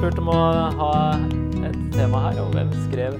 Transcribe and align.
spurt 0.00 0.16
om 0.16 0.30
å 0.32 0.34
ha 0.78 0.92
et 1.68 1.74
tema 1.92 2.22
her 2.24 2.38
om 2.40 2.54
hvem 2.54 2.70
skrev 2.86 3.18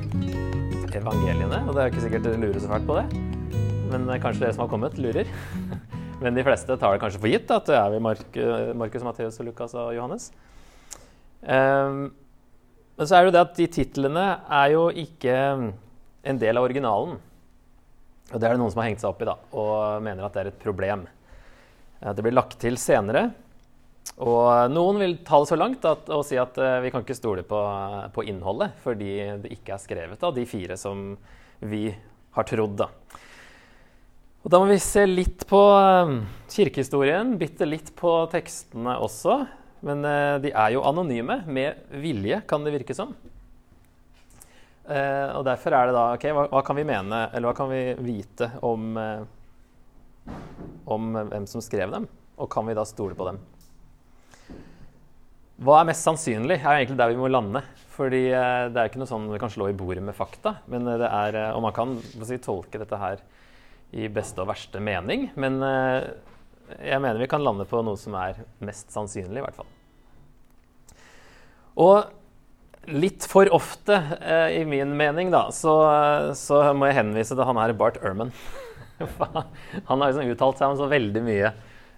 evangeliene. 0.96 1.58
Og 1.66 1.74
det 1.76 1.82
er 1.82 1.90
jo 1.90 1.92
ikke 1.92 2.04
sikkert 2.06 2.24
dere 2.24 2.38
lurer 2.40 2.62
så 2.62 2.70
fælt 2.70 2.86
på 2.88 2.94
det, 2.96 3.02
men 3.90 4.06
kanskje 4.22 4.46
dere 4.46 4.54
som 4.56 4.62
har 4.64 4.70
kommet, 4.72 4.96
lurer. 4.96 5.28
Men 6.22 6.38
de 6.38 6.44
fleste 6.44 6.78
tar 6.80 6.94
det 6.96 7.02
kanskje 7.02 7.20
for 7.20 7.32
gitt 7.32 7.52
at 7.52 7.68
det 7.68 7.76
er 7.76 7.92
vi 7.92 8.00
Mark, 8.04 8.38
Markus, 8.76 9.04
Matteus, 9.04 9.36
Lukas 9.44 9.72
og 9.76 9.92
Johannes. 9.96 10.26
Um, 11.40 12.00
men 12.96 13.08
så 13.08 13.16
er 13.16 13.24
det 13.24 13.30
jo 13.30 13.36
det 13.36 13.44
at 13.46 13.54
de 13.56 13.68
titlene 13.76 14.24
er 14.60 14.72
jo 14.74 14.82
ikke 15.04 15.36
en 15.40 16.40
del 16.42 16.60
av 16.60 16.68
originalen. 16.68 17.16
Og 18.30 18.34
det 18.36 18.40
er 18.40 18.56
det 18.56 18.60
noen 18.60 18.72
som 18.72 18.82
har 18.82 18.90
hengt 18.90 19.04
seg 19.04 19.12
opp 19.12 19.24
i 19.24 19.28
da, 19.28 19.36
og 19.52 20.04
mener 20.04 20.28
at 20.28 20.36
det 20.36 20.44
er 20.44 20.52
et 20.52 20.60
problem. 20.64 21.04
Det 22.04 22.24
blir 22.24 22.36
lagt 22.36 22.56
til 22.60 22.80
senere. 22.80 23.30
Og 24.20 24.72
noen 24.72 25.00
vil 25.00 25.14
ta 25.24 25.38
det 25.40 25.48
så 25.48 25.56
langt 25.56 25.84
at, 25.88 26.10
og 26.12 26.26
si 26.28 26.36
at 26.40 26.58
uh, 26.60 26.80
vi 26.84 26.90
kan 26.92 27.04
ikke 27.04 27.16
stole 27.16 27.44
på, 27.46 27.60
på, 28.12 28.24
innholdet 28.28 28.76
fordi 28.82 29.14
det 29.40 29.52
ikke 29.56 29.74
er 29.76 29.80
skrevet 29.80 30.24
av 30.26 30.34
de 30.36 30.44
fire 30.48 30.76
som 30.80 31.14
vi 31.64 31.86
har 32.36 32.48
trodd. 32.48 32.76
da. 32.82 32.90
Og 34.44 34.52
Da 34.52 34.60
må 34.60 34.68
vi 34.68 34.76
se 34.82 35.06
litt 35.08 35.46
på 35.48 35.60
uh, 35.72 36.12
kirkehistorien, 36.52 37.32
bitte 37.40 37.68
litt 37.68 37.94
på 37.96 38.12
tekstene 38.32 38.98
også. 39.00 39.40
Men 39.88 40.04
uh, 40.04 40.36
de 40.42 40.52
er 40.52 40.74
jo 40.74 40.84
anonyme, 40.84 41.40
med 41.48 41.88
vilje, 42.02 42.42
kan 42.48 42.66
det 42.66 42.74
virke 42.76 42.96
som. 42.96 43.14
og 44.90 45.44
Derfor 45.46 45.76
er 45.76 45.86
det 45.86 45.94
da 45.94 46.04
ok, 46.16 46.24
hva, 46.34 46.44
hva, 46.50 46.60
kan 46.66 46.76
vi 46.76 46.84
mene, 46.88 47.22
eller 47.30 47.48
hva 47.48 47.56
kan 47.56 47.70
vi 47.70 47.82
vite 48.02 48.48
om, 48.66 48.98
om 50.90 51.08
hvem 51.30 51.46
som 51.48 51.62
skrev 51.62 51.94
dem? 51.94 52.08
Og 52.42 52.50
kan 52.50 52.66
vi 52.66 52.74
da 52.74 52.84
stole 52.88 53.14
på 53.14 53.28
dem? 53.28 53.38
Hva 55.60 55.82
er 55.82 55.90
mest 55.90 56.06
sannsynlig, 56.06 56.56
er 56.62 56.78
egentlig 56.78 56.96
der 56.96 57.12
vi 57.12 57.20
må 57.20 57.28
lande. 57.28 57.60
Fordi 58.00 58.22
eh, 58.32 58.68
det 58.72 58.80
er 58.80 58.88
ikke 58.88 59.02
noe 59.02 59.10
sånn 59.10 59.28
vi 59.28 59.40
kan 59.42 59.52
slå 59.52 59.68
i 59.68 59.76
bordet 59.76 60.02
med 60.04 60.16
fakta. 60.16 60.54
Men 60.72 60.88
eh, 60.88 60.96
det 61.02 61.10
er, 61.10 61.36
eh, 61.36 61.50
og 61.52 61.64
man 61.66 61.74
kan 61.76 61.98
si, 62.00 62.38
tolke 62.40 62.80
dette 62.80 63.00
her 63.00 63.20
i 63.92 64.08
beste 64.12 64.40
og 64.40 64.48
verste 64.48 64.80
mening. 64.80 65.26
Men 65.40 65.58
jeg 66.78 67.02
mener 67.02 67.18
vi 67.18 67.26
kan 67.28 67.42
lande 67.42 67.66
på 67.66 67.80
noe 67.82 67.98
som 67.98 68.14
er 68.14 68.38
mest 68.62 68.94
sannsynlig, 68.94 69.40
i 69.40 69.44
hvert 69.44 69.58
fall. 69.58 69.68
Og 71.82 72.94
litt 72.94 73.26
for 73.28 73.50
ofte, 73.52 73.98
i 74.54 74.62
min 74.70 74.94
mening, 74.96 75.32
da, 75.34 75.48
så, 75.50 75.74
så, 76.38 76.62
må 76.70 76.86
jeg 76.86 77.00
henvise 77.00 77.34
til 77.34 77.48
han 77.48 77.58
her 77.58 77.74
Bart 77.74 77.98
Ehrman. 77.98 78.30
han 79.90 79.90
har 79.90 80.06
liksom 80.06 80.30
uttalt 80.30 80.62
seg 80.62 80.70
om 80.70 80.78
så 80.78 80.86
veldig 80.88 81.24
mye 81.26 81.50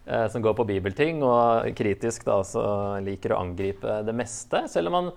eh, 0.07 0.27
som 0.33 0.43
går 0.45 0.57
på 0.59 0.67
bibelting, 0.69 1.23
og 1.27 1.69
kritisk 1.79 2.27
da 2.29 2.41
også 2.43 2.65
liker 3.05 3.35
å 3.35 3.43
angripe 3.43 4.01
det 4.07 4.17
meste. 4.17 4.65
Selv 4.73 4.93
om 4.93 4.99
han, 4.99 5.13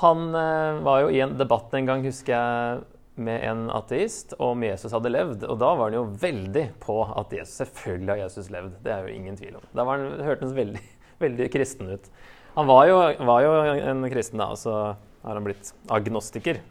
han 0.00 0.24
eh, 0.30 0.80
var 0.86 1.04
jo 1.04 1.12
i 1.14 1.20
en 1.24 1.36
debatt 1.40 1.74
en 1.76 1.88
gang, 1.90 2.06
husker 2.06 2.36
jeg, 2.36 2.80
med 3.20 3.42
en 3.44 3.66
ateist 3.74 4.32
om 4.40 4.62
Jesus 4.64 4.94
hadde 4.96 5.12
levd. 5.12 5.44
Og 5.44 5.58
da 5.60 5.74
var 5.76 5.90
han 5.90 5.98
jo 5.98 6.06
veldig 6.22 6.66
på 6.80 7.02
at 7.04 7.32
Jesus, 7.36 7.58
selvfølgelig 7.60 8.14
har 8.14 8.22
Jesus 8.24 8.50
levd. 8.54 8.76
Det 8.84 8.94
er 8.94 9.04
jo 9.04 9.14
ingen 9.14 9.36
tvil 9.36 9.58
om. 9.58 9.66
Da 9.76 9.84
han, 9.90 10.06
hørtes 10.24 10.48
han 10.48 10.56
veldig, 10.56 10.84
veldig 11.26 11.48
kristen 11.52 11.92
ut. 11.92 12.12
Han 12.56 12.70
var 12.70 12.86
jo, 12.88 13.00
var 13.28 13.44
jo 13.44 13.56
en 13.92 14.06
kristen, 14.10 14.40
da, 14.40 14.50
og 14.54 14.58
så 14.58 14.76
har 15.20 15.36
han 15.36 15.44
blitt 15.46 15.74
agnostiker. 15.92 16.62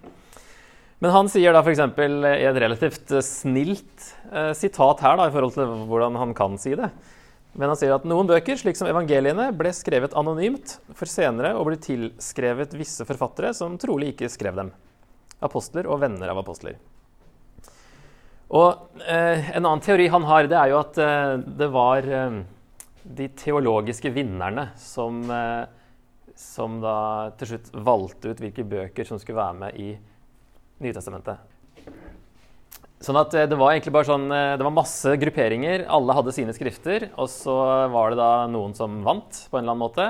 Men 1.00 1.14
han 1.16 1.30
sier 1.32 1.56
da 1.56 1.62
f.eks. 1.64 1.80
i 1.80 2.48
et 2.50 2.60
relativt 2.60 3.14
snilt 3.24 4.10
eh, 4.34 4.52
sitat 4.58 5.06
her 5.06 5.20
da, 5.20 5.30
i 5.30 5.36
forhold 5.36 5.56
til 5.56 5.86
hvordan 5.88 6.18
han 6.20 6.36
kan 6.36 6.58
si 6.60 6.74
det. 6.76 6.90
Men 7.58 7.72
han 7.72 7.80
sier 7.80 7.96
at 7.96 8.06
noen 8.08 8.30
bøker, 8.30 8.60
slik 8.60 8.78
som 8.78 8.90
evangeliene, 8.90 9.50
ble 9.58 9.72
skrevet 9.74 10.14
anonymt 10.18 10.78
for 10.94 11.10
senere 11.10 11.56
å 11.58 11.66
bli 11.66 11.80
tilskrevet 11.82 12.76
visse 12.78 13.08
forfattere 13.10 13.56
som 13.58 13.78
trolig 13.82 14.14
ikke 14.14 14.30
skrev 14.32 14.60
dem. 14.60 14.72
Apostler 15.42 15.90
og 15.90 16.02
venner 16.04 16.30
av 16.30 16.44
apostler. 16.44 16.78
Og 18.50 19.02
eh, 19.06 19.52
En 19.56 19.66
annen 19.66 19.84
teori 19.86 20.08
han 20.10 20.26
har, 20.26 20.48
det 20.50 20.58
er 20.58 20.72
jo 20.72 20.80
at 20.82 20.98
eh, 21.02 21.36
det 21.60 21.70
var 21.74 22.06
eh, 22.06 22.40
de 23.04 23.30
teologiske 23.38 24.12
vinnerne 24.14 24.70
som, 24.80 25.22
eh, 25.34 26.34
som 26.38 26.80
da 26.84 26.98
til 27.40 27.54
slutt 27.54 27.72
valgte 27.86 28.34
ut 28.34 28.42
hvilke 28.42 28.66
bøker 28.66 29.08
som 29.08 29.22
skulle 29.22 29.42
være 29.42 29.60
med 29.66 29.80
i 29.80 29.92
Nytestamentet. 30.80 31.42
Sånn 33.04 33.20
at 33.20 33.36
eh, 33.38 33.48
Det 33.48 33.58
var 33.60 33.74
egentlig 33.74 33.94
bare 33.96 34.10
sånn, 34.10 34.28
eh, 34.36 34.56
det 34.60 34.66
var 34.68 34.76
masse 34.76 35.14
grupperinger. 35.22 35.86
Alle 35.88 36.16
hadde 36.18 36.36
sine 36.36 36.56
skrifter. 36.56 37.10
Og 37.16 37.30
så 37.32 37.56
var 37.94 38.12
det 38.12 38.20
da 38.20 38.32
noen 38.52 38.76
som 38.78 39.00
vant 39.06 39.46
på 39.48 39.60
en 39.60 39.64
eller 39.64 39.76
annen 39.76 39.86
måte. 39.86 40.10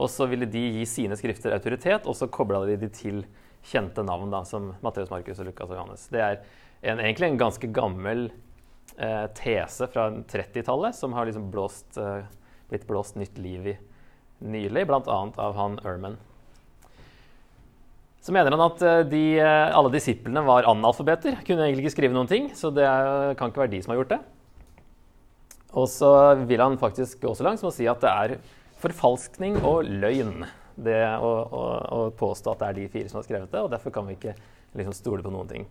Og 0.00 0.08
så 0.08 0.24
ville 0.30 0.48
de 0.48 0.62
gi 0.78 0.86
sine 0.88 1.18
skrifter 1.18 1.52
autoritet, 1.52 2.06
og 2.08 2.16
så 2.16 2.30
kobla 2.32 2.62
de 2.68 2.78
de 2.80 2.88
til 2.94 3.24
kjente 3.66 4.00
navn, 4.06 4.30
da, 4.32 4.40
som 4.48 4.70
Matteus, 4.80 5.10
Markus, 5.12 5.42
og 5.42 5.50
Lukas 5.50 5.68
og 5.68 5.76
Johannes. 5.76 6.06
Det 6.08 6.22
er 6.24 6.38
en, 6.80 7.02
egentlig 7.02 7.28
en 7.28 7.40
ganske 7.42 7.68
gammel 7.76 8.30
eh, 8.96 9.26
tese 9.36 9.90
fra 9.92 10.08
30-tallet 10.30 10.96
som 10.96 11.12
har 11.12 11.28
liksom 11.28 11.50
blåst, 11.52 11.98
eh, 12.00 12.24
blitt 12.72 12.88
blåst 12.88 13.20
nytt 13.20 13.36
liv 13.36 13.74
i 13.74 13.76
nylig, 14.40 14.86
bl.a. 14.88 15.02
av 15.36 15.58
han 15.58 15.76
Erman. 15.84 16.16
Så 18.20 18.34
mener 18.36 18.52
han 18.52 18.66
at 18.66 18.82
eh, 18.84 19.00
de, 19.08 19.24
eh, 19.40 19.70
alle 19.72 19.92
disiplene 19.94 20.42
var 20.44 20.68
analfabeter. 20.68 21.40
Kunne 21.46 21.66
egentlig 21.66 21.86
ikke 21.86 21.96
skrive 21.96 22.16
noen 22.16 22.28
ting, 22.28 22.50
så 22.56 22.72
det 22.74 22.86
kan 23.40 23.52
ikke 23.52 23.64
være 23.64 23.74
de 23.74 23.82
som 23.84 23.94
har 23.94 24.02
gjort 24.02 24.14
det. 24.14 24.20
Og 25.80 25.86
så 25.88 26.10
vil 26.50 26.60
han 26.60 26.80
faktisk 26.80 27.22
gå 27.22 27.32
så 27.38 27.46
langt 27.46 27.62
som 27.62 27.70
å 27.70 27.74
si 27.74 27.86
at 27.88 28.02
det 28.02 28.10
er 28.10 28.40
forfalskning 28.80 29.60
og 29.66 29.86
løgn 29.86 30.42
det 30.80 31.02
å, 31.20 31.30
å, 31.30 31.62
å, 31.92 32.00
påstå 32.16 32.52
at 32.52 32.62
det 32.62 32.68
er 32.68 32.78
de 32.78 32.88
fire 32.92 33.10
som 33.10 33.20
har 33.20 33.26
skrevet 33.26 33.52
det, 33.52 33.60
og 33.60 33.70
derfor 33.72 33.92
kan 33.94 34.06
vi 34.08 34.16
ikke 34.16 34.34
liksom 34.78 34.96
stole 34.96 35.24
på 35.24 35.32
noen 35.32 35.50
ting. 35.50 35.66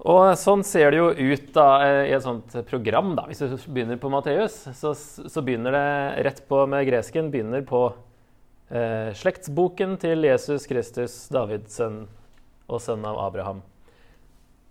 Og 0.00 0.32
sånn 0.40 0.62
ser 0.64 0.92
det 0.92 1.00
jo 1.00 1.10
ut 1.12 1.50
da, 1.52 1.66
eh, 1.84 2.02
i 2.08 2.14
et 2.16 2.24
sånt 2.24 2.54
program. 2.70 3.12
da. 3.18 3.26
Hvis 3.28 3.42
du 3.42 3.56
begynner 3.68 4.00
på 4.00 4.12
Matteus, 4.12 4.62
så, 4.76 4.94
så 4.96 5.42
begynner 5.44 5.76
det 5.76 6.24
rett 6.28 6.40
på 6.48 6.62
med 6.70 6.86
gresken 6.88 7.28
begynner 7.32 7.66
på 7.68 7.90
eh, 8.70 9.10
slektsboken 9.18 9.98
til 10.00 10.24
Jesus 10.26 10.66
Kristus, 10.70 11.16
Davids 11.32 11.76
sønn 11.78 12.04
og 12.70 12.80
sønn 12.82 13.04
av 13.06 13.18
Abraham. 13.26 13.62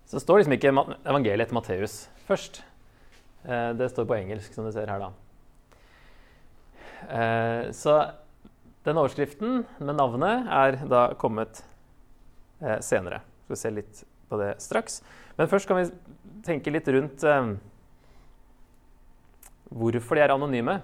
Så 0.08 0.18
det 0.18 0.24
står 0.24 0.40
liksom 0.40 0.56
ikke 0.56 0.72
evangeliet 0.72 1.46
etter 1.46 1.56
Matteus 1.56 2.00
først. 2.26 2.62
Eh, 3.44 3.70
det 3.78 3.90
står 3.92 4.08
på 4.08 4.16
engelsk, 4.16 4.52
som 4.54 4.66
du 4.66 4.72
ser 4.74 4.90
her, 4.90 5.04
da. 5.04 5.12
Eh, 7.10 7.70
så 7.76 8.00
den 8.84 9.00
overskriften 9.00 9.64
med 9.78 9.96
navnet 9.96 10.48
er 10.48 10.78
da 10.88 11.02
kommet 11.20 11.62
eh, 12.60 12.80
senere. 12.84 13.20
Skal 13.44 13.54
vi 13.54 13.60
se 13.60 13.74
litt 13.76 14.04
på 14.30 14.38
det 14.40 14.54
straks. 14.62 15.00
Men 15.36 15.50
først 15.50 15.68
kan 15.68 15.80
vi 15.80 15.90
tenke 16.46 16.72
litt 16.72 16.88
rundt 16.88 17.24
eh, 17.26 17.52
hvorfor 19.70 20.18
de 20.18 20.24
er 20.24 20.34
anonyme. 20.34 20.80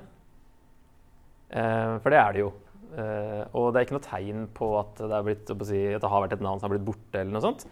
Eh, 1.51 1.97
for 2.03 2.13
det 2.13 2.21
er 2.21 2.37
det 2.37 2.45
jo. 2.45 2.53
Uh, 2.97 3.45
og 3.53 3.75
det 3.75 3.81
er 3.81 3.85
ikke 3.85 3.99
noe 3.99 4.07
tegn 4.07 4.47
på 4.57 4.71
at 4.79 5.01
det, 5.03 5.19
blitt, 5.27 5.51
si, 5.69 5.83
at 5.93 6.01
det, 6.01 6.09
har 6.09 6.23
vært 6.25 6.39
et 6.39 6.45
navn 6.45 6.63
som 6.63 6.71
har 6.71 6.79
blitt 6.79 6.87
borte. 6.87 7.21
eller 7.21 7.35
noe 7.35 7.45
sånt. 7.45 7.67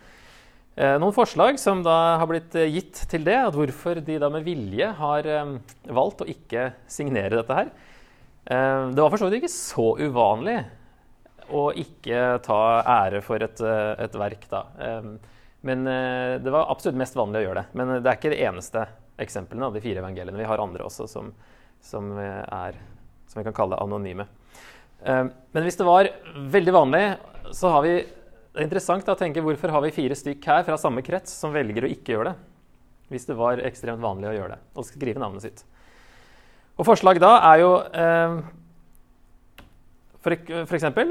Uh, 0.76 0.98
noen 1.00 1.16
forslag 1.16 1.56
som 1.60 1.80
da 1.86 2.18
har 2.20 2.28
blitt 2.28 2.56
uh, 2.58 2.66
gitt 2.68 3.06
til 3.08 3.24
det, 3.24 3.38
at 3.46 3.56
hvorfor 3.56 4.02
de 4.04 4.18
da 4.20 4.28
med 4.32 4.44
vilje 4.44 4.90
har 4.98 5.30
um, 5.46 5.56
valgt 5.96 6.24
å 6.26 6.28
ikke 6.28 6.72
signere 6.90 7.38
dette 7.38 7.60
her. 7.60 7.72
det 8.44 9.00
var 9.00 9.08
for 9.08 9.22
så 9.22 9.30
vidt 9.30 9.38
ikke 9.38 9.54
så 9.54 9.86
uvanlig 9.96 10.58
å 11.56 11.70
ikke 11.72 12.42
ta 12.44 12.60
ære 12.82 13.22
for 13.24 13.40
et, 13.40 13.62
et 14.04 14.18
verk, 14.20 14.44
da. 14.50 14.66
Um, 14.76 15.14
men 15.64 15.86
det 16.44 16.52
var 16.52 16.68
absolutt 16.68 16.98
mest 17.00 17.16
vanlig 17.16 17.40
å 17.40 17.44
gjøre 17.46 17.62
det. 17.62 17.78
Men 17.80 17.92
det 17.94 18.10
er 18.10 18.18
ikke 18.18 18.34
det 18.34 18.42
eneste 18.44 18.82
eksemplene 19.24 19.70
av 19.70 19.72
de 19.72 19.80
fire 19.80 20.02
evangeliene. 20.02 20.36
Vi 20.36 20.48
har 20.50 20.60
andre 20.60 20.84
også 20.84 21.06
som, 21.08 21.30
som, 21.80 22.10
er, 22.20 22.76
som 23.30 23.40
vi 23.40 23.46
kan 23.46 23.56
kalle 23.56 23.78
anonyme. 23.80 24.26
Ehm, 25.02 25.32
men 25.52 25.66
hvis 25.66 25.78
det 25.80 25.88
var 25.88 26.10
veldig 26.54 26.74
vanlig, 26.74 27.04
så 27.52 27.72
har 27.74 27.82
vi 27.86 27.96
det 28.54 28.62
er 28.62 28.68
interessant 28.68 29.08
å 29.10 29.16
tenke 29.18 29.42
hvorfor 29.42 29.72
har 29.74 29.82
vi 29.82 29.90
fire 29.90 30.14
stykk 30.14 30.44
her 30.46 30.60
fra 30.62 30.76
samme 30.78 31.02
krets 31.02 31.32
som 31.34 31.50
velger 31.50 31.88
å 31.88 31.88
ikke 31.90 32.12
gjøre 32.14 32.30
det. 32.30 32.34
Hvis 33.10 33.26
det 33.26 33.34
var 33.34 33.58
ekstremt 33.66 34.02
vanlig 34.02 34.28
å 34.30 34.34
gjøre 34.36 34.54
det 34.54 34.58
og 34.78 34.86
skrive 34.86 35.18
navnet 35.18 35.42
sitt. 35.42 35.64
Og 36.78 36.86
Forslag 36.86 37.18
da 37.18 37.32
er 37.50 37.62
jo 37.64 37.72
eh, 37.82 38.36
for, 40.22 40.36
for, 40.54 40.76
eksempel, 40.78 41.10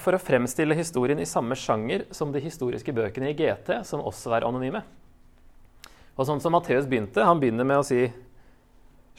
for 0.00 0.16
å 0.16 0.22
fremstille 0.22 0.76
historien 0.78 1.20
i 1.20 1.28
samme 1.28 1.58
sjanger 1.60 2.06
som 2.16 2.32
de 2.32 2.40
historiske 2.40 2.94
bøkene 2.96 3.34
i 3.34 3.36
GT, 3.36 3.82
som 3.84 4.00
også 4.08 4.32
er 4.38 4.48
anonyme. 4.48 4.80
Og 6.16 6.24
sånn 6.24 6.40
som 6.40 6.56
Matteus 6.56 6.88
begynte, 6.88 7.20
Han 7.22 7.38
begynner 7.38 7.68
med 7.68 7.82
å 7.82 7.86
si 7.86 8.08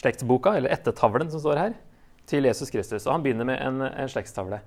slektsboka, 0.01 0.57
eller 0.57 0.73
ettertavlen 0.73 1.29
som 1.29 1.45
står 1.45 1.61
her 1.61 1.77
til 2.29 2.45
Jesus 2.47 2.71
Kristus. 2.73 3.07
Og 3.07 3.15
han 3.15 3.25
begynner 3.25 3.47
med 3.49 3.59
en, 3.65 3.81
en 3.89 4.11
slektstavle. 4.11 4.61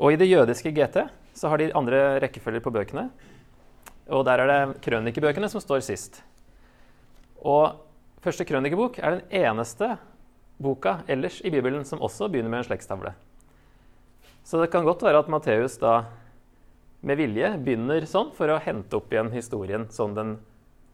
Og 0.00 0.14
i 0.14 0.18
det 0.20 0.30
jødiske 0.30 0.72
GT 0.74 1.04
så 1.36 1.50
har 1.52 1.60
de 1.60 1.70
andre 1.76 2.18
rekkefølger 2.24 2.64
på 2.64 2.72
bøkene. 2.74 3.08
Og 4.10 4.24
der 4.26 4.42
er 4.42 4.50
det 4.50 4.80
krønikebøkene 4.82 5.48
som 5.52 5.62
står 5.62 5.84
sist. 5.86 6.22
Og 7.40 7.78
første 8.24 8.44
krønikebok 8.48 8.98
er 8.98 9.18
den 9.18 9.42
eneste 9.46 9.94
boka 10.60 10.98
ellers 11.08 11.40
i 11.44 11.52
Bibelen 11.52 11.84
som 11.88 12.02
også 12.02 12.28
begynner 12.28 12.52
med 12.52 12.64
en 12.64 12.70
slektstavle. 12.70 13.14
Så 14.44 14.60
det 14.60 14.70
kan 14.72 14.84
godt 14.84 15.04
være 15.04 15.20
at 15.22 15.30
Matteus 15.30 15.78
da 15.80 16.02
med 17.06 17.16
vilje 17.16 17.54
begynner 17.62 18.04
sånn 18.08 18.32
for 18.36 18.50
å 18.52 18.60
hente 18.60 18.98
opp 18.98 19.12
igjen 19.12 19.32
historien 19.32 19.86
som 19.92 20.12
den 20.16 20.36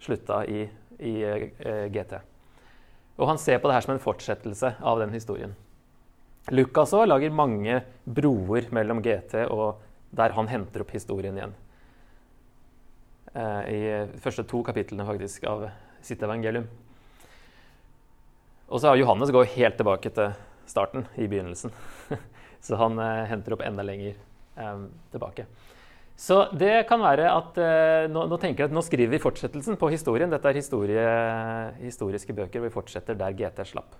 slutta 0.03 0.45
i, 0.47 0.67
i 1.03 1.15
eh, 1.25 1.87
GT. 1.91 2.19
Og 3.17 3.31
han 3.31 3.41
ser 3.41 3.59
på 3.59 3.71
det 3.71 3.79
her 3.79 3.87
som 3.87 3.95
en 3.97 4.03
fortsettelse 4.03 4.75
av 4.79 5.01
den 5.01 5.15
historien. 5.17 5.57
Lukas 6.55 6.93
òg 6.95 7.09
lager 7.09 7.35
mange 7.35 7.81
broer 8.07 8.69
mellom 8.75 9.01
GT 9.03 9.49
og 9.51 9.81
der 10.17 10.35
han 10.37 10.47
henter 10.47 10.85
opp 10.85 10.93
historien 10.95 11.37
igjen. 11.39 11.55
Eh, 13.35 13.63
I 13.67 13.81
de 14.13 14.21
første 14.23 14.47
to 14.47 14.63
kapitlene 14.67 15.07
faktisk 15.09 15.47
av 15.51 15.67
sitt 16.07 16.23
evangelium. 16.23 16.69
Og 18.67 18.81
så 18.81 18.91
har 18.91 19.01
Johannes 19.01 19.33
går 19.35 19.51
helt 19.57 19.79
tilbake 19.79 20.11
til 20.15 20.35
starten, 20.67 21.07
i 21.19 21.27
begynnelsen. 21.31 21.75
så 22.67 22.79
han 22.79 22.99
eh, 22.99 23.25
henter 23.31 23.57
opp 23.57 23.65
enda 23.67 23.85
lenger 23.87 24.15
eh, 24.15 24.85
tilbake. 25.15 25.47
Så 26.17 26.47
det 26.57 26.87
kan 26.89 27.03
være 27.03 27.29
at 27.29 27.59
eh, 27.61 28.07
nå, 28.11 28.25
nå, 28.31 28.39
tenker 28.41 28.65
jeg 28.65 28.71
at 28.71 28.77
nå 28.77 28.83
skriver 28.87 29.13
vi 29.13 29.23
fortsettelsen 29.23 29.79
på 29.79 29.91
historien. 29.93 30.33
Dette 30.33 30.51
er 30.51 30.59
historie, 30.59 31.09
historiske 31.83 32.39
bøker 32.39 32.65
vi 32.65 32.73
fortsetter 32.73 33.19
der 33.19 33.37
GT 33.37 33.67
slapp. 33.69 33.99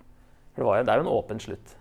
For 0.55 0.63
det, 0.63 0.69
var, 0.71 0.87
det 0.87 0.95
er 0.95 1.03
jo 1.03 1.05
en 1.05 1.13
åpen 1.13 1.43
slutt. 1.43 1.75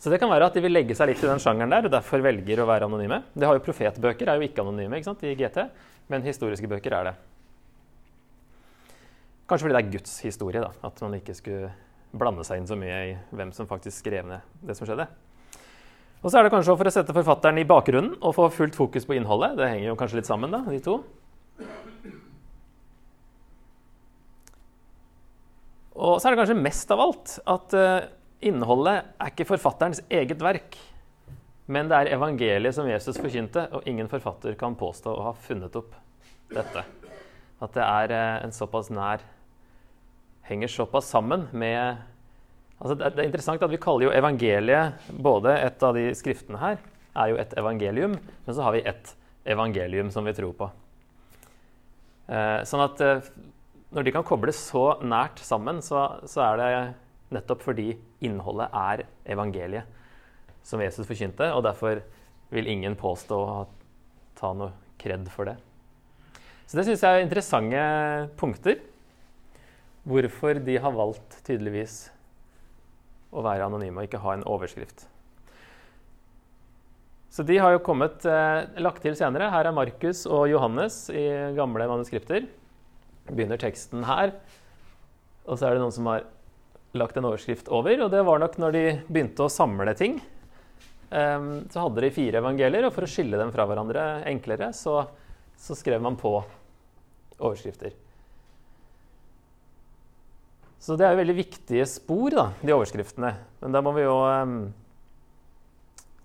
Så 0.00 0.08
det 0.08 0.16
kan 0.16 0.30
være 0.32 0.48
at 0.48 0.54
de 0.56 0.62
vil 0.64 0.72
legge 0.72 0.94
seg 0.96 1.10
litt 1.10 1.20
i 1.20 1.28
den 1.28 1.42
sjangeren 1.42 1.72
der 1.74 1.84
og 1.84 1.92
derfor 1.92 2.22
velger 2.24 2.62
å 2.62 2.68
være 2.70 2.86
anonyme. 2.88 3.18
Det 3.36 3.44
har 3.44 3.58
jo 3.58 3.64
Profetbøker 3.66 4.30
er 4.32 4.40
jo 4.40 4.46
ikke 4.48 4.64
anonyme 4.64 4.96
ikke 4.96 5.10
sant, 5.10 5.24
i 5.28 5.34
GT, 5.36 5.66
men 6.08 6.24
historiske 6.24 6.70
bøker 6.70 6.94
er 6.96 7.10
det. 7.10 7.16
Kanskje 9.50 9.66
fordi 9.66 9.76
det 9.76 9.82
er 9.82 9.90
Guds 9.92 10.14
historie, 10.24 10.62
da, 10.62 10.70
at 10.88 11.02
man 11.04 11.18
ikke 11.18 11.34
skulle 11.36 11.72
blande 12.16 12.46
seg 12.48 12.62
inn 12.62 12.68
så 12.70 12.78
mye 12.80 13.00
i 13.10 13.12
hvem 13.36 13.52
som 13.52 13.68
faktisk 13.68 14.00
skrev 14.00 14.24
ned 14.30 14.64
det 14.64 14.76
som 14.78 14.88
skjedde. 14.88 15.04
Og 16.20 16.28
så 16.28 16.38
er 16.38 16.46
det 16.46 16.52
kanskje 16.54 16.76
for 16.80 16.88
å 16.88 16.92
sette 16.94 17.16
forfatteren 17.16 17.60
i 17.60 17.66
bakgrunnen 17.68 18.16
og 18.20 18.34
få 18.36 18.48
fullt 18.52 18.76
fokus 18.76 19.04
på 19.08 19.18
innholdet. 19.18 19.58
Det 19.60 19.68
henger 19.68 19.90
jo 19.90 19.98
kanskje 20.00 20.20
litt 20.20 20.28
sammen, 20.28 20.52
da, 20.52 20.62
de 20.64 20.80
to. 20.84 20.96
Og 26.00 26.16
så 26.16 26.28
er 26.28 26.32
det 26.32 26.40
kanskje 26.40 26.56
mest 26.56 26.92
av 26.92 27.04
alt 27.04 27.36
at 27.52 27.76
uh, 27.76 28.08
innholdet 28.40 29.10
er 29.20 29.32
ikke 29.32 29.48
forfatterens 29.48 30.02
eget 30.10 30.40
verk, 30.42 30.78
men 31.70 31.90
det 31.90 31.98
er 31.98 32.14
evangeliet 32.16 32.74
som 32.74 32.88
Jesus 32.90 33.18
forkynte, 33.20 33.66
og 33.76 33.86
ingen 33.88 34.08
forfatter 34.10 34.56
kan 34.58 34.74
påstå 34.78 35.12
å 35.12 35.26
ha 35.28 35.34
funnet 35.46 35.76
opp 35.78 35.92
dette. 36.50 36.82
At 37.60 37.76
det 37.76 37.84
er 37.84 38.14
uh, 38.16 38.44
en 38.46 38.54
såpass 38.56 38.88
nær 38.90 39.22
henger 40.50 40.72
såpass 40.72 41.06
sammen 41.12 41.46
med 41.52 42.00
altså 42.80 42.96
det, 42.98 43.12
er 43.12 43.28
interessant 43.28 43.62
at 43.62 43.70
Vi 43.70 43.78
kaller 43.78 44.08
jo 44.08 44.14
evangeliet 44.16 45.10
både 45.22 45.52
Et 45.66 45.84
av 45.86 45.94
de 45.94 46.08
skriftene 46.16 46.58
her 46.58 46.80
er 47.20 47.32
jo 47.32 47.38
et 47.42 47.54
evangelium, 47.58 48.12
men 48.46 48.54
så 48.54 48.62
har 48.62 48.74
vi 48.76 48.84
et 48.86 49.08
evangelium 49.50 50.12
som 50.14 50.22
vi 50.24 50.30
tror 50.36 50.52
på. 50.54 50.68
Eh, 52.30 52.60
sånn 52.70 52.84
at 52.84 53.02
eh, 53.02 53.26
når 53.90 54.06
de 54.06 54.12
kan 54.14 54.26
kobles 54.26 54.60
så 54.70 54.84
nært 55.02 55.42
sammen, 55.42 55.80
så, 55.82 56.04
så, 56.30 56.44
er 56.46 56.60
det 56.60 56.68
nettopp 57.34 57.64
fordi 57.66 57.88
innholdet 58.24 58.70
er 58.76 59.04
evangeliet 59.32 59.98
som 60.66 60.82
Jesus 60.82 61.08
forkynte, 61.08 61.48
og 61.54 61.64
derfor 61.64 62.02
vil 62.52 62.68
ingen 62.68 62.96
påstå 62.98 63.36
å 63.40 63.58
ta 64.38 64.52
noe 64.56 64.74
kred 65.00 65.28
for 65.32 65.48
det. 65.48 65.56
Så 66.68 66.78
det 66.78 66.86
syns 66.86 67.02
jeg 67.02 67.18
er 67.18 67.24
interessante 67.24 67.84
punkter 68.38 68.78
hvorfor 70.06 70.60
de 70.64 70.76
har 70.80 70.94
valgt 70.94 71.40
tydeligvis 71.46 72.04
å 73.30 73.42
være 73.44 73.66
anonyme 73.66 74.00
og 74.00 74.08
ikke 74.08 74.22
ha 74.22 74.36
en 74.36 74.46
overskrift. 74.48 75.06
Så 77.30 77.44
de 77.46 77.60
har 77.62 77.76
jo 77.76 77.84
kommet 77.86 78.24
eh, 78.26 78.64
lagt 78.82 79.04
til 79.04 79.14
senere. 79.18 79.52
Her 79.52 79.68
er 79.68 79.74
Markus 79.74 80.24
og 80.26 80.48
Johannes 80.50 81.04
i 81.14 81.28
gamle 81.54 81.86
manuskripter. 81.86 82.48
Begynner 83.30 83.60
teksten 83.60 84.02
her. 84.08 84.32
Og 85.46 85.58
så 85.58 85.68
er 85.68 85.76
det 85.76 85.84
noen 85.84 85.94
som 85.94 86.08
har 86.10 86.26
lagt 86.98 87.16
en 87.16 87.28
overskrift 87.28 87.70
over. 87.72 88.04
Og 88.04 88.10
det 88.12 88.22
var 88.26 88.42
nok 88.42 88.58
når 88.60 88.76
de 88.76 88.84
begynte 89.08 89.46
å 89.46 89.52
samle 89.52 89.94
ting. 89.98 90.18
Um, 91.10 91.66
så 91.70 91.86
hadde 91.86 92.04
de 92.04 92.12
fire 92.14 92.38
evangelier, 92.38 92.86
og 92.86 92.94
for 92.94 93.06
å 93.06 93.10
skille 93.10 93.38
dem 93.38 93.50
fra 93.54 93.66
hverandre 93.66 94.22
enklere, 94.30 94.70
så, 94.76 95.02
så 95.58 95.76
skrev 95.78 96.02
man 96.02 96.18
på 96.20 96.36
overskrifter. 97.40 97.96
Så 100.80 100.96
det 100.96 101.04
er 101.04 101.12
jo 101.12 101.20
veldig 101.20 101.36
viktige 101.36 101.86
spor, 101.88 102.30
da, 102.32 102.46
de 102.62 102.72
overskriftene. 102.72 103.34
Men 103.60 103.74
da 103.74 103.82
må 103.84 103.92
vi 103.96 104.06
jo 104.06 104.16
um, 104.24 104.60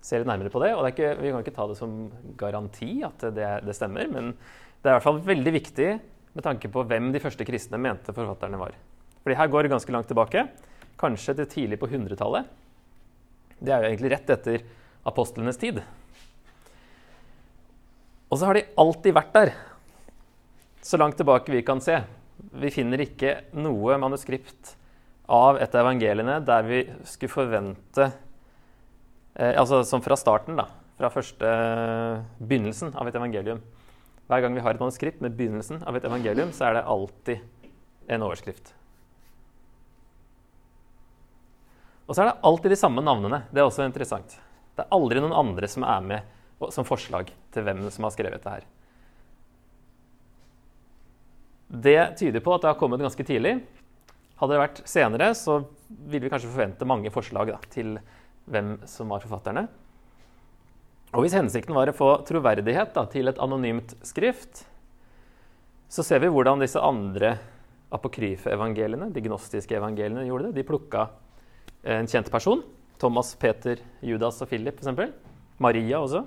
se 0.05 0.19
litt 0.21 0.29
nærmere 0.29 0.53
på 0.53 0.61
det. 0.63 0.71
Og 0.75 0.85
det 0.85 0.93
ikke, 0.93 1.13
vi 1.19 1.33
kan 1.33 1.43
ikke 1.43 1.55
ta 1.57 1.67
det 1.69 1.77
som 1.79 1.95
garanti 2.39 2.91
at 3.05 3.25
det, 3.35 3.49
det, 3.65 3.75
stemmer, 3.77 4.07
men 4.11 4.31
det 4.35 4.87
er 4.87 4.93
i 4.93 4.97
hvert 4.99 5.07
fall 5.07 5.23
veldig 5.25 5.55
viktig 5.57 5.89
med 6.35 6.45
tanke 6.45 6.69
på 6.71 6.83
hvem 6.87 7.09
de 7.15 7.21
første 7.23 7.47
kristne 7.47 7.79
mente 7.81 8.15
forfatterne 8.15 8.59
var. 8.59 8.75
Fordi 9.25 9.37
her 9.39 9.49
går 9.49 9.65
det 9.65 9.73
ganske 9.73 9.93
langt 9.93 10.07
tilbake, 10.11 10.45
kanskje 11.01 11.33
til 11.39 11.49
tidlig 11.49 11.79
på 11.81 11.89
100-tallet. 11.89 12.45
Det 13.57 13.73
er 13.73 13.81
jo 13.81 13.89
egentlig 13.89 14.11
rett 14.13 14.29
etter 14.35 14.65
apostlenes 15.09 15.57
tid. 15.57 15.81
Og 18.29 18.37
så 18.37 18.45
har 18.45 18.57
de 18.59 18.67
alltid 18.77 19.17
vært 19.17 19.33
der, 19.33 19.51
så 20.85 20.99
langt 21.01 21.17
tilbake 21.17 21.49
vi 21.49 21.65
kan 21.65 21.81
se 21.81 21.97
vi 22.55 22.71
finner 22.73 23.01
ikke 23.01 23.31
noe 23.57 23.97
manuskript 23.97 24.75
av 25.31 25.57
et 25.57 25.73
av 25.73 25.85
evangeliene 25.85 26.37
der 26.45 26.67
vi 26.67 26.81
skulle 27.09 27.33
forvente 27.33 28.05
eh, 28.05 29.55
Altså 29.55 29.81
som 29.87 30.03
fra 30.05 30.17
starten, 30.19 30.59
da. 30.59 30.67
Fra 30.99 31.09
første 31.11 31.49
begynnelsen 32.37 32.93
av 32.95 33.09
et 33.09 33.17
evangelium. 33.17 33.63
Hver 34.29 34.45
gang 34.45 34.55
vi 34.55 34.63
har 34.63 34.75
et 34.75 34.81
manuskript 34.83 35.21
med 35.23 35.35
begynnelsen 35.37 35.81
av 35.85 35.97
et 35.97 36.05
evangelium, 36.07 36.53
så 36.55 36.69
er 36.69 36.77
det 36.77 36.87
alltid 36.93 37.71
en 38.15 38.25
overskrift. 38.25 38.75
Og 42.05 42.13
så 42.13 42.21
er 42.21 42.29
det 42.29 42.39
alltid 42.45 42.73
de 42.75 42.79
samme 42.79 43.03
navnene. 43.05 43.43
Det 43.51 43.61
er 43.61 43.67
også 43.67 43.85
interessant. 43.87 44.37
Det 44.75 44.83
er 44.83 44.93
aldri 44.93 45.21
noen 45.23 45.35
andre 45.35 45.69
som 45.71 45.85
er 45.87 46.03
med 46.05 46.31
som 46.73 46.87
forslag 46.87 47.29
til 47.53 47.65
hvem 47.65 47.85
som 47.93 48.05
har 48.07 48.13
skrevet 48.15 48.43
det 48.43 48.51
her. 48.53 48.67
Det 51.65 52.01
tyder 52.19 52.43
på 52.43 52.53
at 52.55 52.63
det 52.63 52.69
har 52.71 52.77
kommet 52.79 53.01
ganske 53.03 53.25
tidlig. 53.25 53.57
Hadde 54.39 54.53
det 54.53 54.61
vært 54.61 54.83
senere, 54.87 55.31
så 55.37 55.61
ville 55.87 56.27
vi 56.27 56.31
kanskje 56.31 56.51
forvente 56.51 56.87
mange 56.87 57.11
forslag 57.13 57.51
da, 57.53 57.59
til 57.71 57.97
hvem 58.51 58.75
som 58.89 59.11
var 59.11 59.23
forfatterne. 59.23 59.65
Og 61.15 61.23
hvis 61.23 61.35
hensikten 61.37 61.75
var 61.75 61.89
å 61.89 61.95
få 61.95 62.09
troverdighet 62.27 62.93
da, 62.95 63.05
til 63.11 63.31
et 63.31 63.41
anonymt 63.41 63.95
skrift, 64.05 64.65
så 65.87 66.03
ser 66.03 66.21
vi 66.23 66.31
hvordan 66.31 66.61
disse 66.63 66.81
andre 66.81 67.35
apokryfe 67.95 68.51
evangeliene, 68.51 69.11
de 69.13 69.23
gnostiske 69.23 69.77
evangeliene, 69.77 70.25
gjorde 70.27 70.49
det. 70.49 70.59
De 70.59 70.67
plukka 70.67 71.07
en 71.85 72.09
kjent 72.09 72.31
person. 72.33 72.63
Thomas, 73.01 73.33
Peter, 73.39 73.81
Judas 74.05 74.41
og 74.41 74.49
Philip, 74.49 74.79
f.eks. 74.81 75.13
Maria 75.61 75.99
også. 76.01 76.23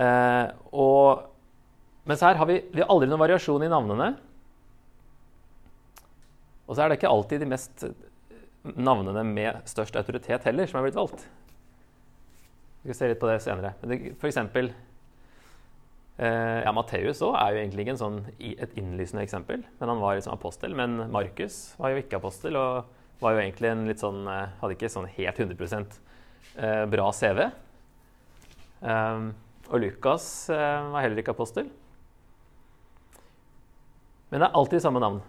Eh, 0.00 0.46
og 0.72 1.28
mens 2.08 2.22
her 2.24 2.38
har 2.38 2.48
vi, 2.48 2.62
vi 2.72 2.82
har 2.82 2.90
aldri 2.90 3.10
noen 3.10 3.22
variasjon 3.22 3.66
i 3.66 3.70
navnene. 3.70 4.08
Og 6.66 6.74
så 6.74 6.84
er 6.84 6.90
det 6.90 7.00
ikke 7.00 7.12
alltid 7.12 7.42
de 7.42 7.50
mest 7.50 7.84
navnene 8.62 9.24
med 9.26 9.66
størst 9.68 9.96
autoritet 9.98 10.46
heller 10.46 10.70
som 10.70 10.78
er 10.78 10.86
blitt 10.86 10.98
valgt. 10.98 11.26
Vi 12.82 12.90
skal 12.90 12.98
se 12.98 13.10
litt 13.12 13.20
på 13.22 13.30
det 13.30 13.42
senere. 13.42 13.74
For 14.18 14.30
eksempel 14.30 14.72
eh, 16.16 16.60
ja, 16.64 16.72
Matteus 16.74 17.22
er 17.22 17.54
jo 17.54 17.60
egentlig 17.60 17.86
ikke 17.86 18.00
sånn, 18.00 18.18
et 18.40 18.74
innlysende 18.78 19.22
eksempel. 19.26 19.62
Men 19.78 19.92
han 19.92 20.02
var 20.02 20.18
liksom 20.18 20.34
apostel. 20.34 20.74
Men 20.78 21.04
Markus 21.14 21.76
var 21.78 21.92
jo 21.92 22.02
ikke 22.02 22.18
apostel 22.18 22.58
og 22.58 22.90
var 23.22 23.36
jo 23.36 23.42
egentlig 23.42 23.70
en 23.70 23.86
litt 23.88 24.02
sånn, 24.02 24.24
eh, 24.28 24.54
hadde 24.60 24.76
ikke 24.76 24.90
sånn 24.92 25.08
helt 25.14 25.38
100 25.38 26.00
eh, 26.56 26.84
bra 26.90 27.10
CV. 27.14 27.44
Um, 28.82 29.30
og 29.70 29.78
Lukas 29.84 30.26
eh, 30.50 30.90
var 30.92 31.04
heller 31.04 31.22
ikke 31.22 31.34
apostel. 31.36 31.68
Men 34.32 34.42
det 34.42 34.48
er 34.48 34.58
alltid 34.58 34.82
samme 34.82 35.02
navn. 35.02 35.20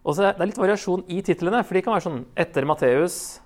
Og 0.00 0.16
så 0.16 0.30
Det 0.32 0.40
er 0.40 0.48
litt 0.48 0.58
variasjon 0.58 1.04
i 1.12 1.20
titlene, 1.22 1.62
for 1.64 1.76
de 1.76 1.82
kan 1.84 1.94
være 1.94 2.06
sånn 2.06 2.24
etter 2.40 2.66
Matteus, 2.68 3.40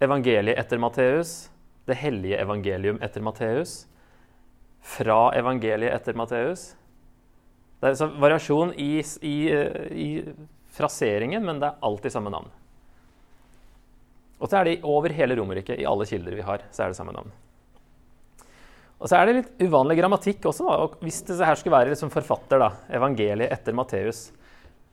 evangeliet 0.00 0.58
etter 0.58 0.80
Matteus, 0.80 1.50
det 1.88 1.96
hellige 2.00 2.40
evangelium 2.40 2.98
etter 3.04 3.24
Matteus, 3.24 3.86
fra 4.80 5.30
evangeliet 5.36 5.92
etter 5.92 6.16
Matteus. 6.16 6.72
Det 7.78 7.90
er 7.90 7.98
så 7.98 8.08
variasjon 8.18 8.72
i, 8.74 9.02
i, 9.22 9.36
i, 9.94 10.08
fraseringen, 10.78 11.44
men 11.44 11.60
det 11.60 11.68
er 11.68 11.84
alltid 11.84 12.14
samme 12.14 12.32
navn. 12.32 12.48
Og 14.38 14.46
så 14.46 14.60
er 14.60 14.68
det 14.68 14.78
over 14.86 15.12
hele 15.14 15.36
Romerriket, 15.38 15.80
i 15.80 15.86
alle 15.88 16.06
kilder 16.06 16.36
vi 16.38 16.46
har, 16.46 16.62
så 16.70 16.84
er 16.84 16.92
det 16.92 16.98
samme 16.98 17.14
navn. 17.14 17.34
Og 18.98 19.06
så 19.06 19.18
er 19.18 19.28
det 19.28 19.36
litt 19.36 19.62
uvanlig 19.62 19.98
grammatikk 20.00 20.48
også. 20.50 20.66
Da. 20.66 20.76
Og 20.84 21.02
hvis 21.06 21.20
det 21.26 21.38
her 21.38 21.58
skulle 21.58 21.76
være 21.76 21.92
liksom 21.92 22.10
forfatter, 22.10 22.62
da, 22.62 22.72
evangeliet 22.98 23.52
etter 23.54 23.76
Matteus 23.78 24.24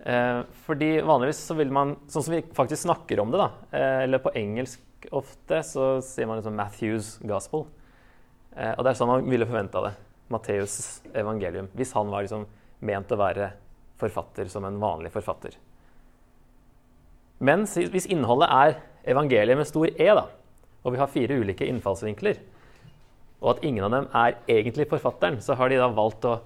eh, 0.05 0.43
fordi 0.67 0.91
vanligvis 1.05 1.41
så 1.47 1.57
vil 1.57 1.73
man, 1.73 1.95
sånn 2.11 2.25
som 2.27 2.35
vi 2.35 2.43
faktisk 2.57 2.85
snakker 2.85 3.21
om 3.23 3.33
det, 3.33 3.41
da, 3.41 3.49
eh, 3.73 4.03
eller 4.05 4.21
på 4.21 4.33
engelsk. 4.37 4.83
Ofte 5.13 5.61
så 5.65 5.89
sier 6.05 6.29
man 6.29 6.39
liksom 6.39 6.57
Matthews 6.57 7.15
gospel. 7.25 7.65
Eh, 8.53 8.73
og 8.73 8.85
det 8.85 8.93
er 8.93 9.01
sånn 9.01 9.11
man 9.11 9.29
ville 9.29 9.49
forventa 9.49 9.83
det. 9.87 9.95
Matteus' 10.33 11.05
evangelium. 11.13 11.69
Hvis 11.77 11.93
han 11.97 12.09
var 12.13 12.25
liksom 12.25 12.45
ment 12.85 13.13
å 13.13 13.19
være 13.19 13.51
forfatter 14.01 14.49
som 14.51 14.65
en 14.67 14.79
vanlig 14.81 15.13
forfatter. 15.13 15.57
Men 17.39 17.65
hvis 17.67 18.07
innholdet 18.11 18.49
er 18.51 18.77
evangeliet 19.11 19.59
med 19.59 19.67
stor 19.67 19.89
E, 19.91 20.09
da, 20.17 20.25
og 20.85 20.93
vi 20.93 21.01
har 21.01 21.11
fire 21.11 21.37
ulike 21.41 21.67
innfallsvinkler, 21.67 22.39
og 23.43 23.55
at 23.55 23.63
ingen 23.67 23.85
av 23.85 23.93
dem 23.93 24.07
er 24.15 24.37
egentlig 24.49 24.87
forfatteren, 24.89 25.41
så 25.43 25.57
har 25.59 25.69
de 25.69 25.79
da 25.81 25.89
valgt 25.93 26.25
å, 26.25 26.37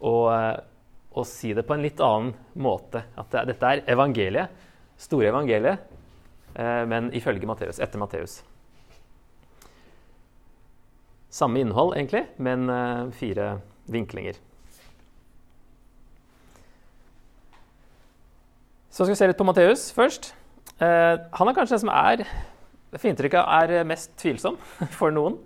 å, 0.00 0.14
å 1.10 1.24
si 1.26 1.52
det 1.56 1.66
på 1.66 1.74
en 1.74 1.84
litt 1.84 2.00
annen 2.04 2.32
måte. 2.54 3.02
At 3.18 3.32
det, 3.34 3.48
dette 3.50 3.72
er 3.72 3.82
evangeliet, 3.90 4.54
store 4.98 5.32
evangeliet, 5.32 5.90
eh, 6.54 6.84
men 6.88 7.10
ifølge 7.16 7.50
Matteus, 7.50 7.82
etter 7.82 8.00
Matteus. 8.00 8.40
Samme 11.28 11.60
innhold, 11.60 11.96
egentlig, 11.98 12.24
men 12.40 12.70
eh, 12.72 13.10
fire 13.18 13.50
vinklinger. 13.92 14.38
Så 18.98 19.04
skal 19.06 19.12
vi 19.12 19.18
se 19.20 19.26
litt 19.30 19.38
på 19.38 19.44
Matteus 19.46 19.82
først. 19.94 20.32
Eh, 20.82 21.16
han 21.38 21.46
er 21.46 21.54
kanskje 21.54 21.76
den 21.76 21.84
som 21.84 21.90
er 21.94 22.24
for 22.90 23.06
inntrykket 23.06 23.38
er 23.38 23.86
mest 23.86 24.10
tvilsom 24.18 24.56
for 24.98 25.14
noen. 25.14 25.36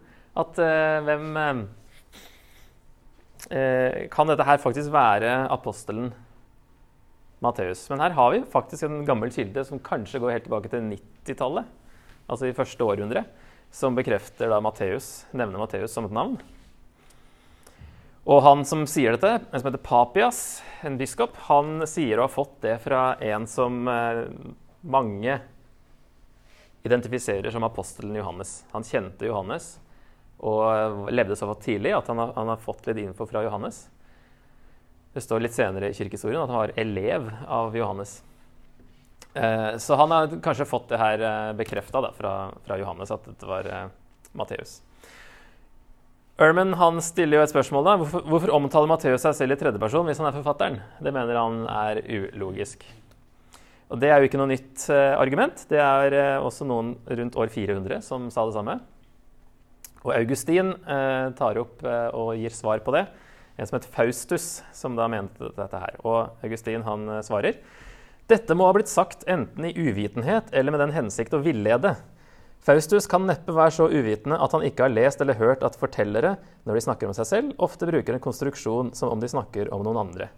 At 0.40 0.56
eh, 0.56 1.04
hvem 1.04 1.37
eh, 3.52 4.09
Kan 4.14 4.32
dette 4.32 4.47
her 4.49 4.56
faktisk 4.62 4.88
være 4.94 5.35
apostelen 5.52 6.14
Matteus? 7.44 7.85
Men 7.92 8.00
her 8.06 8.16
har 8.16 8.32
vi 8.32 8.40
faktisk 8.56 8.88
en 8.88 9.04
gammel 9.04 9.28
kilde 9.37 9.66
som 9.68 9.85
kanskje 9.85 10.23
går 10.25 10.32
helt 10.38 10.49
tilbake 10.49 10.73
til 10.73 10.88
90-tallet. 10.88 11.68
Altså 12.32 12.49
i 12.49 12.56
første 12.56 12.88
århundre. 12.88 13.26
Som 13.68 13.92
bekrefter 14.00 14.49
da 14.49 14.64
Matteus, 14.64 15.26
nevner 15.37 15.61
Matteus 15.61 15.92
som 15.92 16.09
et 16.09 16.16
navn. 16.16 16.40
Og 18.23 18.43
han 18.45 18.62
som 18.69 18.85
sier 18.87 19.17
dette, 19.17 19.41
en 19.50 19.61
som 19.61 19.69
heter 19.69 19.83
Papias, 19.83 20.62
en 20.87 20.99
biskop, 20.99 21.35
han 21.49 21.83
sier 21.91 22.21
å 22.21 22.29
ha 22.29 22.31
fått 22.31 22.61
det 22.62 22.76
fra 22.85 23.17
en 23.19 23.49
som 23.50 23.88
eh, 23.91 24.25
mange 24.87 25.41
identifiserer 26.83 27.50
som 27.50 27.67
apostelen 27.67 28.14
Johannes. 28.17 28.64
Han 28.71 28.87
kjente 28.87 29.26
Johannes 29.26 29.76
og 30.43 31.11
levde 31.14 31.37
så 31.38 31.55
tidlig 31.62 31.93
at 31.95 32.09
han 32.11 32.19
har, 32.19 32.33
han 32.35 32.50
har, 32.50 32.62
fått 32.62 32.87
litt 32.91 32.99
info 33.05 33.26
fra 33.31 33.45
Johannes. 33.47 33.85
Det 35.14 35.23
står 35.23 35.45
litt 35.45 35.55
senere 35.55 35.93
i 35.93 35.95
kirkehistorien 35.95 36.43
at 36.43 36.50
han 36.50 36.62
var 36.64 36.75
elev 36.83 37.29
av 37.47 37.76
Johannes. 37.76 38.17
Eh, 39.35 39.76
så 39.79 39.99
han 39.99 40.11
har 40.11 40.38
kanskje 40.43 40.67
fått 40.67 40.88
det 40.91 40.99
her 41.00 41.23
eh, 41.26 41.52
bekrefta 41.57 42.02
fra, 42.17 42.33
fra, 42.64 42.79
Johannes, 42.79 43.11
at 43.14 43.25
dette 43.29 43.47
var 43.49 43.69
eh, 43.71 43.87
Matteus. 44.33 44.81
Erman 46.41 46.73
han 46.81 47.01
stiller 47.05 47.39
jo 47.39 47.45
et 47.45 47.53
spørsmål. 47.53 47.85
da. 47.85 47.97
Hvorfor, 48.01 48.25
hvorfor 48.25 48.53
omtaler 48.57 48.89
Matteus 48.89 49.25
seg 49.27 49.37
selv 49.37 49.53
i 49.53 49.61
tredjeperson 49.61 50.07
hvis 50.09 50.21
han 50.23 50.31
er 50.31 50.37
forfatteren? 50.39 50.79
Det 51.05 51.12
mener 51.12 51.37
han 51.37 51.67
er 51.69 52.01
ulogisk. 52.09 52.87
Og 53.93 54.01
Det 54.01 54.09
er 54.09 54.19
jo 54.19 54.31
ikke 54.31 54.41
noe 54.41 54.49
nytt 54.49 54.87
uh, 54.89 55.21
argument. 55.21 55.67
Det 55.69 55.77
er 55.77 56.17
uh, 56.17 56.47
også 56.47 56.65
noen 56.65 56.95
rundt 57.05 57.37
år 57.37 57.53
400 57.53 58.01
som 58.07 58.31
sa 58.33 58.47
det 58.49 58.57
samme. 58.57 58.79
Og 60.03 60.15
Augustin 60.17 60.73
uh, 60.89 61.29
tar 61.37 61.61
opp 61.61 61.85
og 61.85 62.33
gir 62.41 62.57
svar 62.57 62.81
på 62.83 62.97
det. 62.97 63.05
En 63.61 63.69
som 63.69 63.77
het 63.77 63.87
Faustus, 63.93 64.62
som 64.73 64.97
da 64.97 65.11
mente 65.12 65.53
dette 65.53 65.83
her. 65.85 66.01
Og 66.01 66.41
Augustin 66.43 66.87
han 66.87 67.21
svarer. 67.23 67.61
Dette 68.33 68.57
må 68.57 68.65
ha 68.65 68.73
blitt 68.73 68.89
sagt 68.89 69.27
enten 69.29 69.69
i 69.69 69.75
uvitenhet 69.77 70.49
eller 70.57 70.73
med 70.73 70.81
den 70.81 70.97
hensikt 70.97 71.37
å 71.37 71.43
villede. 71.45 71.93
Faustus 72.62 73.09
kan 73.11 73.25
neppe 73.26 73.54
være 73.57 73.75
så 73.75 73.88
uvitende 73.90 74.38
at 74.38 74.52
han 74.54 74.62
ikke 74.62 74.87
har 74.87 74.92
lest 74.95 75.23
eller 75.23 75.35
hørt 75.40 75.64
at 75.66 75.75
fortellere, 75.78 76.37
når 76.62 76.78
de 76.78 76.85
snakker 76.85 77.11
om 77.11 77.16
seg 77.16 77.26
selv, 77.26 77.54
ofte 77.59 77.88
bruker 77.90 78.14
en 78.14 78.23
konstruksjon 78.23 78.92
som 78.95 79.11
om 79.11 79.23
de 79.23 79.31
snakker 79.31 79.73
om 79.75 79.83
noen 79.83 79.99
andre. 80.04 80.28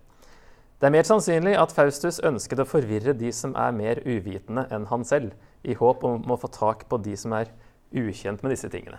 Det 0.81 0.89
er 0.89 0.95
mer 0.95 1.07
sannsynlig 1.07 1.53
at 1.61 1.73
Faustus 1.73 2.23
ønsket 2.25 2.63
å 2.65 2.69
forvirre 2.69 3.15
de 3.17 3.31
som 3.33 3.53
er 3.61 3.77
mer 3.77 4.01
uvitende 4.09 4.65
enn 4.73 4.89
han 4.91 5.05
selv, 5.05 5.37
i 5.65 5.77
håp 5.77 6.05
om 6.05 6.25
å 6.33 6.41
få 6.41 6.49
tak 6.53 6.89
på 6.89 6.99
de 7.05 7.15
som 7.17 7.33
er 7.37 7.53
ukjent 7.93 8.43
med 8.45 8.53
disse 8.53 8.69
tingene. 8.73 8.99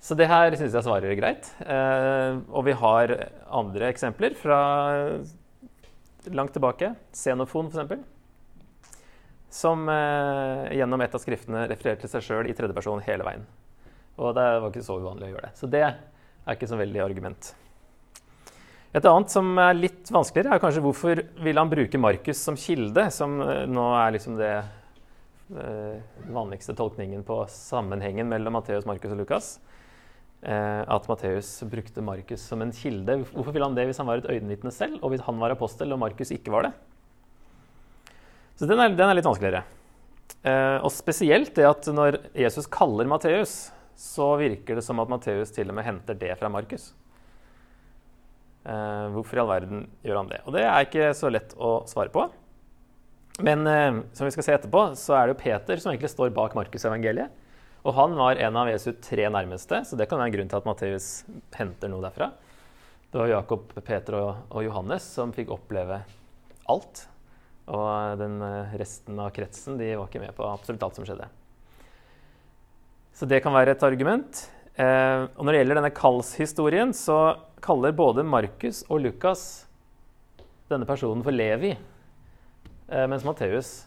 Så 0.00 0.14
det 0.16 0.28
her 0.30 0.54
syns 0.54 0.76
jeg 0.76 0.86
svarer 0.86 1.16
greit. 1.18 1.48
Eh, 1.64 2.38
og 2.54 2.68
vi 2.68 2.76
har 2.76 3.12
andre 3.50 3.88
eksempler 3.90 4.36
fra 4.38 4.60
langt 6.28 6.54
tilbake. 6.54 6.92
Xenofon, 7.16 7.72
f.eks. 7.72 8.06
Som 9.50 9.88
eh, 9.88 10.74
gjennom 10.76 11.00
et 11.00 11.14
av 11.16 11.22
skriftene 11.22 11.64
refererte 11.70 12.04
til 12.04 12.12
seg 12.12 12.26
sjøl 12.26 12.50
i 12.50 12.56
tredjeperson 12.56 13.00
hele 13.06 13.24
veien. 13.26 13.46
Og 14.18 14.34
det 14.36 14.44
var 14.58 14.68
ikke 14.68 14.84
så 14.84 14.98
uvanlig 15.00 15.30
å 15.30 15.32
gjøre 15.32 15.46
det. 15.46 15.54
Så 15.56 15.70
det 15.70 15.86
er 15.86 16.56
ikke 16.56 16.68
så 16.68 16.78
veldig 16.80 17.00
argument. 17.04 17.52
Et 18.96 19.04
annet 19.04 19.30
som 19.32 19.50
er 19.60 19.76
litt 19.76 20.10
vanskeligere, 20.12 20.56
er 20.56 20.62
kanskje 20.62 20.82
hvorfor 20.84 21.20
vil 21.44 21.60
han 21.60 21.70
bruke 21.70 22.00
Markus 22.00 22.40
som 22.40 22.56
kilde, 22.58 23.04
som 23.14 23.36
eh, 23.44 23.64
nå 23.68 23.84
er 24.00 24.14
liksom 24.16 24.38
det 24.40 24.52
eh, 24.56 25.98
vanligste 26.32 26.76
tolkningen 26.76 27.24
på 27.28 27.42
sammenhengen 27.52 28.28
mellom 28.30 28.56
Matteus, 28.56 28.88
Markus 28.88 29.12
og 29.12 29.20
Lukas. 29.20 29.50
Eh, 30.40 30.82
at 30.88 31.08
Matteus 31.10 31.50
brukte 31.68 32.04
Markus 32.04 32.44
som 32.48 32.64
en 32.64 32.72
kilde. 32.72 33.20
Hvorfor 33.32 33.52
vil 33.52 33.66
han 33.66 33.76
det 33.76 33.88
hvis 33.90 34.00
han 34.00 34.08
var 34.08 34.22
et 34.22 34.30
øyenvitne 34.32 34.72
selv, 34.72 35.02
og 35.02 35.12
hvis 35.12 35.24
han 35.26 35.40
var 35.40 35.52
apostel 35.52 35.92
og 35.92 36.00
Markus 36.04 36.32
ikke 36.34 36.54
var 36.54 36.68
det? 36.68 36.72
Så 38.58 38.66
den 38.66 38.80
er, 38.82 38.94
den 38.98 39.06
er 39.06 39.14
litt 39.14 39.26
vanskeligere. 39.26 39.62
og 40.82 40.90
spesielt 40.90 41.54
det 41.54 41.66
at 41.66 41.86
når 41.94 42.18
Jesus 42.34 42.66
kaller 42.66 43.06
Matteus, 43.06 43.70
så 43.98 44.36
virker 44.38 44.78
det 44.78 44.84
som 44.86 44.98
at 45.02 45.10
Matteus 45.10 45.50
til 45.54 45.70
og 45.70 45.78
med 45.78 45.86
henter 45.86 46.18
det 46.18 46.34
fra 46.38 46.50
Markus. 46.50 46.92
Eh, 48.68 49.06
hvorfor 49.14 49.38
i 49.38 49.42
all 49.42 49.50
verden 49.50 49.86
gjør 50.04 50.20
han 50.20 50.30
det? 50.30 50.42
Og 50.44 50.54
det 50.56 50.64
er 50.66 50.86
ikke 50.86 51.10
så 51.16 51.30
lett 51.32 51.54
å 51.56 51.80
svare 51.88 52.12
på. 52.12 52.26
Men 53.44 53.66
eh, 53.70 54.00
som 54.14 54.28
vi 54.28 54.34
skal 54.34 54.46
se 54.46 54.56
etterpå, 54.58 54.82
så 54.98 55.16
er 55.16 55.26
det 55.26 55.36
jo 55.36 55.42
Peter 55.42 55.80
som 55.80 55.92
egentlig 55.92 56.12
står 56.12 56.34
bak 56.36 56.56
Markusevangeliet. 56.58 57.46
Og 57.86 57.94
han 57.96 58.16
var 58.18 58.40
en 58.42 58.58
av 58.60 58.68
Jesu 58.68 58.90
tre 59.00 59.28
nærmeste, 59.32 59.80
så 59.86 59.96
det 59.96 60.08
kan 60.10 60.18
være 60.20 60.32
en 60.32 60.34
grunn 60.34 60.50
til 60.50 60.58
at 60.58 60.66
Matteus 60.68 61.08
henter 61.56 61.90
noe 61.90 62.04
derfra. 62.04 62.32
Det 63.08 63.22
var 63.22 63.30
Jakob, 63.30 63.70
Peter 63.86 64.18
og, 64.18 64.42
og 64.50 64.66
Johannes 64.66 65.06
som 65.16 65.32
fikk 65.32 65.54
oppleve 65.54 66.02
alt. 66.68 67.06
Og 67.68 68.18
den 68.20 68.38
uh, 68.40 68.74
resten 68.80 69.18
av 69.20 69.32
kretsen 69.36 69.76
de 69.80 69.92
var 69.94 70.08
ikke 70.08 70.22
med 70.22 70.34
på 70.36 70.46
absolutt 70.48 70.84
alt 70.86 70.98
som 70.98 71.08
skjedde. 71.08 71.28
Så 73.12 73.28
det 73.28 73.42
kan 73.44 73.54
være 73.54 73.74
et 73.74 73.82
argument. 73.82 74.46
og 74.78 75.40
når 75.42 75.52
det 75.52 75.58
gjelder 75.58 75.78
denne 75.80 75.90
kallshistorien, 75.90 76.92
så 76.94 77.34
kaller 77.60 77.90
både 77.90 78.22
Markus 78.22 78.84
og 78.86 79.00
Lukas 79.02 79.64
denne 80.68 80.86
personen 80.88 81.24
for 81.24 81.32
Levi, 81.32 81.72
eh, 81.72 83.06
mens 83.08 83.24
Matteus 83.24 83.86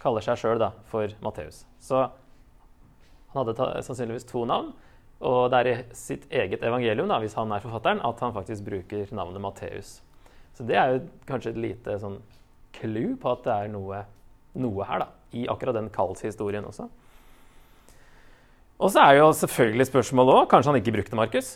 kaller 0.00 0.24
seg 0.24 0.40
sjøl 0.40 0.64
for 0.88 1.12
Matteus. 1.24 1.64
Så 1.80 2.06
han 3.32 3.40
hadde 3.40 3.84
sannsynligvis 3.84 4.28
to 4.28 4.44
navn. 4.48 4.72
Og 5.24 5.48
det 5.50 5.60
er 5.60 5.68
i 5.70 5.76
sitt 5.96 6.26
eget 6.32 6.64
evangelium, 6.66 7.08
da, 7.08 7.20
hvis 7.22 7.36
han 7.38 7.52
er 7.54 7.62
forfatteren, 7.62 8.02
at 8.04 8.20
han 8.20 8.34
faktisk 8.34 8.66
bruker 8.66 9.12
navnet 9.14 9.40
Matteus. 9.40 10.00
Så 10.54 10.66
det 10.68 10.76
er 10.76 10.90
jo 10.92 11.04
kanskje 11.28 11.54
et 11.54 11.60
lite 11.62 11.96
sånn 12.02 12.18
clou 12.78 13.14
på 13.20 13.32
at 13.32 13.46
det 13.46 13.54
er 13.54 13.72
noe, 13.72 14.02
noe 14.60 14.88
her, 14.88 15.04
da, 15.04 15.08
i 15.34 15.46
akkurat 15.50 15.78
den 15.78 15.90
kallshistorien 15.94 16.66
også. 16.68 16.88
Og 18.82 18.90
så 18.90 19.04
er 19.04 19.20
jo 19.20 19.30
selvfølgelig 19.38 19.86
spørsmålet 19.86 20.40
òg 20.40 20.48
Kanskje 20.50 20.72
han 20.72 20.80
ikke 20.80 20.96
brukte 20.96 21.18
Markus? 21.18 21.54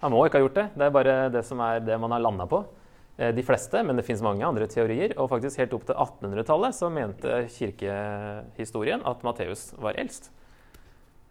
Han 0.00 0.14
må 0.14 0.24
ikke 0.24 0.38
ha 0.38 0.44
gjort 0.46 0.56
det. 0.56 0.66
Det 0.78 0.86
er 0.86 0.94
bare 0.94 1.14
det 1.34 1.44
som 1.46 1.60
er 1.62 1.82
det 1.84 1.98
man 2.00 2.14
har 2.14 2.22
landa 2.22 2.46
på. 2.48 2.62
Eh, 3.18 3.32
de 3.34 3.42
fleste, 3.42 3.82
men 3.82 3.98
det 3.98 4.06
fins 4.06 4.22
mange 4.22 4.46
andre 4.46 4.68
teorier. 4.70 5.14
Og 5.18 5.30
faktisk 5.32 5.58
helt 5.58 5.74
opp 5.74 5.86
til 5.88 5.98
1800-tallet 5.98 6.76
så 6.78 6.90
mente 6.92 7.40
kirkehistorien 7.50 9.02
at 9.06 9.24
Matteus 9.26 9.72
var 9.78 9.98
eldst. 9.98 10.30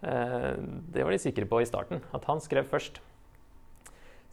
Eh, 0.04 0.54
det 0.94 1.06
var 1.06 1.16
de 1.16 1.22
sikre 1.24 1.48
på 1.50 1.64
i 1.64 1.70
starten, 1.70 2.04
at 2.14 2.28
han 2.28 2.44
skrev 2.44 2.68
først. 2.68 3.00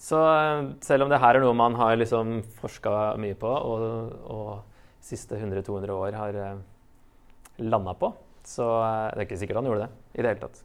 Så 0.01 0.19
eh, 0.19 0.69
selv 0.85 1.07
om 1.07 1.13
det 1.13 1.21
her 1.23 1.39
er 1.39 1.45
noe 1.45 1.57
man 1.57 1.77
har 1.79 1.97
liksom 1.99 2.41
forska 2.61 3.15
mye 3.21 3.37
på, 3.39 3.51
og, 3.51 4.15
og 4.31 5.05
siste 5.05 5.39
100-200 5.39 5.95
år 5.95 6.17
har 6.19 6.39
landa 7.61 7.93
på, 7.99 8.09
så 8.45 8.67
det 9.13 9.21
er 9.21 9.27
ikke 9.27 9.41
sikkert 9.41 9.61
han 9.61 9.69
gjorde 9.69 9.87
det 9.87 10.19
i 10.19 10.25
det 10.25 10.31
hele 10.33 10.43
tatt. 10.47 10.63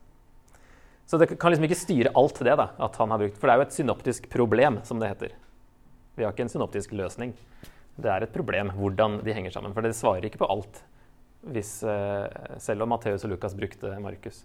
Så 1.09 1.17
det 1.19 1.27
kan 1.41 1.51
liksom 1.51 1.65
ikke 1.65 1.77
styre 1.79 2.13
alt 2.19 2.39
det 2.45 2.55
da, 2.59 2.69
at 2.85 2.97
han 3.01 3.11
har 3.11 3.19
brukt. 3.19 3.39
For 3.39 3.49
det 3.49 3.53
er 3.53 3.59
jo 3.59 3.65
et 3.67 3.75
synoptisk 3.75 4.29
problem, 4.31 4.79
som 4.85 5.01
det 5.01 5.09
heter. 5.09 5.33
Vi 6.15 6.23
har 6.23 6.35
ikke 6.35 6.45
en 6.45 6.51
synoptisk 6.53 6.93
løsning. 6.93 7.33
Det 7.99 8.11
er 8.13 8.23
et 8.23 8.33
problem 8.35 8.71
hvordan 8.77 9.17
de 9.25 9.33
henger 9.33 9.55
sammen. 9.55 9.73
For 9.75 9.85
det 9.85 9.95
svarer 9.97 10.27
ikke 10.27 10.41
på 10.43 10.49
alt, 10.53 10.83
hvis, 11.49 11.79
selv 12.61 12.85
om 12.85 12.93
Matteus 12.93 13.25
og 13.25 13.33
Lukas 13.33 13.57
brukte 13.57 13.95
Markus. 14.03 14.43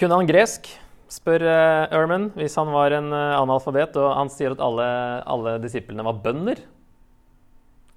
Kunne 0.00 0.16
han 0.16 0.28
gresk? 0.30 0.70
spør 1.10 1.42
uh, 1.42 1.92
Erman, 1.92 2.28
hvis 2.38 2.54
han 2.56 2.70
var 2.72 2.94
en 2.96 3.10
uh, 3.12 3.36
analfabet. 3.40 3.96
Og 4.00 4.12
han 4.16 4.30
sier 4.32 4.54
at 4.54 4.62
alle, 4.64 4.86
alle 5.28 5.56
disiplene 5.60 6.04
var 6.06 6.20
bønder. 6.24 6.62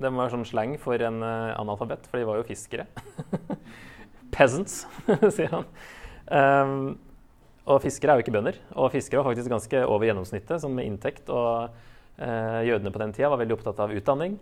Det 0.01 0.12
var 0.12 0.33
sånn 0.33 0.43
slang 0.50 0.74
for 0.81 1.00
en 1.00 1.22
uh, 1.24 1.53
analfabet, 1.62 2.10
for 2.10 2.19
de 2.19 2.27
var 2.27 2.41
jo 2.41 2.48
fiskere. 2.48 2.88
Peasants, 4.33 4.81
sier 5.38 5.53
han. 5.53 5.69
Um, 6.27 6.74
og 7.69 7.79
fiskere 7.86 8.12
er 8.12 8.19
jo 8.19 8.25
ikke 8.25 8.33
bønder. 8.36 8.57
Og 8.74 8.91
fiskere 8.91 9.22
var 9.22 9.29
faktisk 9.29 9.53
ganske 9.53 9.83
over 9.86 10.10
gjennomsnittet 10.10 10.63
som 10.65 10.74
med 10.75 10.89
inntekt. 10.89 11.31
Og 11.31 11.69
uh, 11.69 12.60
jødene 12.67 12.91
på 12.91 13.03
den 13.03 13.15
tida 13.15 13.29
var 13.31 13.39
veldig 13.45 13.55
opptatt 13.55 13.79
av 13.86 13.93
utdanning. 13.95 14.36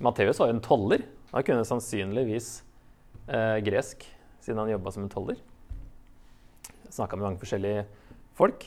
Matteus 0.00 0.40
var 0.40 0.48
jo 0.48 0.56
en 0.56 0.64
toller. 0.64 1.04
Han 1.34 1.44
kunne 1.44 1.68
sannsynligvis 1.68 2.54
uh, 3.28 3.58
gresk 3.66 4.08
siden 4.40 4.62
han 4.62 4.72
jobba 4.72 4.94
som 4.94 5.04
en 5.04 5.12
toller. 5.12 5.42
Snakka 6.94 7.18
med 7.18 7.28
mange 7.28 7.40
forskjellige 7.42 7.84
folk. 8.38 8.66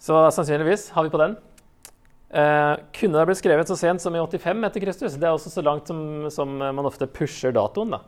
Så 0.00 0.20
sannsynligvis 0.36 0.90
har 0.94 1.06
vi 1.06 1.12
på 1.12 1.20
den. 1.22 1.36
Eh, 2.34 2.74
kunne 2.96 3.20
det 3.20 3.28
blitt 3.28 3.40
skrevet 3.40 3.70
så 3.70 3.76
sent 3.78 4.02
som 4.02 4.14
i 4.16 4.20
85 4.20 4.66
etter 4.66 4.82
Kristus? 4.82 5.18
Det 5.20 5.28
er 5.28 5.36
også 5.36 5.52
så 5.52 5.62
langt 5.64 5.88
som, 5.88 6.26
som 6.34 6.56
man 6.58 6.88
ofte 6.88 7.06
pusher 7.06 7.54
datoen. 7.54 7.94
Da. 7.94 8.00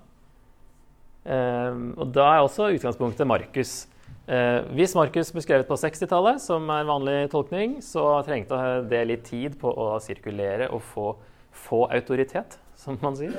Eh, 1.27 1.79
og 1.97 2.11
da 2.15 2.27
er 2.33 2.43
også 2.45 2.73
utgangspunktet 2.75 3.29
Markus. 3.29 3.85
Eh, 4.27 4.65
hvis 4.75 4.97
Markus 4.99 5.31
ble 5.31 5.43
skrevet 5.45 5.69
på 5.69 5.79
60-tallet, 5.79 6.43
som 6.43 6.67
er 6.67 6.83
en 6.83 6.91
vanlig 6.91 7.17
tolkning, 7.31 7.79
så 7.85 8.03
trengte 8.27 8.59
det 8.91 9.05
litt 9.07 9.25
tid 9.29 9.55
på 9.61 9.71
å 9.71 9.93
sirkulere 10.03 10.67
og 10.75 10.83
få, 10.83 11.13
få 11.55 11.85
autoritet, 11.95 12.59
som 12.79 12.99
man 13.03 13.19
sier. 13.19 13.37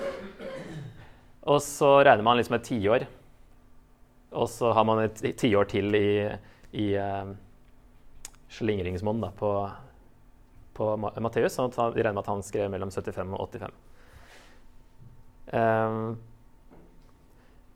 Og 1.48 1.60
så 1.64 1.98
regner 2.08 2.24
man 2.24 2.40
liksom 2.40 2.56
et 2.58 2.68
tiår. 2.68 3.08
Og 4.36 4.50
så 4.52 4.72
har 4.76 4.86
man 4.88 5.04
et 5.06 5.22
tiår 5.40 5.70
til 5.72 5.96
i, 5.96 6.10
i 6.76 6.88
uh, 7.00 7.30
slingringsmonn 8.52 9.24
på, 9.38 9.52
på 10.78 10.94
Matteus. 10.98 11.56
sånn 11.56 11.72
at 11.72 11.96
de 11.96 12.04
regner 12.04 12.18
med 12.18 12.26
at 12.26 12.32
han 12.34 12.44
skrev 12.46 12.72
mellom 12.74 12.92
75 12.92 13.36
og 13.38 13.46
85. 13.56 13.78
Um, 15.48 15.54
eh, 15.58 16.10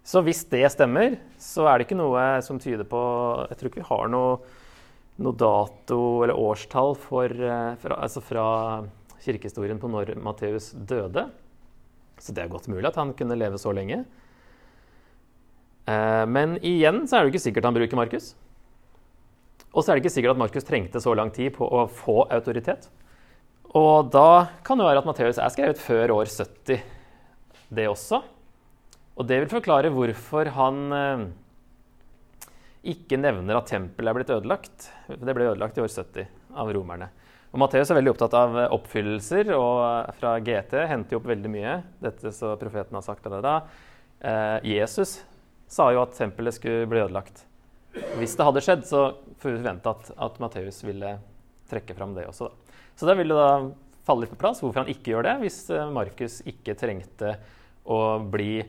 så 0.04 0.24
hvis 0.26 0.42
det 0.52 0.66
stemmer, 0.74 1.16
så 1.40 1.68
er 1.70 1.78
det 1.78 1.86
ikke 1.88 2.00
noe 2.00 2.24
som 2.44 2.58
tyder 2.60 2.84
på 2.90 3.00
Jeg 3.48 3.60
tror 3.60 3.70
ikke 3.70 3.80
vi 3.84 3.92
har 3.92 4.10
noe, 4.12 4.40
noe 5.22 5.38
dato 5.38 6.00
eller 6.26 6.36
årstall 6.36 6.98
for, 7.00 7.32
eh, 7.32 7.76
fra, 7.80 8.00
altså 8.02 8.24
fra 8.26 8.48
kirkehistorien 9.22 9.80
på 9.80 9.92
når 9.92 10.16
Matteus 10.20 10.72
døde. 10.74 11.30
Så 12.20 12.34
det 12.34 12.44
er 12.44 12.52
godt 12.52 12.68
mulig 12.70 12.90
at 12.90 12.98
han 13.00 13.14
kunne 13.18 13.38
leve 13.38 13.62
så 13.62 13.72
lenge. 13.74 14.04
Eh, 15.92 16.24
men 16.30 16.56
igjen 16.64 17.04
så 17.08 17.18
er 17.18 17.26
det 17.26 17.34
ikke 17.34 17.46
sikkert 17.50 17.68
han 17.68 17.78
bruker 17.78 18.00
Markus. 18.00 18.32
Og 19.72 19.84
så 19.84 19.92
er 19.92 19.98
det 19.98 20.04
ikke 20.04 20.16
sikkert 20.18 20.36
at 20.36 20.42
Markus 20.42 20.68
trengte 20.68 21.02
så 21.04 21.14
lang 21.16 21.32
tid 21.36 21.54
på 21.56 21.68
å 21.68 21.86
få 21.88 22.24
autoritet. 22.32 22.90
Og 23.78 24.10
da 24.12 24.52
kan 24.68 24.80
det 24.80 24.88
være 24.88 25.00
at 25.00 25.08
Matteus 25.08 25.40
er 25.40 25.54
skrevet 25.54 25.80
før 25.80 26.18
år 26.18 26.28
70, 26.28 26.82
det 27.72 27.88
også. 27.88 28.20
Og 29.16 29.28
det 29.28 29.38
vil 29.44 29.54
forklare 29.54 29.92
hvorfor 29.96 30.50
han 30.58 30.82
eh, 30.98 31.24
ikke 32.92 33.20
nevner 33.22 33.60
at 33.60 33.72
tempelet 33.72 34.12
er 34.12 34.18
blitt 34.20 34.36
ødelagt. 34.36 34.90
Det 35.08 35.36
ble 35.38 35.48
ødelagt 35.54 35.80
i 35.80 35.86
år 35.86 35.92
70 35.92 36.28
av 36.60 36.72
romerne. 36.76 37.08
Og 37.52 37.60
Matteus 37.60 37.90
er 37.92 38.00
veldig 38.00 38.14
opptatt 38.14 38.36
av 38.40 38.58
oppfyllelser, 38.78 39.50
og 39.56 40.12
fra 40.20 40.38
GT 40.40 40.78
henter 40.88 41.20
opp 41.20 41.28
veldig 41.28 41.52
mye. 41.52 41.80
Dette 42.04 42.32
så 42.36 42.54
profeten 42.60 42.96
har 42.96 43.04
sagt 43.08 43.28
av 43.28 43.36
det 43.38 43.42
da. 43.44 43.56
Eh, 44.22 44.58
Jesus 44.76 45.20
sa 45.72 45.88
jo 45.94 46.04
at 46.04 46.18
tempelet 46.18 46.58
skulle 46.58 46.90
bli 46.92 47.02
ødelagt. 47.04 47.46
Hvis 48.20 48.36
det 48.40 48.48
hadde 48.48 48.64
skjedd, 48.64 48.84
så 48.88 49.06
forventa 49.42 49.96
at, 49.96 50.12
at 50.16 50.38
Matteus 50.44 50.82
ville 50.84 51.16
trekke 51.72 51.96
fram 51.96 52.16
det 52.16 52.28
også. 52.28 52.50
Da. 52.50 52.78
Så 53.00 53.08
da 53.08 53.16
vil 53.18 53.32
det 53.32 53.40
da 53.40 53.52
falle 54.06 54.26
litt 54.26 54.34
på 54.34 54.40
plass 54.42 54.62
hvorfor 54.64 54.84
han 54.84 54.92
ikke 54.92 55.14
gjør 55.14 55.28
det, 55.28 55.36
hvis 55.44 55.60
eh, 55.72 55.92
Markus 55.94 56.40
ikke 56.50 56.76
trengte 56.80 57.36
å 57.88 58.20
bli, 58.32 58.62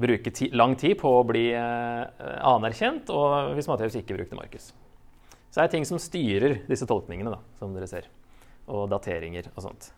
bruke 0.00 0.32
ti, 0.34 0.50
lang 0.56 0.74
tid 0.78 0.96
på 1.00 1.12
å 1.20 1.26
bli 1.26 1.50
eh, 1.56 2.30
anerkjent, 2.50 3.12
og 3.14 3.54
hvis 3.56 3.70
Matteus 3.70 3.98
ikke 4.00 4.18
brukte 4.18 4.38
Markus. 4.38 4.70
Så 5.50 5.58
det 5.58 5.66
er 5.66 5.74
ting 5.74 5.86
som 5.86 6.02
styrer 6.02 6.60
disse 6.70 6.86
tolkningene, 6.86 7.34
da, 7.34 7.42
som 7.58 7.74
dere 7.74 7.90
ser 7.90 8.10
og 8.70 8.86
dateringer 8.90 9.48
og 9.54 9.64
sånt. 9.64 9.90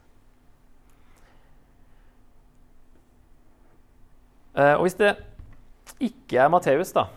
Eh, 4.57 4.75
og 4.77 4.85
hvis 4.85 4.99
det 5.01 5.15
ikke 6.01 6.41
er 6.45 6.51
Matteus, 6.53 6.93
da 6.95 7.09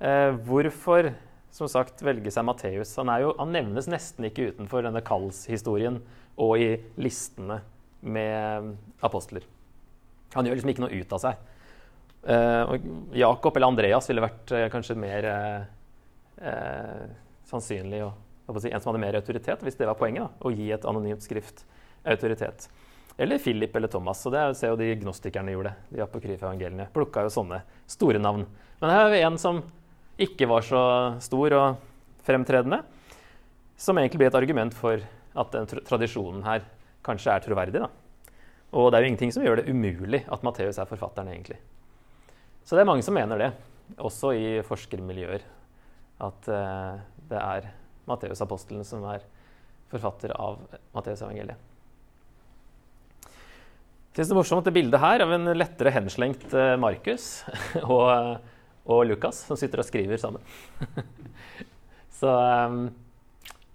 eh, 0.00 0.32
Hvorfor 0.46 1.12
som 1.54 1.70
sagt 1.70 2.02
velge 2.06 2.30
seg 2.32 2.46
Matteus? 2.46 2.94
Han, 3.00 3.10
han, 3.10 3.52
nevnes 3.54 3.88
nesten 3.90 4.28
ikke 4.28 4.52
utenfor 4.52 4.84
denne 4.86 5.02
kallshistorien 5.04 6.00
og 6.38 6.60
i 6.62 6.70
listene 7.00 7.60
med 8.00 8.74
apostler. 9.02 9.42
Han 10.36 10.46
gjør 10.46 10.58
liksom 10.58 10.70
ikke 10.74 10.84
noe 10.84 11.00
ut 11.00 11.14
av 11.16 11.22
seg. 11.24 11.40
Eh, 12.28 12.74
Jakob 13.18 13.56
eller 13.56 13.72
Andreas 13.72 14.10
ville 14.10 14.22
vært 14.22 14.54
kanskje 14.70 14.98
mer 14.98 15.28
sannsynlig 17.48 18.04
å 18.06 18.12
si, 18.60 18.70
en 18.70 18.80
som 18.80 18.92
hadde 18.92 19.02
mer 19.02 19.18
autoritet, 19.18 19.64
hvis 19.64 19.76
det 19.78 19.88
var 19.88 19.98
poenget. 19.98 20.28
Da, 20.28 20.46
å 20.46 20.52
gi 20.54 20.70
et 20.72 20.86
anonymt 20.88 21.24
skrift 21.24 21.64
autoritet. 22.08 22.68
Eller 23.18 23.40
Philip 23.42 23.74
eller 23.76 23.90
Thomas. 23.90 24.20
og 24.26 24.32
Det 24.32 24.44
ser 24.56 24.70
jo 24.72 24.78
de 24.78 24.92
gnostikerne 25.00 25.52
gjorde. 25.52 25.74
De 25.90 26.02
apokryfe 26.04 26.46
evangeliene. 26.46 26.86
Plukka 26.94 27.24
jo 27.26 27.34
sånne 27.34 27.60
store 27.90 28.20
navn. 28.22 28.44
Men 28.78 28.92
her 28.94 29.02
har 29.04 29.10
vi 29.10 29.24
en 29.26 29.38
som 29.42 29.62
ikke 30.22 30.46
var 30.50 30.62
så 30.66 30.82
stor 31.22 31.54
og 31.58 31.80
fremtredende, 32.26 32.82
som 33.78 33.98
egentlig 33.98 34.22
blir 34.22 34.30
et 34.30 34.38
argument 34.38 34.74
for 34.74 35.02
at 35.38 35.54
den 35.54 35.66
tradisjonen 35.86 36.44
her 36.46 36.64
kanskje 37.06 37.34
er 37.34 37.42
troverdig. 37.42 37.82
Da. 37.82 37.90
Og 38.74 38.90
det 38.90 38.98
er 38.98 39.04
jo 39.04 39.10
ingenting 39.12 39.34
som 39.34 39.44
gjør 39.46 39.60
det 39.60 39.70
umulig 39.70 40.24
at 40.26 40.44
Matteus 40.46 40.78
er 40.78 40.90
forfatteren, 40.90 41.30
egentlig. 41.32 41.58
Så 42.66 42.76
det 42.76 42.82
er 42.82 42.90
mange 42.90 43.06
som 43.06 43.16
mener 43.16 43.40
det, 43.40 43.52
også 43.96 44.34
i 44.36 44.48
forskermiljøer, 44.66 45.46
at 46.26 46.50
uh, 46.52 46.98
det 47.30 47.38
er 47.40 47.70
Matteus-apostelen 48.10 48.84
som 48.86 49.06
er 49.08 49.24
forfatter 49.88 50.34
av 50.36 50.60
Matteusevangeliet. 50.92 51.67
Jeg 54.18 54.26
synes 54.26 54.32
det 54.32 54.34
er 54.34 54.38
morsomt 54.40 54.66
det 54.66 54.72
bildet 54.74 54.98
her 54.98 55.22
av 55.22 55.30
en 55.30 55.44
lettere 55.54 55.92
henslengt 55.94 56.50
eh, 56.50 56.72
Markus 56.82 57.44
og, 57.94 58.40
og, 58.82 59.02
Lukas, 59.06 59.44
som 59.46 59.54
sitter 59.54 59.78
og 59.78 59.86
skriver 59.86 60.18
sammen. 60.18 60.42
Så 62.18 62.26
um, 62.26 62.88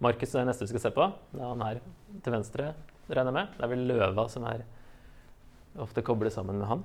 Markus 0.04 0.34
er 0.36 0.44
neste 0.44 0.66
vi 0.66 0.74
skal 0.74 0.82
se 0.84 0.90
på. 0.98 1.06
Det 1.32 1.40
er 1.40 1.48
han 1.48 1.64
her 1.64 1.80
til 2.26 2.36
venstre, 2.36 2.66
regner 3.08 3.32
jeg 3.32 3.38
med. 3.38 3.54
Det 3.56 3.64
er 3.64 3.72
vel 3.72 3.86
løva 3.88 4.26
som 4.34 4.44
er 4.50 4.66
ofte 5.80 6.04
koblet 6.04 6.36
sammen 6.36 6.60
med 6.60 6.68
han. 6.68 6.84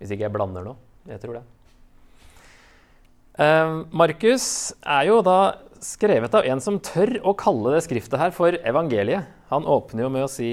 Hvis 0.00 0.10
ikke 0.16 0.24
jeg 0.24 0.34
blander 0.34 0.66
noe. 0.66 0.74
Jeg 1.06 1.22
tror 1.22 1.38
det. 1.38 1.44
Markus 3.94 4.48
er 4.82 5.06
jo 5.06 5.20
da 5.22 5.38
skrevet 5.86 6.34
av 6.34 6.50
en 6.50 6.64
som 6.66 6.80
tør 6.82 7.14
å 7.22 7.36
kalle 7.38 7.76
det 7.76 7.84
skriftet 7.86 8.18
her 8.18 8.34
for 8.34 8.58
evangeliet. 8.58 9.30
Han 9.54 9.70
åpner 9.70 10.08
jo 10.08 10.10
med 10.16 10.26
å 10.26 10.32
si 10.32 10.50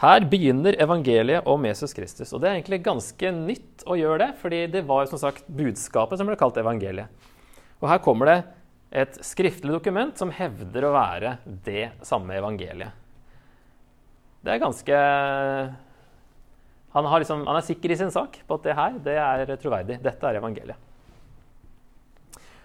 her 0.00 0.24
begynner 0.24 0.78
evangeliet 0.80 1.48
om 1.48 1.64
Jesus 1.68 1.92
Kristus. 1.96 2.30
Og 2.32 2.40
det 2.40 2.48
er 2.48 2.56
egentlig 2.56 2.80
ganske 2.86 3.32
nytt 3.36 3.84
å 3.84 3.98
gjøre 4.00 4.22
det, 4.22 4.30
fordi 4.40 4.62
det 4.72 4.86
var 4.88 5.10
som 5.10 5.20
sagt 5.20 5.44
budskapet 5.52 6.20
som 6.20 6.30
ble 6.30 6.38
kalt 6.40 6.56
evangeliet. 6.60 7.12
Og 7.80 7.88
her 7.90 8.00
kommer 8.04 8.30
det 8.30 8.38
et 9.02 9.20
skriftlig 9.24 9.74
dokument 9.76 10.16
som 10.18 10.32
hevder 10.34 10.88
å 10.88 10.94
være 10.96 11.36
det 11.66 11.90
samme 12.06 12.34
evangeliet. 12.38 12.96
Det 14.40 14.54
er 14.54 14.62
ganske 14.62 15.00
han, 16.90 17.06
liksom, 17.22 17.44
han, 17.46 17.58
er 17.58 17.66
sikker 17.66 17.92
i 17.92 17.98
sin 18.00 18.10
sak 18.10 18.40
på 18.48 18.56
at 18.56 18.64
det 18.66 18.74
her 18.78 18.96
det 19.04 19.16
er 19.20 19.52
troverdig. 19.60 20.00
Dette 20.02 20.26
er 20.26 20.40
evangeliet. 20.40 20.88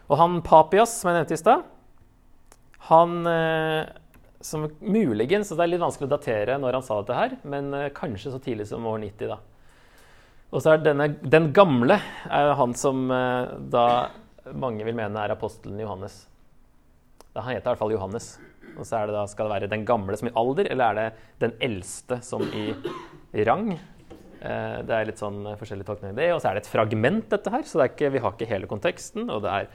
Og 0.08 0.18
han 0.22 0.40
Papias, 0.46 0.96
som 1.02 1.12
jeg 1.12 1.20
nevnte 1.20 1.36
i 1.36 1.42
stad, 1.42 1.68
han 2.88 3.28
eh, 3.30 3.92
som 4.46 4.68
muligens 4.80 5.52
og 5.52 5.58
Det 5.58 5.66
er 5.66 5.72
litt 5.74 5.84
vanskelig 5.84 6.10
å 6.10 6.14
datere 6.16 6.58
når 6.62 6.80
han 6.80 6.86
sa 6.86 7.00
dette 7.02 7.18
her, 7.18 7.36
men 7.50 7.74
eh, 7.74 7.92
kanskje 7.96 8.34
så 8.34 8.42
tidlig 8.44 8.70
som 8.70 8.86
år 8.90 9.02
90. 9.04 9.32
da. 9.34 9.40
Og 10.54 10.62
så 10.64 10.76
er 10.76 10.86
denne, 10.86 11.10
Den 11.22 11.50
gamle 11.56 11.98
er 12.30 12.54
han 12.60 12.76
som 12.78 13.10
eh, 13.12 13.56
da 13.74 13.88
mange 14.54 14.86
vil 14.86 14.98
mene 14.98 15.24
er 15.24 15.34
apostelen 15.34 15.82
Johannes. 15.82 16.28
Da, 17.34 17.42
han 17.42 17.56
heter 17.56 17.66
i 17.66 17.72
hvert 17.74 17.82
fall 17.82 17.96
Johannes. 17.96 18.36
Og 18.76 18.86
så 18.86 19.00
er 19.00 19.10
det 19.10 19.16
da, 19.18 19.26
Skal 19.32 19.48
det 19.48 19.56
være 19.56 19.72
den 19.72 19.86
gamle 19.88 20.18
som 20.20 20.30
i 20.30 20.36
alder, 20.38 20.70
eller 20.72 20.86
er 20.86 21.00
det 21.00 21.28
den 21.42 21.58
eldste 21.66 22.22
som 22.26 22.46
i 22.54 22.70
rang? 23.48 23.74
Eh, 23.74 24.78
det 24.86 24.94
er 24.94 25.10
litt 25.10 25.22
sånn 25.22 25.42
forskjellig 25.42 25.60
forskjellige 25.62 25.90
tolkninger 25.90 26.18
det. 26.20 26.30
Og 26.36 26.42
så 26.44 26.52
er 26.52 26.58
det 26.58 26.66
et 26.66 26.72
fragment, 26.72 27.28
dette 27.34 27.54
her, 27.54 27.66
så 27.68 27.86
ikke, 27.88 28.14
vi 28.14 28.22
har 28.24 28.36
ikke 28.36 28.50
hele 28.52 28.70
konteksten. 28.70 29.30
Og 29.32 29.42
det 29.46 29.54
er 29.54 29.70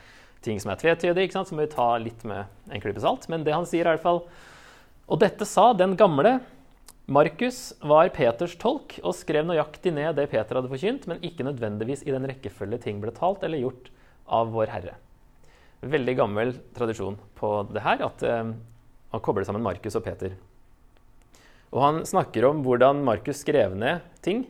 ting 0.44 0.60
som 0.62 0.72
er 0.72 0.80
tvetydige, 0.80 1.32
så 1.34 1.56
må 1.56 1.66
vi 1.66 1.74
ta 1.74 1.90
litt 2.00 2.22
med 2.28 2.70
en 2.70 2.82
klype 2.82 3.02
salt. 3.02 3.26
Men 3.32 3.44
det 3.46 3.56
han 3.56 3.68
sier, 3.68 3.84
er 3.84 3.98
i 3.98 3.98
hvert 3.98 4.06
fall 4.06 4.22
Og 5.10 5.18
dette 5.18 5.46
sa 5.48 5.72
den 5.74 5.96
gamle. 5.98 6.38
Markus 7.10 7.72
var 7.82 8.12
Peters 8.14 8.54
tolk 8.60 8.94
og 9.02 9.16
skrev 9.18 9.48
nøyaktig 9.48 9.90
ned 9.96 10.14
det 10.14 10.28
Peter 10.30 10.60
hadde 10.60 10.70
forkynt, 10.70 11.08
men 11.10 11.22
ikke 11.26 11.42
nødvendigvis 11.42 12.04
i 12.06 12.14
den 12.14 12.28
rekkefølge 12.30 12.78
ting 12.84 13.00
ble 13.02 13.10
talt 13.16 13.42
eller 13.42 13.58
gjort 13.58 13.90
av 14.30 14.52
Vår 14.54 14.70
Herre. 14.70 14.94
Veldig 15.82 16.14
gammel 16.14 16.54
tradisjon 16.76 17.16
på 17.40 17.50
det 17.72 17.82
her, 17.82 18.04
at 18.06 18.22
eh, 18.22 18.52
Han 19.10 19.22
kobler 19.26 19.42
sammen 19.42 19.64
Markus 19.64 19.96
og 19.98 20.04
Peter. 20.06 20.36
Og 21.74 21.82
han 21.82 22.00
snakker 22.06 22.46
om 22.46 22.60
hvordan 22.62 23.02
Markus 23.02 23.42
skrev 23.42 23.74
ned 23.74 24.04
ting. 24.22 24.44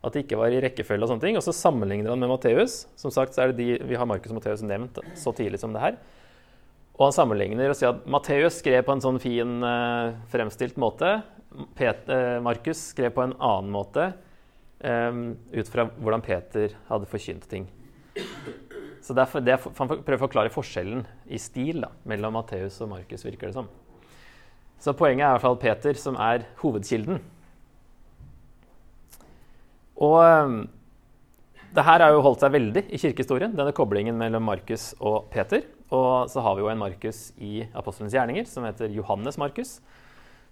At 0.00 0.16
det 0.16 0.24
ikke 0.24 0.38
var 0.40 0.52
i 0.52 0.62
rekkefølge 0.64 1.04
og 1.04 1.10
sånne 1.12 1.24
ting. 1.26 1.36
Og 1.36 1.44
så 1.44 1.52
sammenligner 1.52 2.14
han 2.14 2.22
med 2.22 2.32
Matteus. 2.32 2.86
Som 2.96 3.12
sagt 3.12 3.36
så 3.36 3.44
er 3.44 3.52
det 3.52 3.60
de, 3.60 3.76
Vi 3.84 3.98
har 4.00 4.08
Markus 4.08 4.32
og 4.32 4.38
Matteus 4.40 4.64
nevnt 4.64 4.96
så 5.18 5.34
tidlig 5.36 5.60
som 5.60 5.76
det 5.76 5.84
her. 5.84 6.00
Og 6.98 7.06
han 7.06 7.14
sammenligner 7.16 7.72
og 7.72 7.78
sier 7.78 7.94
at 7.94 8.04
Matteus 8.10 8.58
skrev 8.60 8.84
på 8.86 8.94
en 8.94 9.02
sånn 9.04 9.20
fin, 9.22 9.62
eh, 9.64 10.12
fremstilt 10.32 10.76
måte. 10.80 11.22
Pet, 11.76 12.06
uh, 12.08 12.40
Markus 12.40 12.80
skrev 12.94 13.12
på 13.12 13.26
en 13.26 13.34
annen 13.36 13.72
måte 13.74 14.06
eh, 14.80 15.18
ut 15.52 15.68
fra 15.68 15.84
hvordan 15.98 16.22
Peter 16.24 16.72
hadde 16.88 17.08
forkynt 17.10 17.44
ting. 17.50 17.66
Så 19.02 19.12
derfor, 19.12 19.42
det, 19.44 19.58
Han 19.60 19.90
prøver 19.90 20.16
å 20.16 20.22
forklare 20.22 20.52
forskjellen 20.54 21.02
i 21.28 21.40
stil 21.42 21.82
da, 21.84 21.90
mellom 22.08 22.38
Matteus 22.38 22.78
og 22.80 22.92
Markus, 22.94 23.24
virker 23.26 23.50
det 23.50 23.58
som. 23.58 23.68
Så 24.80 24.94
poenget 24.96 25.26
er 25.26 25.28
i 25.28 25.36
hvert 25.36 25.44
fall 25.44 25.60
Peter 25.60 25.98
som 25.98 26.16
er 26.16 26.46
hovedkilden. 26.62 27.20
Og 30.02 30.18
um, 30.24 30.56
det 31.74 31.84
her 31.86 32.02
har 32.04 32.14
jo 32.14 32.24
holdt 32.24 32.42
seg 32.42 32.54
veldig 32.56 32.86
i 32.88 33.00
kirkehistorien, 33.00 33.54
denne 33.58 33.74
koblingen 33.76 34.18
mellom 34.18 34.44
Markus 34.48 34.90
og 35.00 35.28
Peter. 35.34 35.62
Og 35.92 36.30
så 36.32 36.40
har 36.40 36.56
vi 36.56 36.64
jo 36.64 36.70
en 36.72 36.80
Markus 36.80 37.30
i 37.36 37.66
Apostelens 37.76 38.14
gjerninger 38.16 38.46
som 38.48 38.64
heter 38.64 38.92
Johannes 38.94 39.36
Markus. 39.40 39.76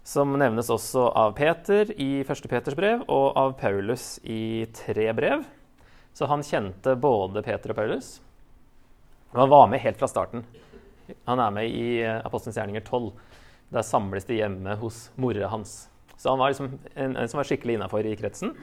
Som 0.05 0.33
nevnes 0.37 0.69
også 0.73 1.07
av 1.17 1.33
Peter 1.37 1.89
i 1.97 2.21
1. 2.21 2.45
Peters 2.49 2.77
brev 2.77 3.03
og 3.09 3.37
av 3.37 3.55
Paulus 3.57 4.15
i 4.21 4.67
tre 4.77 5.09
brev. 5.17 5.45
Så 6.13 6.29
han 6.29 6.45
kjente 6.45 6.93
både 6.99 7.41
Peter 7.45 7.73
og 7.73 7.79
Paulus. 7.79 8.15
Og 9.31 9.43
han 9.43 9.51
var 9.53 9.69
med 9.71 9.81
helt 9.81 9.97
fra 10.01 10.09
starten. 10.11 10.45
Han 11.25 11.41
er 11.41 11.53
med 11.55 11.73
i 11.73 11.85
Apostelens 12.05 12.59
gjerninger 12.59 12.85
12. 12.85 13.11
Der 13.71 13.87
samles 13.87 14.27
de 14.27 14.41
hjemme 14.41 14.77
hos 14.81 15.07
mora 15.21 15.49
hans. 15.49 15.87
Så 16.17 16.29
han 16.29 16.41
var 16.41 16.51
liksom 16.51 16.73
en, 16.93 17.15
en 17.17 17.29
som 17.29 17.39
var 17.39 17.49
skikkelig 17.49 17.79
innafor 17.79 18.05
i 18.05 18.17
kretsen. 18.19 18.53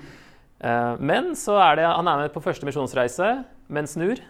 Uh, 0.63 0.95
men 0.99 1.33
så 1.39 1.57
er 1.63 1.79
det, 1.79 1.87
han 1.91 2.11
er 2.11 2.27
med 2.27 2.35
på 2.35 2.43
første 2.45 2.67
misjonsreise, 2.69 3.39
men 3.67 3.89
snur. 3.91 4.21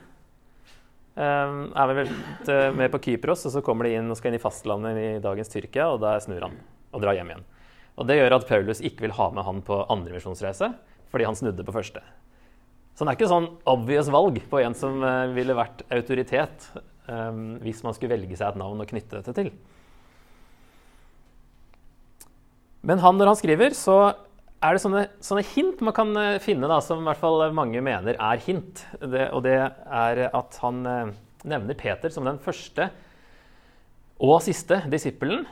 Uh, 1.19 1.67
er 1.75 1.95
vel 1.99 2.11
uh, 2.13 2.69
med 2.79 2.93
på 2.93 3.01
Kypros, 3.03 3.43
og 3.49 3.55
så 3.57 3.63
kommer 3.65 3.89
de 3.89 3.97
inn 3.99 4.11
og 4.11 4.19
skal 4.19 4.31
inn 4.31 4.39
i 4.39 4.43
fastlandet 4.43 5.01
i 5.03 5.09
dagens 5.23 5.51
Tyrkia, 5.51 5.89
og 5.91 6.03
der 6.05 6.21
snur 6.23 6.45
han 6.47 6.55
og 6.95 7.03
drar 7.03 7.19
hjem 7.19 7.33
igjen. 7.33 7.47
Og 7.99 8.07
Det 8.07 8.17
gjør 8.21 8.37
at 8.37 8.47
Paulus 8.47 8.83
ikke 8.85 9.09
vil 9.09 9.17
ha 9.17 9.27
med 9.35 9.43
han 9.43 9.59
på 9.67 9.81
andre 9.91 10.15
misjonsreise, 10.15 10.71
fordi 11.11 11.27
han 11.27 11.39
snudde 11.39 11.67
på 11.67 11.75
første. 11.75 12.05
Så 12.95 13.03
det 13.03 13.11
er 13.11 13.19
ikke 13.19 13.31
sånn 13.31 13.51
obvious 13.71 14.11
valg 14.15 14.39
på 14.51 14.61
en 14.63 14.77
som 14.79 15.03
ville 15.35 15.57
vært 15.59 15.83
autoritet 15.95 16.71
um, 17.11 17.59
hvis 17.63 17.83
man 17.87 17.95
skulle 17.95 18.15
velge 18.15 18.39
seg 18.39 18.53
et 18.53 18.61
navn 18.61 18.83
og 18.83 18.91
knytte 18.91 19.19
dette 19.19 19.35
til. 19.35 19.51
Men 22.87 23.03
han, 23.03 23.19
når 23.19 23.33
han 23.33 23.39
skriver, 23.39 23.75
så 23.77 23.99
er 24.59 24.75
det 24.75 24.83
sånne, 24.83 25.05
sånne, 25.23 25.45
hint 25.53 25.83
man 25.87 25.95
kan 25.95 26.11
eh, 26.19 26.41
finne, 26.43 26.69
da, 26.71 26.81
som 26.83 27.03
i 27.03 27.07
hvert 27.07 27.21
fall 27.21 27.45
mange 27.55 27.83
mener 27.85 28.19
er 28.19 28.43
hint. 28.43 28.83
Det, 28.99 29.29
og 29.35 29.45
det 29.47 29.57
er 29.59 30.25
at 30.29 30.59
han 30.65 30.83
eh, 30.89 31.13
nevner 31.49 31.79
Peter 31.79 32.13
som 32.13 32.27
den 32.27 32.41
første 32.43 32.89
og 34.19 34.41
siste 34.43 34.81
disippelen. 34.91 35.47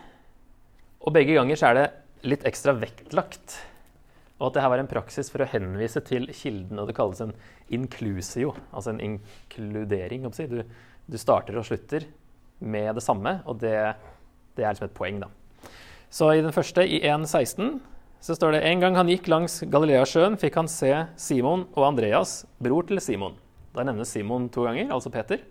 Og 1.07 1.15
begge 1.15 1.37
ganger 1.37 1.59
så 1.59 1.71
er 1.71 1.79
det 1.79 1.87
litt 2.27 2.47
ekstra 2.49 2.75
vektlagt. 2.81 3.61
Og 4.37 4.49
at 4.49 4.57
det 4.57 4.65
her 4.65 4.73
var 4.75 4.83
en 4.83 4.91
praksis 4.91 5.31
for 5.33 5.45
å 5.45 5.49
henvise 5.49 6.03
til 6.05 6.27
kilden. 6.35 6.83
Og 6.83 6.91
det 6.91 6.97
kalles 6.99 7.23
en 7.23 7.35
inclusio, 7.73 8.57
altså 8.73 8.93
en 8.93 9.03
inkludering. 9.07 10.27
Du, 10.35 10.61
du 11.07 11.19
starter 11.21 11.57
og 11.57 11.69
slutter 11.69 12.09
med 12.59 12.97
det 12.97 13.05
samme, 13.05 13.39
og 13.47 13.61
det, 13.63 13.77
det 14.57 14.65
er 14.65 14.75
liksom 14.75 14.91
et 14.91 14.97
poeng, 14.97 15.23
da. 15.23 15.31
Så 16.11 16.31
i 16.33 16.43
den 16.43 16.55
første, 16.55 16.83
i 16.83 17.03
1.16 17.05 17.79
så 18.21 18.35
står 18.37 18.57
det 18.57 18.63
en 18.67 18.83
gang 18.83 18.97
han 18.99 19.11
gikk 19.11 19.29
langs 19.31 19.61
Galileasjøen, 19.71 20.39
fikk 20.41 20.57
han 20.59 20.71
se 20.71 20.93
Simon 21.21 21.67
og 21.77 21.91
Andreas, 21.93 22.45
bror 22.63 22.89
til 22.89 23.01
Simon. 23.05 23.37
Da 23.77 23.85
nevnes 23.87 24.11
Simon 24.11 24.49
to 24.53 24.65
ganger, 24.67 24.89
altså 24.95 25.13
Peter. 25.15 25.43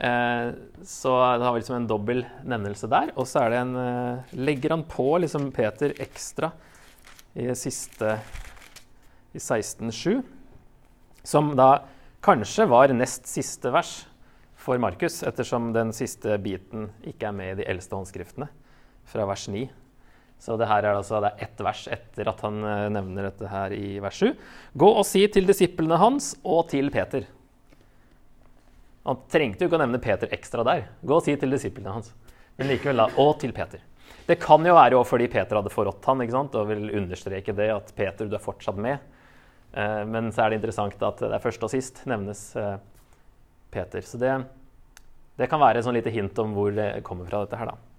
Eh, 0.00 0.50
så 0.84 1.14
det 1.38 1.46
har 1.46 1.56
liksom 1.56 1.76
en 1.76 1.88
dobbel 1.88 2.24
nevnelse 2.48 2.88
der. 2.90 3.12
Og 3.16 3.28
så 3.28 3.44
en, 3.52 3.76
eh, 3.76 4.36
legger 4.36 4.70
han 4.74 4.84
på 4.84 5.18
liksom 5.20 5.50
Peter 5.52 5.94
ekstra 6.00 6.52
i 7.36 7.52
siste 7.54 8.18
i 9.32 9.38
16.7, 9.38 10.24
som 11.22 11.54
da 11.54 11.84
kanskje 12.20 12.66
var 12.66 12.88
nest 12.88 13.28
siste 13.30 13.70
vers 13.70 14.06
for 14.56 14.78
Markus, 14.78 15.22
ettersom 15.22 15.72
den 15.72 15.92
siste 15.92 16.36
biten 16.42 16.90
ikke 17.06 17.28
er 17.28 17.36
med 17.36 17.52
i 17.52 17.62
de 17.62 17.68
eldste 17.70 17.94
håndskriftene, 17.94 18.48
fra 19.06 19.24
vers 19.28 19.46
9. 19.48 19.68
Så 20.40 20.56
det 20.56 20.70
her 20.70 20.86
er 20.86 20.96
altså 20.96 21.20
det 21.20 21.34
er 21.34 21.44
ett 21.44 21.60
vers 21.60 21.82
etter 21.92 22.30
at 22.32 22.40
han 22.46 22.62
eh, 22.64 22.86
nevner 22.96 23.28
dette 23.28 23.50
her 23.50 23.74
i 23.76 23.98
vers 24.00 24.22
7. 24.24 24.32
Gå 24.80 24.88
og 24.88 25.04
si 25.04 25.26
til 25.32 25.48
disiplene 25.48 25.98
hans 26.00 26.32
og 26.40 26.64
til 26.72 26.88
Peter. 26.94 27.26
Han 29.04 29.20
trengte 29.32 29.64
jo 29.64 29.70
ikke 29.70 29.78
å 29.78 29.82
nevne 29.82 30.00
Peter 30.00 30.32
ekstra 30.32 30.64
der. 30.66 30.86
Gå 31.04 31.18
og 31.18 31.24
si 31.26 31.36
til 31.40 31.52
disiplene 31.52 31.92
hans. 31.92 32.12
Men 32.56 32.72
likevel, 32.72 33.02
da. 33.02 33.08
Og 33.20 33.34
til 33.40 33.52
Peter. 33.56 33.84
Det 34.26 34.36
kan 34.40 34.64
jo 34.64 34.76
være 34.76 35.00
fordi 35.08 35.28
Peter 35.32 35.58
hadde 35.58 35.72
forrådt 35.72 36.06
han, 36.08 36.20
ikke 36.24 36.36
sant? 36.36 36.56
og 36.56 36.68
vil 36.70 36.90
understreke 37.00 37.54
det, 37.56 37.68
at 37.74 37.92
Peter, 37.96 38.28
du 38.28 38.36
er 38.36 38.44
fortsatt 38.44 38.80
med. 38.80 39.00
Eh, 39.72 40.02
men 40.08 40.32
så 40.32 40.44
er 40.44 40.50
det 40.50 40.60
interessant 40.60 41.04
at 41.04 41.20
det 41.20 41.34
er 41.34 41.44
først 41.44 41.68
og 41.68 41.72
sist 41.72 42.02
nevnes 42.08 42.44
eh, 42.56 42.76
Peter. 43.74 44.04
Så 44.06 44.20
det, 44.20 44.32
det 45.40 45.48
kan 45.50 45.60
være 45.62 45.80
et 45.80 45.88
sånn 45.88 45.98
lite 45.98 46.12
hint 46.14 46.38
om 46.42 46.56
hvor 46.56 46.72
det 46.74 46.92
kommer 47.06 47.28
fra, 47.28 47.44
dette 47.44 47.60
her, 47.60 47.72
da. 47.74 47.89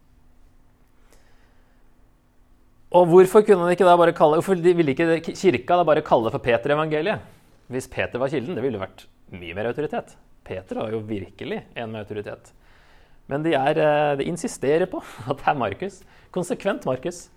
Og 2.92 3.08
hvorfor 3.08 3.46
kunne 3.48 3.64
han 3.64 3.72
ikke 3.72 3.88
da 3.88 3.96
bare 3.96 4.16
kalle, 4.16 4.42
hvorfor 4.42 4.60
ville 4.60 4.92
ikke 4.92 5.22
kirka 5.32 5.78
da 5.80 5.86
bare 5.88 6.04
kalle 6.04 6.28
det 6.28 6.34
for 6.36 6.44
Peter-evangeliet? 6.44 7.24
Hvis 7.72 7.88
Peter 7.88 8.20
var 8.20 8.32
kilden, 8.32 8.58
det 8.58 8.64
ville 8.66 8.82
vært 8.82 9.06
mye 9.32 9.56
mer 9.56 9.70
autoritet. 9.70 10.18
Peter 10.44 10.82
var 10.82 10.92
jo 10.92 11.00
virkelig 11.08 11.62
en 11.72 11.94
med 11.94 12.02
autoritet. 12.04 12.52
Men 13.32 13.46
de, 13.46 13.54
er, 13.56 13.80
eh, 13.80 14.16
de 14.20 14.28
insisterer 14.28 14.90
på 14.92 15.00
at 15.32 15.40
det 15.40 15.48
er 15.48 15.62
Markus. 15.62 16.02
Konsekvent 16.36 16.88
Markus. 16.90 17.30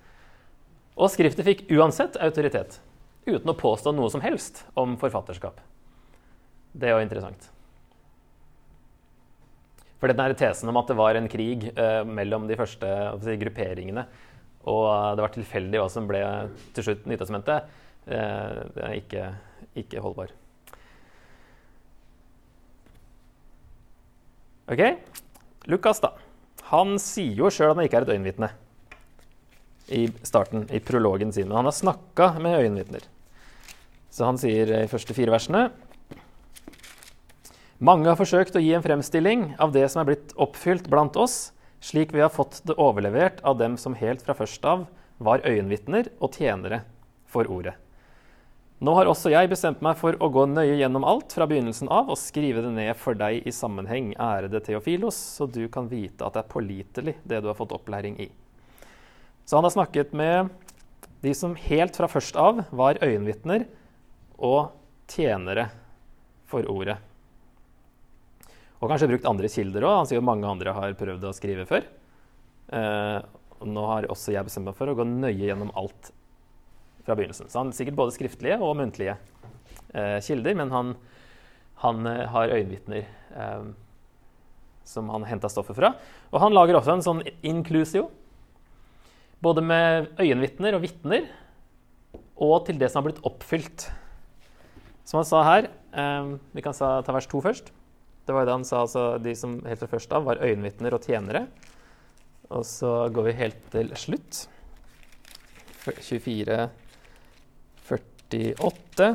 Og 0.98 1.10
skriftet 1.10 1.46
fikk 1.46 1.64
uansett 1.74 2.18
autoritet, 2.22 2.80
uten 3.26 3.50
å 3.50 3.58
påstå 3.58 3.94
noe 3.94 4.10
som 4.10 4.22
helst 4.22 4.64
om 4.78 4.98
forfatterskap. 4.98 5.62
Det 6.74 6.90
er 6.90 6.96
jo 6.96 7.06
interessant. 7.06 7.50
For 10.02 10.10
denne 10.10 10.34
tesen 10.38 10.70
om 10.70 10.78
at 10.78 10.90
det 10.90 10.98
var 10.98 11.18
en 11.18 11.30
krig 11.30 11.70
eh, 11.70 12.02
mellom 12.06 12.50
de 12.50 12.58
første 12.58 12.90
si, 13.22 13.36
grupperingene 13.38 14.08
og 14.64 15.16
det 15.16 15.24
var 15.24 15.34
tilfeldig 15.34 15.80
hva 15.82 15.90
som 15.92 16.08
ble 16.08 16.22
til 16.76 16.86
slutt 16.86 17.04
Nytestamentet. 17.10 17.68
Eh, 18.06 18.60
det 18.74 18.84
er 18.84 18.96
ikke, 18.98 19.28
ikke 19.84 20.04
holdbar. 20.04 20.32
Ok, 24.72 24.80
Lukas, 25.68 26.00
da. 26.00 26.14
Han 26.70 26.96
sier 27.02 27.36
jo 27.44 27.50
sjøl 27.52 27.74
at 27.74 27.76
han 27.76 27.84
ikke 27.84 28.00
er 28.00 28.06
et 28.06 28.14
øyenvitne 28.14 28.48
i 29.92 30.06
starten, 30.24 30.64
i 30.72 30.80
prologen 30.80 31.32
sin. 31.36 31.50
Men 31.50 31.60
han 31.60 31.68
har 31.68 31.76
snakka 31.76 32.30
med 32.40 32.62
øyenvitner. 32.62 33.04
Så 34.08 34.24
han 34.24 34.38
sier 34.40 34.70
i 34.78 34.88
første 34.88 35.16
fire 35.16 35.34
versene 35.34 35.66
Mange 37.84 38.06
har 38.06 38.16
forsøkt 38.16 38.54
å 38.56 38.62
gi 38.62 38.70
en 38.76 38.84
fremstilling 38.84 39.48
av 39.60 39.72
det 39.74 39.82
som 39.92 40.00
er 40.00 40.12
blitt 40.12 40.30
oppfylt 40.40 40.86
blant 40.88 41.16
oss, 41.20 41.50
slik 41.84 42.14
vi 42.14 42.22
har 42.24 42.32
fått 42.32 42.62
det 42.64 42.78
overlevert 42.80 43.42
av 43.44 43.58
dem 43.60 43.76
som 43.76 43.96
helt 43.98 44.22
fra 44.24 44.36
først 44.36 44.64
av 44.64 44.86
var 45.20 45.44
øyenvitner 45.44 46.08
og 46.18 46.36
tjenere 46.38 46.80
for 47.28 47.48
ordet. 47.50 47.74
Nå 48.84 48.92
har 48.96 49.08
også 49.08 49.30
jeg 49.32 49.48
bestemt 49.52 49.84
meg 49.84 49.96
for 50.00 50.16
å 50.18 50.28
gå 50.32 50.46
nøye 50.50 50.78
gjennom 50.80 51.04
alt 51.08 51.32
fra 51.36 51.46
begynnelsen 51.48 51.88
av 51.92 52.10
og 52.12 52.18
skrive 52.20 52.64
det 52.64 52.72
ned 52.74 52.96
for 53.00 53.16
deg 53.16 53.46
i 53.46 53.52
sammenheng, 53.54 54.10
ærede 54.20 54.60
Theofilos, 54.64 55.16
så 55.16 55.46
du 55.46 55.62
kan 55.72 55.88
vite 55.88 56.26
at 56.26 56.34
det 56.34 56.42
er 56.42 56.50
pålitelig, 56.50 57.14
det 57.22 57.40
du 57.44 57.48
har 57.52 57.58
fått 57.58 57.72
opplæring 57.76 58.18
i. 58.24 58.28
Så 59.44 59.56
han 59.56 59.64
har 59.68 59.76
snakket 59.76 60.12
med 60.16 60.50
de 61.24 61.32
som 61.36 61.54
helt 61.56 61.96
fra 61.96 62.08
først 62.10 62.36
av 62.40 62.64
var 62.74 63.00
øyenvitner 63.04 63.68
og 64.36 64.72
tjenere 65.08 65.68
for 66.50 66.66
ordet. 66.68 66.98
Og 68.84 68.90
kanskje 68.92 69.08
brukt 69.08 69.24
andre 69.28 69.48
kilder 69.48 69.86
òg. 69.88 69.94
Han 70.02 70.08
sier 70.10 70.20
jo 70.20 70.26
mange 70.28 70.44
andre 70.44 70.74
har 70.76 70.94
prøvd 71.00 71.22
å 71.24 71.32
skrive 71.32 71.64
før. 71.64 71.86
Eh, 72.76 73.20
nå 73.64 73.84
har 73.88 74.04
også 74.12 74.34
jeg 74.34 74.44
bestemt 74.44 74.68
meg 74.68 74.76
for 74.76 74.90
å 74.92 74.96
gå 74.98 75.06
nøye 75.08 75.46
gjennom 75.46 75.70
alt 75.80 76.10
fra 77.06 77.16
begynnelsen. 77.16 77.48
Så 77.48 77.62
han 77.62 77.70
har 77.70 77.78
sikkert 77.78 77.96
både 77.96 78.12
skriftlige 78.12 78.58
og 78.60 78.74
muntlige 78.76 79.14
eh, 79.96 80.18
kilder, 80.24 80.56
men 80.58 80.72
han, 80.74 80.90
han 81.80 82.10
eh, 82.10 82.26
har 82.28 82.52
øyenvitner 82.52 83.06
eh, 83.08 83.70
som 84.84 85.08
han 85.14 85.24
henta 85.30 85.48
stoffet 85.48 85.78
fra. 85.78 85.94
Og 86.28 86.42
han 86.42 86.52
lager 86.52 86.76
også 86.76 86.98
en 86.98 87.06
sånn 87.06 87.22
inclusio, 87.40 88.10
både 89.44 89.64
med 89.64 90.10
øyenvitner 90.20 90.76
og 90.76 90.84
vitner, 90.84 91.30
og 92.36 92.66
til 92.68 92.76
det 92.80 92.92
som 92.92 93.00
har 93.00 93.08
blitt 93.08 93.24
oppfylt. 93.24 93.86
Som 95.08 95.22
han 95.22 95.28
sa 95.28 95.40
her 95.44 95.70
eh, 95.72 96.36
Vi 96.52 96.64
kan 96.64 96.76
ta 96.76 97.16
vers 97.16 97.30
to 97.32 97.40
først. 97.44 97.72
Det 98.24 98.32
var 98.32 98.46
det 98.46 98.56
han 98.56 98.64
sa, 98.64 98.84
altså 98.84 99.18
De 99.20 99.34
som 99.36 99.58
helt 99.66 99.82
fra 99.82 99.90
først 99.90 100.12
av 100.16 100.24
var 100.28 100.40
øyenvitner 100.44 100.96
og 100.96 101.04
tjenere. 101.04 101.46
Og 102.54 102.64
så 102.68 102.92
går 103.12 103.28
vi 103.28 103.38
helt 103.40 103.62
til 103.72 103.92
slutt. 103.98 104.44
24, 105.84 106.68
48. 107.84 109.08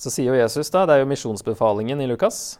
Så 0.00 0.12
sier 0.12 0.32
jo 0.32 0.40
Jesus, 0.40 0.72
da, 0.72 0.86
det 0.88 0.96
er 0.96 1.02
jo 1.02 1.08
misjonsbefalingen 1.10 2.00
i 2.00 2.08
Lukas, 2.08 2.58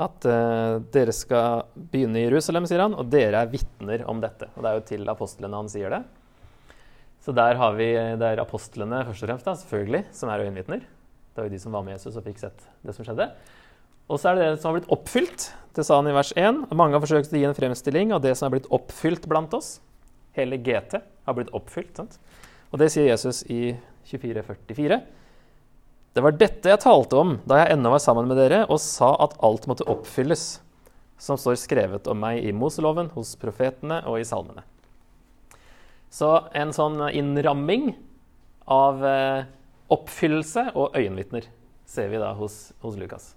at 0.00 0.26
uh, 0.26 0.80
dere 0.92 1.12
skal 1.14 1.66
begynne 1.76 2.20
i 2.20 2.24
Jerusalem, 2.24 2.64
sier 2.68 2.82
han, 2.84 2.96
og 2.96 3.08
dere 3.12 3.42
er 3.44 3.52
vitner 3.52 4.04
om 4.10 4.20
dette. 4.22 4.48
Og 4.54 4.64
det 4.64 4.70
er 4.70 4.78
jo 4.78 4.84
til 4.88 5.12
apostlene 5.12 5.60
han 5.60 5.70
sier 5.72 5.92
det. 5.92 6.02
Så 7.24 7.32
der 7.36 7.56
har 7.60 7.76
vi, 7.76 7.88
det 8.20 8.30
er 8.30 8.42
apostlene 8.42 9.04
først 9.08 9.24
og 9.24 9.30
fremst, 9.30 9.48
da, 9.48 9.56
selvfølgelig, 9.60 10.02
som 10.16 10.32
er 10.32 10.44
øyenvitner. 10.44 10.84
Det 11.34 11.42
var 11.42 11.48
jo 11.48 11.54
de 11.56 11.58
som 11.58 11.74
var 11.74 11.82
med 11.82 11.96
Jesus 11.96 12.14
og 12.14 12.22
fikk 12.22 12.38
sett 12.38 12.66
det 12.86 12.94
som 12.94 13.06
skjedde. 13.06 13.26
Og 14.06 14.20
så 14.20 14.30
er 14.30 14.38
det 14.38 14.46
det 14.46 14.60
som 14.62 14.70
har 14.70 14.78
blitt 14.78 14.92
oppfylt. 14.94 15.48
Det 15.74 15.82
sa 15.82 15.98
han 15.98 16.06
i 16.06 16.14
vers 16.14 16.30
1. 16.38 16.60
Mange 16.76 16.94
har 16.94 17.02
forsøkt 17.02 17.32
å 17.34 17.40
gi 17.40 17.48
en 17.48 17.56
fremstilling 17.56 18.12
av 18.14 18.22
det 18.22 18.36
som 18.38 18.46
er 18.46 18.54
blitt 18.54 18.70
oppfylt 18.74 19.26
blant 19.30 19.56
oss. 19.56 19.78
Hele 20.38 20.60
GT 20.62 21.00
har 21.00 21.36
blitt 21.36 21.50
oppfylt. 21.56 21.96
Sant? 21.98 22.20
Og 22.70 22.78
det 22.78 22.92
sier 22.94 23.08
Jesus 23.08 23.42
i 23.50 23.74
2444. 24.10 25.00
Det 26.14 26.22
var 26.22 26.36
dette 26.38 26.70
jeg 26.70 26.82
talte 26.84 27.18
om 27.18 27.32
da 27.48 27.64
jeg 27.64 27.74
ennå 27.74 27.90
var 27.90 28.02
sammen 28.02 28.28
med 28.30 28.38
dere 28.38 28.60
og 28.68 28.78
sa 28.82 29.16
at 29.24 29.34
alt 29.42 29.66
måtte 29.66 29.88
oppfylles, 29.90 30.60
som 31.18 31.38
står 31.40 31.58
skrevet 31.58 32.06
om 32.10 32.20
meg 32.22 32.44
i 32.46 32.52
Moseloven, 32.54 33.08
hos 33.16 33.34
profetene 33.40 33.98
og 34.06 34.20
i 34.20 34.28
salmene. 34.28 34.62
Så 36.14 36.30
en 36.54 36.70
sånn 36.74 37.00
innramming 37.10 37.96
av 38.70 39.02
eh, 39.02 39.46
oppfyllelse 39.94 40.68
og 40.74 40.96
øyenvitner 40.98 41.48
ser 41.88 42.10
vi 42.10 42.20
da 42.20 42.32
hos, 42.36 42.72
hos 42.82 42.98
Lukas. 42.98 43.32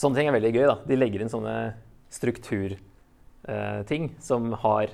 Sånne 0.00 0.16
ting 0.16 0.30
er 0.30 0.36
veldig 0.36 0.52
gøy. 0.54 0.66
da. 0.70 0.76
De 0.88 0.96
legger 0.96 1.20
inn 1.22 1.32
sånne 1.32 1.54
strukturting 2.10 4.06
eh, 4.08 4.20
som 4.24 4.52
har 4.62 4.92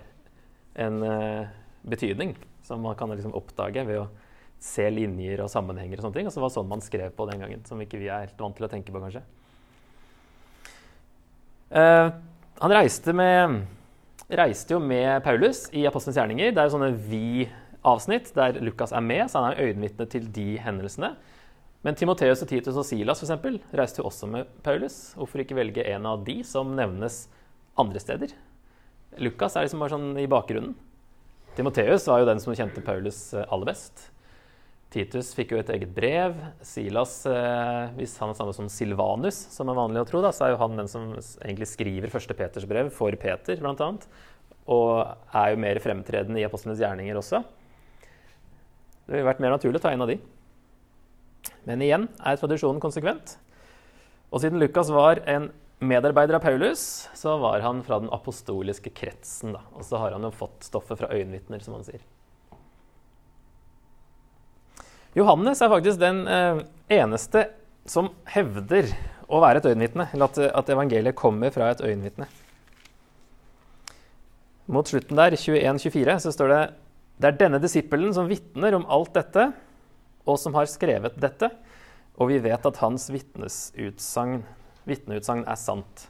en 0.76 1.02
eh, 1.06 1.52
betydning, 1.86 2.34
som 2.66 2.82
man 2.82 2.96
kan 2.98 3.12
liksom 3.14 3.36
oppdage 3.38 3.84
ved 3.86 4.02
å 4.02 4.08
se 4.62 4.88
linjer 4.90 5.44
og 5.44 5.52
sammenhenger. 5.52 6.00
og 6.00 6.06
sånne 6.06 6.18
ting. 6.18 6.28
Og 6.28 6.34
så 6.34 6.42
var 6.42 6.50
det 6.50 6.56
sånn 6.58 6.72
man 6.72 6.84
skrev 6.84 7.14
på 7.14 7.28
den 7.30 7.44
gangen, 7.44 7.64
som 7.68 7.80
ikke 7.82 8.00
vi 8.00 8.10
er 8.10 8.26
helt 8.26 8.40
vant 8.40 8.56
til 8.58 8.66
å 8.66 8.72
tenke 8.72 8.92
på, 8.92 9.02
kanskje. 9.04 9.22
Eh, 11.70 12.08
han 12.56 12.72
reiste, 12.72 13.12
med, 13.12 13.62
reiste, 14.30 14.74
jo 14.74 14.80
med 14.82 15.22
Paulus 15.24 15.66
i 15.76 15.86
Apostelens 15.88 16.18
gjerninger. 16.18 16.54
Det 16.54 16.62
er 16.62 16.70
jo 16.70 16.76
sånne 16.76 16.92
vi-avsnitt 17.86 18.32
der 18.34 18.58
Lukas 18.60 18.92
er 18.92 19.00
med, 19.00 19.28
så 19.30 19.40
han 19.40 19.52
er 19.52 19.62
øyenvitne 19.62 20.06
til 20.10 20.26
de 20.32 20.58
hendelsene. 20.58 21.14
Men 21.84 21.94
Timoteus 21.94 22.42
og 22.42 22.48
Titus 22.48 22.74
og 22.74 22.84
Silas 22.84 23.20
for 23.20 23.26
eksempel, 23.28 23.60
reiste 23.72 24.00
jo 24.00 24.08
også 24.08 24.26
med 24.26 24.46
Paulus. 24.62 25.14
Hvorfor 25.14 25.42
ikke 25.42 25.54
velge 25.54 25.84
en 25.86 26.06
av 26.06 26.24
de 26.26 26.42
som 26.42 26.74
nevnes 26.74 27.28
andre 27.78 28.00
steder? 28.00 28.34
Lukas 29.22 29.54
er 29.54 29.66
liksom 29.66 29.80
bare 29.80 29.94
sånn 29.94 30.18
i 30.18 30.26
bakgrunnen. 30.26 30.74
Timoteus 31.56 32.08
var 32.10 32.20
jo 32.20 32.28
den 32.28 32.42
som 32.42 32.56
kjente 32.56 32.82
Paulus 32.84 33.32
eh, 33.32 33.46
aller 33.48 33.70
best. 33.70 34.10
Titus 34.92 35.30
fikk 35.36 35.54
jo 35.54 35.60
et 35.60 35.70
eget 35.72 35.92
brev. 35.94 36.34
Silas, 36.66 37.20
eh, 37.30 37.94
hvis 37.96 38.16
han 38.20 38.32
er 38.32 38.38
samme 38.38 38.54
som 38.56 38.68
Silvanus, 38.68 39.38
som 39.54 39.70
er 39.70 39.78
vanlig 39.78 40.02
å 40.02 40.08
tro, 40.10 40.24
da, 40.24 40.34
så 40.34 40.48
er 40.48 40.52
jo 40.56 40.60
han 40.64 40.76
den 40.76 40.90
som 40.90 41.12
egentlig 41.14 41.70
skriver 41.70 42.12
første 42.12 42.36
Peters 42.36 42.66
brev 42.68 42.90
for 42.92 43.14
Peter, 43.20 43.62
bl.a. 43.62 43.92
Og 44.74 44.90
er 45.38 45.54
jo 45.54 45.62
mer 45.62 45.80
fremtredende 45.80 46.42
i 46.42 46.48
apostlenes 46.48 46.82
gjerninger 46.82 47.22
også. 47.22 47.44
Det 49.06 49.14
ville 49.14 49.28
vært 49.28 49.42
mer 49.42 49.54
naturlig 49.54 49.78
å 49.78 49.84
ta 49.84 49.92
en 49.94 50.02
av 50.02 50.10
de. 50.10 50.18
Men 51.66 51.82
igjen 51.82 52.08
er 52.18 52.38
tradisjonen 52.40 52.82
konsekvent. 52.82 53.36
Og 54.34 54.42
siden 54.42 54.58
Lukas 54.58 54.90
var 54.90 55.22
en 55.30 55.50
medarbeider 55.78 56.38
av 56.38 56.42
Paulus, 56.42 57.06
så 57.14 57.36
var 57.38 57.62
han 57.62 57.82
fra 57.86 58.00
den 58.02 58.10
apostoliske 58.14 58.90
kretsen. 58.96 59.54
Da. 59.54 59.62
Og 59.76 59.86
så 59.86 60.00
har 60.00 60.16
han 60.16 60.24
jo 60.26 60.32
fått 60.34 60.66
stoffet 60.66 60.98
fra 60.98 61.10
øyenvitner, 61.14 61.62
som 61.62 61.76
han 61.76 61.86
sier. 61.86 62.02
Johannes 65.16 65.62
er 65.62 65.72
faktisk 65.72 66.00
den 66.00 66.24
eh, 66.28 66.64
eneste 66.98 67.46
som 67.88 68.10
hevder 68.28 68.90
å 69.32 69.38
være 69.42 69.62
et 69.62 69.68
øyenvitne, 69.70 70.08
eller 70.12 70.28
at, 70.28 70.40
at 70.60 70.74
evangeliet 70.74 71.16
kommer 71.16 71.54
fra 71.54 71.70
et 71.72 71.80
øyenvitne. 71.84 72.26
Mot 74.66 74.90
slutten 74.90 75.18
der, 75.18 75.38
21-24, 75.38 76.18
så 76.26 76.34
står 76.34 76.52
det 76.52 76.60
det 77.16 77.28
er 77.28 77.38
denne 77.40 77.60
disippelen 77.62 78.12
som 78.12 78.28
vitner 78.28 78.74
om 78.76 78.84
alt 78.92 79.14
dette, 79.16 79.52
og 80.26 80.36
som 80.42 80.54
har 80.58 80.66
skrevet 80.68 81.16
dette, 81.22 81.48
og 82.16 82.28
vi 82.32 82.38
vet 82.44 82.66
at 82.68 82.80
hans 82.82 83.08
vitneutsagn 83.12 84.42
er 85.46 85.58
sant. 85.60 86.08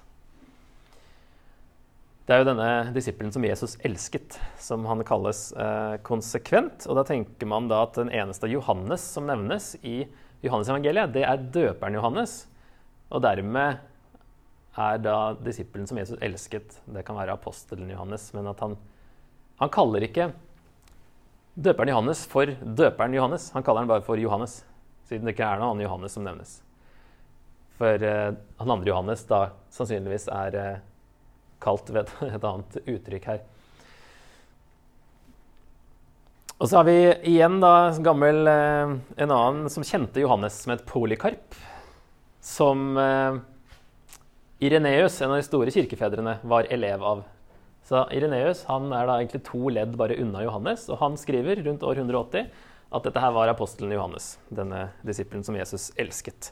Det 2.27 2.35
er 2.35 2.41
jo 2.43 2.49
denne 2.49 2.91
disippelen 2.95 3.31
som 3.31 3.45
Jesus 3.47 3.77
elsket, 3.87 4.35
som 4.59 4.83
han 4.91 5.05
kalles 5.07 5.53
eh, 5.55 5.95
konsekvent. 6.07 6.89
Og 6.91 6.99
da 6.99 7.05
tenker 7.07 7.47
man 7.47 7.69
da 7.71 7.85
at 7.85 7.95
den 8.01 8.11
eneste 8.11 8.51
Johannes 8.51 9.05
som 9.15 9.29
nevnes 9.31 9.77
i 9.87 10.01
Johannes-evangeliet, 10.43 11.13
det 11.15 11.23
er 11.23 11.45
døperen 11.55 11.95
Johannes. 11.95 12.51
Og 13.15 13.23
dermed 13.23 13.79
er 14.75 14.99
da 15.05 15.37
disippelen 15.39 15.87
som 15.87 16.01
Jesus 16.03 16.19
elsket, 16.19 16.81
det 16.91 17.07
kan 17.07 17.15
være 17.19 17.37
apostelen 17.39 17.95
Johannes, 17.95 18.27
men 18.35 18.51
at 18.51 18.59
han, 18.65 18.75
han 19.63 19.71
kaller 19.73 20.03
ikke 20.09 20.33
døperen 21.57 21.89
Johannes 21.89 22.27
for 22.29 22.53
døperen 22.61 23.17
Johannes. 23.17 23.51
Han 23.55 23.65
kaller 23.65 23.85
han 23.85 23.91
bare 23.91 24.05
for 24.05 24.21
Johannes, 24.21 24.61
siden 25.09 25.25
det 25.27 25.37
ikke 25.37 25.49
er 25.49 25.61
noen 25.61 25.73
annen 25.73 25.87
Johannes 25.87 26.17
som 26.17 26.27
nevnes. 26.27 26.59
For 27.81 28.05
uh, 28.05 28.37
han 28.61 28.73
andre 28.73 28.91
Johannes 28.93 29.25
da 29.29 29.43
sannsynligvis 29.73 30.29
er 30.33 30.57
uh, 30.57 30.73
kalt 31.65 31.93
ved 31.93 32.13
et 32.29 32.45
annet 32.45 32.81
uttrykk 32.85 33.29
her. 33.33 33.45
Og 36.57 36.71
så 36.71 36.79
har 36.79 36.87
vi 36.89 37.01
igjen 37.29 37.59
da 37.61 37.73
gammel 38.05 38.49
uh, 38.49 38.97
en 39.17 39.33
annen 39.33 39.73
som 39.73 39.85
kjente 39.85 40.23
Johannes 40.25 40.57
som 40.63 40.77
et 40.77 40.85
Polikarp. 40.89 41.57
Som 42.47 42.95
Ireneus, 44.63 45.17
en 45.19 45.33
av 45.35 45.41
de 45.41 45.43
store 45.43 45.73
kirkefedrene, 45.75 46.37
var 46.47 46.69
elev 46.71 47.03
av. 47.03 47.25
Så 47.87 48.03
Ireneus 48.15 48.65
han 48.67 48.89
er 48.91 49.07
da 49.07 49.21
egentlig 49.21 49.45
to 49.47 49.71
ledd 49.71 49.95
bare 49.99 50.17
unna 50.19 50.43
Johannes, 50.43 50.89
og 50.91 50.99
han 51.03 51.19
skriver 51.21 51.63
rundt 51.67 51.85
år 51.87 52.01
180 52.03 52.49
at 52.97 53.07
dette 53.07 53.23
her 53.23 53.35
var 53.35 53.51
apostelen 53.51 53.95
Johannes, 53.95 54.37
denne 54.51 54.89
disippelen 55.07 55.45
som 55.47 55.59
Jesus 55.59 55.93
elsket. 55.99 56.51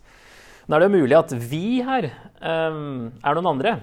Nå 0.66 0.76
er 0.76 0.84
det 0.84 0.88
jo 0.88 1.00
mulig 1.02 1.16
at 1.18 1.34
vi 1.50 1.82
her 1.84 2.08
um, 2.40 3.10
er 3.20 3.36
noen 3.36 3.50
andre. 3.50 3.74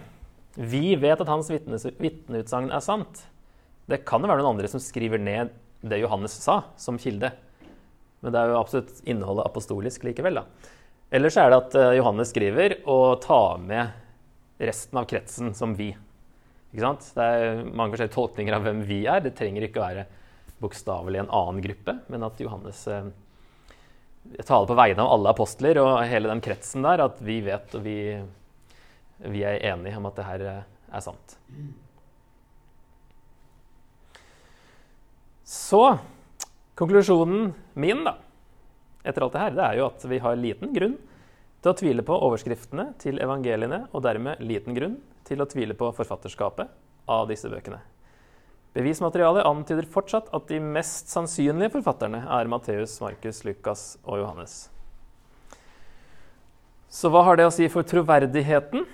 Vi 0.56 0.96
vet 1.00 1.22
at 1.22 1.30
hans 1.30 1.52
vitneutsagn 1.52 2.72
er 2.74 2.84
sant. 2.84 3.26
Det 3.88 4.02
kan 4.08 4.24
jo 4.24 4.32
være 4.32 4.42
noen 4.42 4.56
andre 4.56 4.72
som 4.72 4.82
skriver 4.84 5.22
ned 5.22 5.52
det 5.82 6.02
Johannes 6.02 6.36
sa, 6.44 6.62
som 6.80 7.00
kilde. 7.02 7.32
Men 8.22 8.34
det 8.34 8.42
er 8.42 8.52
jo 8.52 8.60
absolutt 8.60 9.02
innholdet 9.10 9.48
apostolisk 9.48 10.06
likevel. 10.08 10.42
da. 10.42 10.72
Ellers 11.12 11.38
er 11.38 11.52
det 11.52 11.60
at 11.60 11.76
eh, 11.76 11.96
Johannes 11.98 12.32
skriver 12.32 12.78
og 12.90 13.22
tar 13.26 13.60
med 13.60 14.62
resten 14.62 15.02
av 15.02 15.08
kretsen 15.10 15.56
som 15.58 15.74
vi. 15.76 15.90
Ikke 16.72 16.86
sant? 16.86 17.08
Det 17.18 17.24
er 17.24 17.64
mange 17.68 17.94
forskjellige 17.94 18.16
tolkninger 18.16 18.56
av 18.56 18.64
hvem 18.66 18.84
vi 18.88 19.02
er. 19.10 19.24
Det 19.26 19.34
trenger 19.36 19.68
ikke 19.68 19.82
å 19.82 19.88
være 19.90 20.06
bokstavelig 20.62 21.24
en 21.24 21.34
annen 21.34 21.60
gruppe, 21.64 21.98
men 22.14 22.24
at 22.24 22.40
Johannes 22.40 22.86
eh, 22.88 23.10
taler 24.46 24.70
på 24.70 24.78
vegne 24.78 25.04
av 25.04 25.12
alle 25.16 25.34
apostler 25.34 25.82
og 25.82 25.98
hele 26.08 26.32
den 26.32 26.44
kretsen 26.44 26.86
der, 26.86 27.04
at 27.10 27.20
vi 27.26 27.42
vet 27.44 27.76
og 27.76 27.84
vi, 27.86 27.98
vi 29.34 29.44
er 29.48 29.60
enige 29.74 30.00
om 30.00 30.08
at 30.08 30.20
det 30.20 30.28
her 30.30 30.48
eh, 30.48 30.64
er 30.92 31.04
sant. 31.04 31.38
Så 35.52 35.84
konklusjonen 36.80 37.52
min 37.76 38.06
da, 38.08 38.16
etter 39.04 39.26
alt 39.26 39.36
det 39.36 39.44
her, 39.44 39.56
det 39.58 39.66
er 39.66 39.80
jo 39.82 39.90
at 39.90 40.06
vi 40.08 40.22
har 40.24 40.40
liten 40.40 40.72
grunn 40.78 41.00
til 41.62 41.74
å 41.74 41.78
tvile 41.78 42.06
på 42.06 42.16
overskriftene 42.16 42.94
til 43.02 43.20
evangeliene, 43.22 43.88
og 43.92 44.06
dermed 44.06 44.40
liten 44.46 44.78
grunn 44.78 45.02
til 45.32 45.42
å 45.42 45.48
tvile 45.50 45.78
på 45.78 45.90
forfatterskapet 45.96 46.70
av 47.12 47.26
disse 47.32 47.50
bøkene. 47.52 47.80
Bevismaterialet 48.76 49.48
antyder 49.48 49.88
fortsatt 49.92 50.30
at 50.36 50.48
de 50.48 50.62
mest 50.64 51.12
sannsynlige 51.12 51.74
forfatterne 51.74 52.22
er 52.24 52.52
Matteus, 52.52 53.00
Markus, 53.04 53.42
Lukas 53.48 53.84
og 54.06 54.22
Johannes. 54.22 54.62
Så 56.92 57.12
hva 57.12 57.24
har 57.28 57.40
det 57.40 57.48
å 57.48 57.54
si 57.56 57.68
for 57.72 57.88
troverdigheten? 57.88 58.86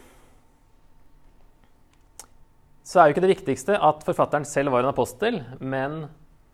Så 2.86 3.02
er 3.02 3.10
jo 3.10 3.15
ikke 3.15 3.26
det 3.26 3.34
viktigste 3.36 3.78
at 3.84 4.06
forfatteren 4.06 4.45
selv 4.47 4.73
var 4.73 4.86
en 4.86 4.93
apostel, 4.93 5.41
men 5.60 6.06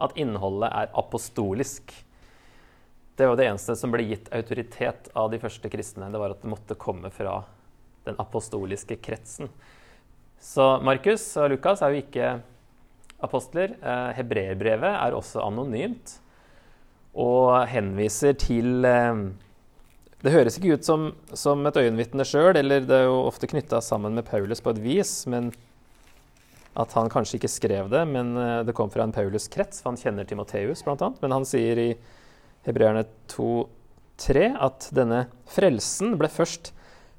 at 0.04 0.16
innholdet 0.20 0.72
er 0.72 0.92
apostolisk. 1.00 1.94
Det 3.16 3.28
var 3.30 3.38
det 3.38 3.48
eneste 3.52 3.76
som 3.78 3.92
ble 3.94 4.08
gitt 4.10 4.32
autoritet 4.34 5.12
av 5.16 5.30
de 5.32 5.40
første 5.40 5.70
kristne. 5.72 6.10
Det 6.12 6.20
var 6.20 6.34
at 6.34 6.42
det 6.42 6.52
måtte 6.52 6.80
komme 6.80 7.12
fra 7.14 7.44
den 8.08 8.18
apostoliske 8.22 8.98
kretsen. 9.04 9.50
Så 10.44 10.66
Markus 10.84 11.24
og 11.40 11.54
Lukas 11.54 11.82
er 11.82 11.94
jo 11.94 12.04
ikke 12.04 12.34
apostler. 13.24 13.78
Eh, 13.80 14.10
Hebreerbrevet 14.18 14.92
er 14.92 15.16
også 15.16 15.44
anonymt 15.46 16.18
og 17.14 17.68
henviser 17.70 18.34
til 18.42 18.86
eh, 18.90 19.22
Det 20.24 20.32
høres 20.34 20.58
ikke 20.58 20.80
ut 20.80 20.88
som, 20.88 21.12
som 21.36 21.66
et 21.68 21.78
øyenvitne 21.78 22.26
sjøl, 22.28 22.56
eller 22.58 22.84
det 22.88 22.98
er 23.02 23.08
jo 23.10 23.26
ofte 23.28 23.48
knytta 23.48 23.82
sammen 23.84 24.16
med 24.16 24.28
Paulus 24.28 24.64
på 24.64 24.74
et 24.74 24.82
vis, 24.84 25.24
men 25.28 25.52
at 26.80 26.94
han 26.98 27.10
kanskje 27.12 27.38
ikke 27.38 27.52
skrev 27.52 27.90
det, 27.92 28.02
men 28.10 28.36
eh, 28.40 28.62
det 28.68 28.76
kom 28.78 28.92
fra 28.92 29.06
en 29.06 29.16
Paulus-krets, 29.16 29.84
for 29.84 29.94
han 29.94 30.00
kjenner 30.00 30.28
Timoteus 30.28 30.84
bl.a. 30.86 31.12
Men 31.22 31.36
han 31.36 31.48
sier 31.48 31.80
i 31.80 31.90
Hebreerne 32.66 33.04
2,3 33.32 34.48
at 34.64 34.88
denne 34.96 35.26
frelsen 35.52 36.18
ble 36.20 36.32
først 36.32 36.72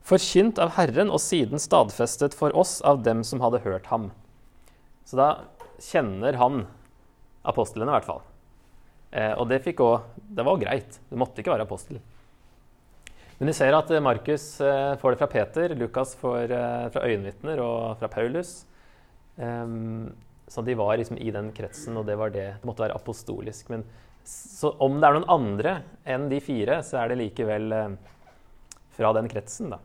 forkynt 0.04 0.60
av 0.60 0.74
Herren 0.76 1.12
og 1.12 1.22
siden 1.22 1.60
stadfestet 1.62 2.36
for 2.36 2.54
oss 2.56 2.78
av 2.84 3.02
dem 3.06 3.22
som 3.24 3.40
hadde 3.44 3.62
hørt 3.64 3.88
ham. 3.92 4.10
Så 5.08 5.18
da 5.20 5.28
kjenner 5.82 6.36
han 6.40 6.66
apostlene, 7.44 7.90
i 7.90 7.96
hvert 7.96 8.08
fall. 8.08 8.22
Eh, 9.14 9.32
og 9.38 9.48
det, 9.50 9.62
også, 9.74 10.26
det 10.36 10.44
var 10.46 10.60
greit. 10.60 11.00
Det 11.10 11.20
måtte 11.20 11.40
ikke 11.40 11.54
være 11.54 11.66
apostel. 11.68 12.00
Men 13.38 13.50
vi 13.50 13.56
ser 13.56 13.74
at 13.74 13.90
Markus 14.02 14.44
eh, 14.62 14.94
får 15.00 15.14
det 15.14 15.20
fra 15.20 15.30
Peter, 15.30 15.74
Lukas 15.78 16.14
får 16.20 16.52
eh, 16.54 16.86
fra 16.94 17.02
øyenvitner 17.08 17.60
og 17.64 17.98
fra 18.00 18.08
Paulus. 18.12 18.62
Um, 19.36 20.12
så 20.46 20.62
de 20.62 20.76
var 20.78 20.94
liksom 21.00 21.18
i 21.18 21.32
den 21.34 21.48
kretsen, 21.56 21.96
og 21.98 22.06
det 22.06 22.14
det. 22.36 22.48
Det 22.60 22.68
måtte 22.68 22.84
være 22.84 22.94
apostolisk. 22.94 23.72
Men 23.72 23.82
så 24.24 24.70
om 24.80 25.00
det 25.00 25.08
er 25.08 25.16
noen 25.16 25.32
andre 25.32 25.72
enn 26.08 26.28
de 26.30 26.38
fire, 26.40 26.78
så 26.86 27.00
er 27.02 27.10
det 27.10 27.20
likevel 27.20 27.72
eh, 27.74 27.96
fra 28.94 29.10
den 29.16 29.28
kretsen, 29.28 29.74
da. 29.74 29.80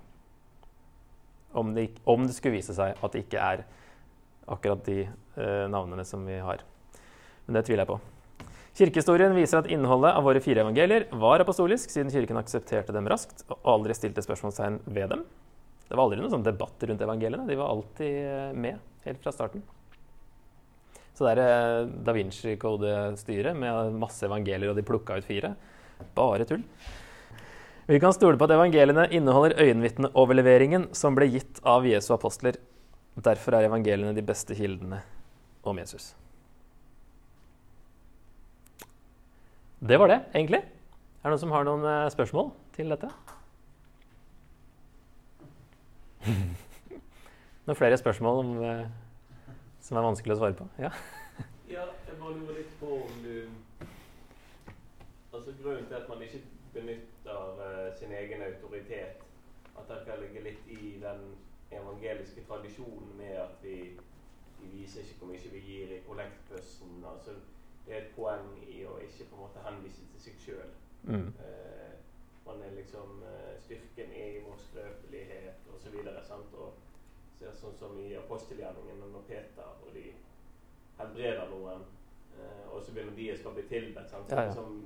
Om 1.57 1.73
det, 1.73 1.87
om 2.05 2.27
det, 2.27 2.35
skulle 2.37 2.59
vise 2.59 2.75
seg 2.77 2.93
at 2.93 3.15
det 3.15 3.23
ikke 3.25 3.41
er 3.41 3.65
akkurat 4.49 4.83
de 4.85 5.01
eh, 5.07 5.65
navnene 5.71 6.05
som 6.05 6.21
vi 6.25 6.37
har. 6.43 6.61
Men 7.47 7.57
det 7.57 7.65
tviler 7.65 7.85
jeg 7.85 7.91
på. 7.91 7.99
Kirkehistorien 8.79 9.33
viser 9.35 9.59
at 9.59 9.69
innholdet 9.73 10.13
av 10.15 10.23
våre 10.23 10.41
fire 10.43 10.61
evangelier 10.63 11.07
var 11.19 11.41
apostolisk, 11.43 11.89
siden 11.91 12.13
Kirken 12.13 12.37
aksepterte 12.39 12.93
dem 12.95 13.09
raskt 13.09 13.43
og 13.49 13.57
aldri 13.67 13.97
stilte 13.97 14.23
spørsmålstegn 14.23 14.79
ved 14.85 15.09
dem. 15.15 15.25
Det 15.89 15.97
var 15.97 16.05
aldri 16.05 16.21
noen 16.21 16.35
sånn 16.35 16.45
debatt 16.45 16.85
rundt 16.85 17.01
evangeliene. 17.01 17.47
De 17.49 17.57
var 17.57 17.73
alltid 17.73 18.15
eh, 18.21 18.53
med 18.53 18.79
helt 19.07 19.21
fra 19.25 19.33
starten. 19.33 19.65
Så 21.17 21.25
det 21.25 21.33
er 21.33 21.41
eh, 21.43 21.89
Da 22.05 22.13
Vinci-kodestyret 22.15 23.57
med 23.57 23.97
masse 23.99 24.23
evangelier, 24.29 24.69
og 24.69 24.77
de 24.77 24.85
plukka 24.85 25.17
ut 25.17 25.27
fire. 25.27 25.55
Bare 26.15 26.45
tull. 26.47 26.61
Vi 27.89 27.99
kan 27.99 28.13
stole 28.13 28.37
på 28.37 28.45
at 28.45 28.51
evangeliene 28.53 29.07
inneholder 29.17 29.55
øyenvitneoverleveringen 29.63 30.83
som 30.93 31.15
ble 31.17 31.25
gitt 31.33 31.57
av 31.65 31.87
Jesu 31.89 32.11
apostler. 32.13 32.59
Derfor 33.17 33.55
er 33.57 33.65
evangeliene 33.65 34.13
de 34.13 34.21
beste 34.21 34.53
kildene 34.53 34.99
om 35.65 35.79
Jesus. 35.81 36.11
Det 39.81 39.97
var 39.97 40.13
det, 40.13 40.19
egentlig. 40.35 40.59
Er 40.61 41.23
det 41.25 41.31
noen 41.33 41.41
som 41.41 41.55
har 41.55 41.65
noen 41.65 41.87
uh, 41.87 42.11
spørsmål 42.13 42.51
til 42.77 42.93
dette? 42.93 43.09
noen 47.65 47.79
flere 47.81 47.97
spørsmål 47.97 48.43
om, 48.43 48.53
uh, 48.69 48.85
som 49.81 49.97
er 49.97 50.07
vanskelig 50.11 50.37
å 50.37 50.39
svare 50.43 50.59
på? 50.61 50.69
Ja, 50.77 50.93
ja 51.73 51.89
jeg 52.05 52.21
bare 52.21 52.37
lurer 52.37 52.61
litt 52.61 52.77
på 52.83 53.01
om 53.01 53.19
du 53.25 53.33
Altså 55.33 55.57
Grunnen 55.57 55.89
til 55.89 55.97
at 55.97 56.05
man 56.09 56.21
ikke 56.29 56.45
sin 57.99 58.15
egen 58.15 58.41
autoritet, 58.45 59.23
at 59.79 59.87
det 59.91 60.01
kan 60.07 60.19
ligge 60.23 60.43
litt 60.43 60.73
i 60.75 60.97
den 61.03 61.29
evangeliske 61.71 62.43
tradisjonen 62.47 63.13
med 63.17 63.37
at 63.43 63.63
vi, 63.63 63.77
vi 64.59 64.73
viser 64.73 65.05
ikke 65.05 65.21
hvor 65.21 65.31
mye 65.33 65.53
vi 65.53 65.63
gir 65.67 65.95
i 65.95 66.03
kollektbøssen. 66.07 67.03
altså 67.13 67.37
det 67.89 67.97
er 67.97 68.03
et 68.03 68.11
poeng 68.13 68.49
i 68.69 68.83
å 68.85 68.99
ikke 69.01 69.25
på 69.31 69.37
en 69.37 69.41
måte 69.47 69.61
henvise 69.65 70.03
til 70.11 70.21
seg 70.21 70.41
sjøl. 70.43 70.73
Mm. 71.09 71.31
Uh, 71.39 71.95
man 72.45 72.61
er 72.61 72.75
liksom 72.75 73.23
uh, 73.23 73.55
Styrken 73.63 74.11
er 74.13 74.35
i 74.35 74.43
vår 74.45 74.59
skrøpelighet 74.61 75.69
osv. 75.73 75.95
Og 76.61 76.75
ser 77.39 77.55
sånn 77.57 77.77
som 77.79 77.97
i 78.03 78.11
apostelgjerningen 78.19 79.09
når 79.13 79.25
Peter 79.29 79.71
og 79.71 79.89
de 79.95 80.11
helbreder 80.99 81.49
noen, 81.49 81.87
uh, 82.35 82.65
og 82.75 82.83
så 82.83 82.93
begynner 82.93 83.17
de 83.17 83.29
skal 83.39 83.57
bli 83.57 83.65
tilbedt. 83.71 84.13
Sant? 84.13 84.37
Ja, 84.37 84.45
ja. 84.51 84.53
Som, 84.53 84.77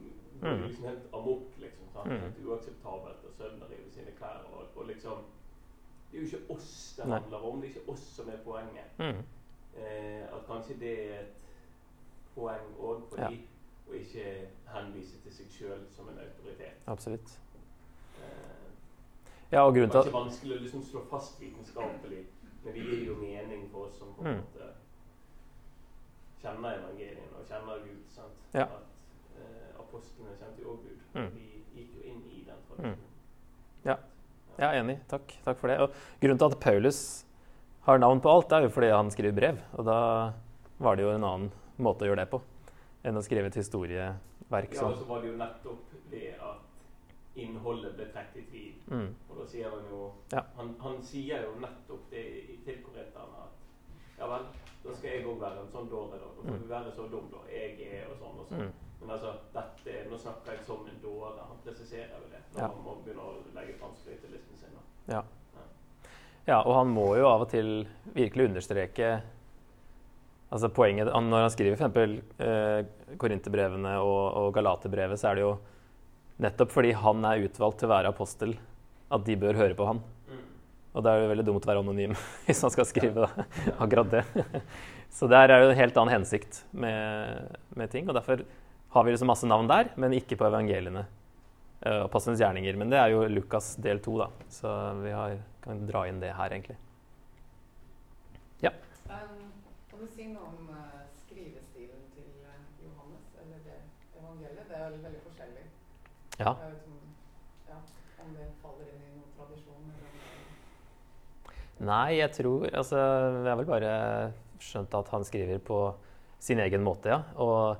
mm. 0.45 0.63
liksom 0.63 0.85
helt 0.85 1.07
amok, 1.13 1.47
liksom. 1.57 1.85
Sant? 1.93 2.09
Mm. 2.11 2.19
Helt 2.25 2.41
uakseptabelt 2.45 3.27
å 3.27 3.31
sønderrive 3.37 3.91
sine 3.91 4.15
klær. 4.17 4.43
Og, 4.51 4.67
og, 4.75 4.85
liksom 4.87 5.23
Det 6.11 6.19
er 6.19 6.25
jo 6.25 6.27
ikke 6.27 6.53
oss 6.53 6.73
det 6.97 7.05
handler 7.09 7.45
om. 7.47 7.61
Det 7.61 7.69
er 7.69 7.75
ikke 7.75 7.91
oss 7.91 8.03
som 8.15 8.27
er 8.29 8.43
poenget. 8.45 8.99
Mm. 8.99 9.23
Eh, 9.77 10.35
at 10.35 10.43
kanskje 10.47 10.77
det 10.79 10.93
er 11.05 11.19
et 11.23 11.45
poeng 12.35 12.67
òg 12.79 13.07
for 13.09 13.21
ja. 13.21 13.29
de, 13.29 13.39
og 13.87 13.95
ikke 13.97 14.27
henvise 14.75 15.17
til 15.23 15.33
seg 15.33 15.55
sjøl 15.55 15.81
som 15.95 16.09
en 16.11 16.21
autoritet. 16.21 16.77
Absolutt. 16.85 17.39
Eh, 18.21 18.69
ja, 19.51 19.65
og 19.65 19.73
grunnen 19.73 19.89
til 19.89 19.97
at 19.97 20.05
Det 20.05 20.13
er 20.13 20.13
ikke 20.13 20.19
vanskelig 20.19 20.57
å 20.57 20.61
liksom 20.67 20.85
slå 20.91 21.03
fast 21.09 21.41
vitenskapelig, 21.41 22.23
men 22.63 22.73
det 22.77 22.85
gir 22.85 23.05
jo 23.07 23.17
mening 23.17 23.67
for 23.71 23.89
oss 23.89 23.97
som 23.97 24.13
på 24.13 24.21
en 24.21 24.37
mm. 24.37 24.45
måte 24.45 24.69
kjenner 26.43 26.79
evangeliene 26.79 27.39
og 27.39 27.45
kjenner 27.47 27.85
Gud. 27.87 28.01
sant? 28.09 28.47
Ja. 28.53 28.63
At 28.63 28.92
Apostlene 29.81 30.37
kjente 30.39 30.63
jo 30.63 30.75
òg 30.75 30.87
Gud. 30.87 31.03
Mm. 31.17 31.29
De 31.35 31.79
gikk 31.79 31.97
jo 31.97 32.07
inn 32.11 32.23
i 32.29 32.45
den 32.47 32.63
tradisjonen. 32.69 32.95
Mm. 32.95 33.85
Ja. 33.89 33.97
Jeg 34.57 34.67
er 34.69 34.79
enig. 34.83 34.97
Takk. 35.09 35.35
Takk 35.45 35.59
for 35.59 35.73
det. 35.73 35.79
Og 35.81 35.93
grunnen 36.21 36.41
til 36.41 36.51
at 36.51 36.59
Paulus 36.61 37.03
har 37.87 37.99
navn 37.99 38.21
på 38.23 38.31
alt, 38.31 38.53
er 38.53 38.67
jo 38.67 38.73
fordi 38.73 38.93
han 38.93 39.11
skriver 39.11 39.35
brev. 39.35 39.61
Og 39.77 39.87
da 39.89 39.99
var 40.83 40.95
det 40.95 41.07
jo 41.07 41.13
en 41.13 41.27
annen 41.27 41.51
måte 41.81 42.05
å 42.05 42.11
gjøre 42.11 42.23
det 42.23 42.31
på 42.31 42.41
enn 43.03 43.19
å 43.19 43.23
skrive 43.23 43.49
et 43.51 43.57
historieverk. 43.59 44.75
Ja, 44.77 44.87
og 44.87 44.99
så 45.01 45.07
var 45.09 45.23
det 45.23 45.33
jo 45.33 45.39
nettopp 45.39 45.95
det 46.11 46.29
at 46.39 47.39
innholdet 47.39 47.97
ble 47.97 48.07
trukket 48.13 48.37
i 48.39 48.45
tvil. 48.51 48.75
Mm. 48.87 49.09
Og 49.29 49.41
da 49.41 49.47
sier 49.51 49.73
han 49.73 49.89
jo 49.89 50.03
ja. 50.31 50.45
han, 50.59 50.71
han, 50.83 51.01
sier 51.03 51.47
jo 51.47 51.57
nettopp 51.63 52.05
det 52.13 52.23
til 52.67 52.79
korinterne 52.85 53.47
at 53.47 54.19
ja 54.19 54.29
vel, 54.29 54.45
da 54.83 54.95
skal 54.95 55.09
jeg 55.09 55.25
òg 55.27 55.41
være 55.41 55.63
en 55.63 55.71
sånn 55.73 55.89
dåre, 55.91 56.19
da. 56.21 56.29
Da 56.37 56.45
får 56.45 56.59
mm. 56.61 56.69
være 56.69 56.95
så 56.95 57.07
dum, 57.11 57.27
da. 57.33 57.43
Jeg 57.51 57.89
er 57.89 58.11
og 58.13 58.19
sånn 58.21 58.39
og 58.39 58.49
sånn. 58.51 58.67
Mm. 58.69 58.92
Men 59.03 59.15
altså, 59.17 59.35
dette, 59.53 59.99
nå 60.09 60.17
snakker 60.19 60.55
jeg 60.55 60.65
som 60.67 60.87
en 60.87 60.99
dåre. 61.03 61.43
Han 61.49 61.61
presiserer 61.65 62.15
jo 62.15 62.31
det 62.31 62.41
når 62.53 62.61
ja. 62.61 62.69
han 62.69 62.83
må 62.85 62.95
begynne 63.03 63.27
å 63.27 63.35
legge 63.55 63.77
fram 63.81 63.93
skrytelisten 63.99 64.59
sin. 64.61 64.79
Ja. 65.11 65.19
ja. 65.19 65.63
ja, 66.47 66.59
og 66.61 66.73
han 66.79 66.93
må 66.95 67.09
jo 67.19 67.27
av 67.27 67.45
og 67.45 67.51
til 67.53 67.75
virkelig 68.15 68.51
understreke 68.51 69.15
Altså 70.53 70.69
poenget, 70.69 71.09
Når 71.09 71.47
han 71.47 71.49
skriver 71.49 71.79
f.eks. 71.81 72.17
Eh, 72.45 73.15
Korinterbrevene 73.17 73.95
og, 74.05 74.19
og 74.37 74.51
Galaterbrevet, 74.53 75.17
så 75.17 75.31
er 75.31 75.39
det 75.39 75.45
jo 75.47 75.53
nettopp 76.45 76.73
fordi 76.73 76.91
han 76.97 77.25
er 77.25 77.45
utvalgt 77.47 77.79
til 77.81 77.89
å 77.89 77.93
være 77.93 78.11
apostel, 78.13 78.53
at 79.13 79.25
de 79.25 79.37
bør 79.41 79.57
høre 79.57 79.77
på 79.77 79.87
han. 79.87 80.01
Mm. 80.29 80.43
Og 80.93 81.05
da 81.05 81.13
er 81.13 81.23
det 81.23 81.31
veldig 81.31 81.45
dumt 81.47 81.65
å 81.65 81.71
være 81.71 81.81
anonym 81.81 82.13
hvis 82.45 82.61
han 82.65 82.73
skal 82.73 82.85
skrive 82.89 83.25
ja. 83.25 83.73
akkurat 83.81 84.13
det. 84.13 84.23
Så 85.17 85.29
der 85.29 85.49
er 85.49 85.61
det 85.61 85.71
en 85.71 85.81
helt 85.81 85.97
annen 86.01 86.15
hensikt 86.19 86.63
med, 86.69 87.57
med, 87.77 87.89
ting. 87.93 88.05
Og 88.09 88.17
derfor 88.17 88.45
har 88.93 89.03
vi 89.03 89.13
liksom 89.13 89.29
masse 89.31 89.49
navn 89.49 89.69
der, 89.69 89.91
men 89.97 90.13
ikke 90.13 90.37
på 90.39 90.47
evangeliene. 90.47 91.05
og 91.83 92.05
Apostlenes 92.07 92.41
gjerninger. 92.41 92.77
Men 92.79 92.93
det 92.93 92.99
er 93.01 93.13
jo 93.13 93.25
Lukas 93.27 93.73
del 93.81 93.99
to, 94.03 94.17
da. 94.21 94.29
Så 94.53 94.69
vi 95.01 95.11
har, 95.11 95.37
kan 95.65 95.85
dra 95.89 96.05
inn 96.07 96.21
det 96.21 96.35
her, 96.37 96.53
egentlig. 96.53 96.77
Ja. 98.63 98.71
Um 99.09 99.43
du 100.03 100.09
si 100.11 100.25
noe 100.27 100.49
om 100.49 100.67
uh, 100.67 101.03
skrivestilen 101.15 102.01
til 102.11 102.25
uh, 102.43 102.55
Johannes, 102.83 103.27
eller 103.39 103.61
det 103.63 103.77
evangeliet? 104.19 104.65
Det 104.67 104.79
er 104.79 104.97
veldig 105.05 105.21
forskjellig. 105.23 105.63
Ja. 106.41 106.51
Ja. 107.69 107.77
Om 108.23 108.33
det 108.35 108.49
faller 108.59 108.89
inn 108.91 109.05
i 109.05 109.13
noen 109.13 109.29
tradisjon? 109.37 109.85
Nei, 111.83 112.17
jeg 112.19 112.31
tror 112.35 112.67
Altså, 112.69 112.99
jeg 112.99 113.47
har 113.47 113.59
vel 113.61 113.69
bare 113.69 113.93
skjønt 114.63 114.99
at 114.99 115.11
han 115.15 115.25
skriver 115.27 115.63
på 115.63 115.79
sin 116.43 116.59
egen 116.59 116.83
måte, 116.83 117.13
ja. 117.15 117.21
Og 117.39 117.79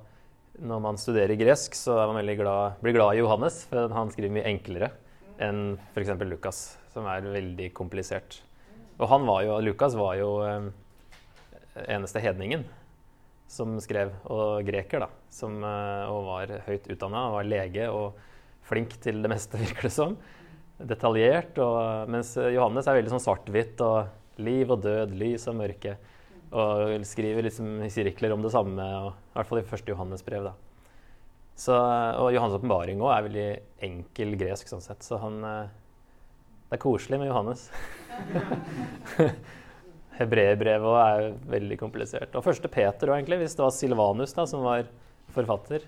når 0.63 0.83
man 0.83 0.99
studerer 0.99 1.35
gresk, 1.39 1.75
så 1.75 1.95
man 2.07 2.23
glad, 2.37 2.79
blir 2.83 2.95
glad 2.95 3.15
i 3.15 3.19
Johannes, 3.19 3.63
for 3.67 3.91
han 3.91 4.11
skriver 4.13 4.31
mye 4.37 4.47
enklere 4.47 4.93
enn 5.41 5.75
f.eks. 5.91 6.13
Lukas, 6.29 6.61
som 6.93 7.07
er 7.09 7.25
veldig 7.25 7.71
komplisert. 7.75 8.39
Og 9.01 9.09
han 9.11 9.25
var 9.27 9.43
jo, 9.43 9.57
Lukas 9.65 9.97
var 9.99 10.15
jo 10.19 10.29
eh, 10.45 10.69
eneste 11.89 12.21
hedningen 12.23 12.63
som 13.51 13.75
skrev, 13.83 14.13
og 14.31 14.63
greker, 14.65 15.03
da, 15.03 15.09
som, 15.33 15.59
eh, 15.67 16.13
og 16.13 16.29
var 16.29 16.55
høyt 16.69 16.87
utdanna, 16.93 17.27
var 17.33 17.49
lege 17.49 17.89
og 17.91 18.21
flink 18.69 18.95
til 19.03 19.19
det 19.25 19.33
meste, 19.33 19.59
virker 19.63 19.89
det 19.89 19.93
som. 19.95 20.15
Detaljert. 20.79 21.59
Og, 21.61 22.09
mens 22.13 22.33
Johannes 22.37 22.87
er 22.87 23.01
veldig 23.01 23.17
sånn 23.17 23.25
svart-hvitt 23.27 23.83
og 23.83 24.41
liv 24.43 24.71
og 24.71 24.81
død, 24.85 25.13
lys 25.19 25.49
og 25.51 25.59
mørke. 25.59 25.97
Og 26.53 27.05
skriver 27.09 27.47
liksom 27.47 27.81
sirkler 27.89 28.35
om 28.35 28.43
det 28.45 28.51
samme, 28.53 28.85
og, 29.01 29.15
i 29.17 29.37
hvert 29.37 29.49
fall 29.49 29.61
i 29.63 29.65
første 29.65 29.89
Johannesbrev. 29.93 30.51
og 30.51 32.29
Johannes' 32.35 32.59
åpenbaring 32.59 33.01
òg 33.01 33.13
er 33.15 33.25
veldig 33.27 33.47
enkel 33.89 34.35
gresk 34.37 34.69
sånn 34.69 34.83
sett, 34.85 35.01
så 35.05 35.17
han 35.21 35.43
eh, 35.43 35.67
Det 36.69 36.77
er 36.77 36.81
koselig 36.81 37.19
med 37.21 37.29
Johannes. 37.29 37.67
Hebreerbrevet 40.19 40.97
er 41.01 41.27
veldig 41.49 41.77
komplisert. 41.81 42.33
Og 42.37 42.45
første 42.45 42.69
Peter 42.69 43.09
òg, 43.09 43.19
egentlig. 43.19 43.41
Hvis 43.43 43.57
det 43.57 43.65
var 43.65 43.73
Silvanus 43.73 44.33
da, 44.33 44.45
som 44.49 44.65
var 44.65 44.89
forfatter, 45.33 45.85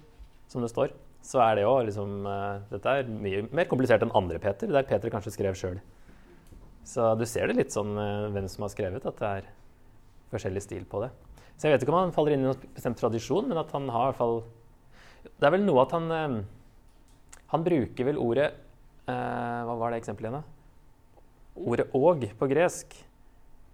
som 0.49 0.61
det 0.61 0.69
står, 0.69 0.93
så 1.25 1.41
er 1.41 1.57
det 1.57 1.65
jo 1.65 1.73
liksom 1.87 2.25
eh, 2.29 2.63
Dette 2.69 2.95
er 2.99 3.09
mye 3.09 3.45
mer 3.49 3.69
komplisert 3.69 4.05
enn 4.05 4.13
andre 4.17 4.41
Peter, 4.41 4.69
der 4.69 4.85
Peter 4.89 5.13
kanskje 5.13 5.33
skrev 5.33 5.57
sjøl. 5.57 5.79
Så 6.85 7.13
du 7.17 7.25
ser 7.29 7.49
det 7.49 7.57
litt 7.57 7.73
sånn 7.73 7.95
eh, 7.97 8.27
hvem 8.33 8.49
som 8.51 8.65
har 8.65 8.73
skrevet, 8.73 9.05
at 9.09 9.21
det 9.21 9.31
er 9.39 9.47
forskjellig 10.31 10.63
stil 10.63 10.83
på 10.89 11.01
det. 11.03 11.11
Så 11.55 11.67
jeg 11.67 11.75
vet 11.75 11.85
ikke 11.85 11.93
om 11.93 12.01
han 12.01 12.13
faller 12.15 12.35
inn 12.35 12.43
i 12.43 12.49
noen 12.49 12.75
bestemt 12.75 12.99
tradisjon, 12.99 13.47
men 13.47 13.59
at 13.61 13.71
han 13.75 13.87
har 13.93 14.09
i 14.09 14.11
hvert 14.11 14.19
fall 14.19 14.41
Det 15.39 15.47
er 15.47 15.53
vel 15.55 15.63
noe 15.65 15.85
at 15.85 15.93
han 15.95 16.11
eh, 16.11 16.35
Han 17.53 17.63
bruker 17.65 18.09
vel 18.09 18.19
ordet 18.21 18.49
eh, 18.51 19.61
Hva 19.67 19.77
var 19.79 19.93
det 19.93 20.01
eksempelet 20.01 20.29
igjen, 20.29 20.41
da? 20.41 20.51
Ordet 21.55 21.87
'og' 21.95 22.25
på 22.35 22.49
gresk 22.51 22.97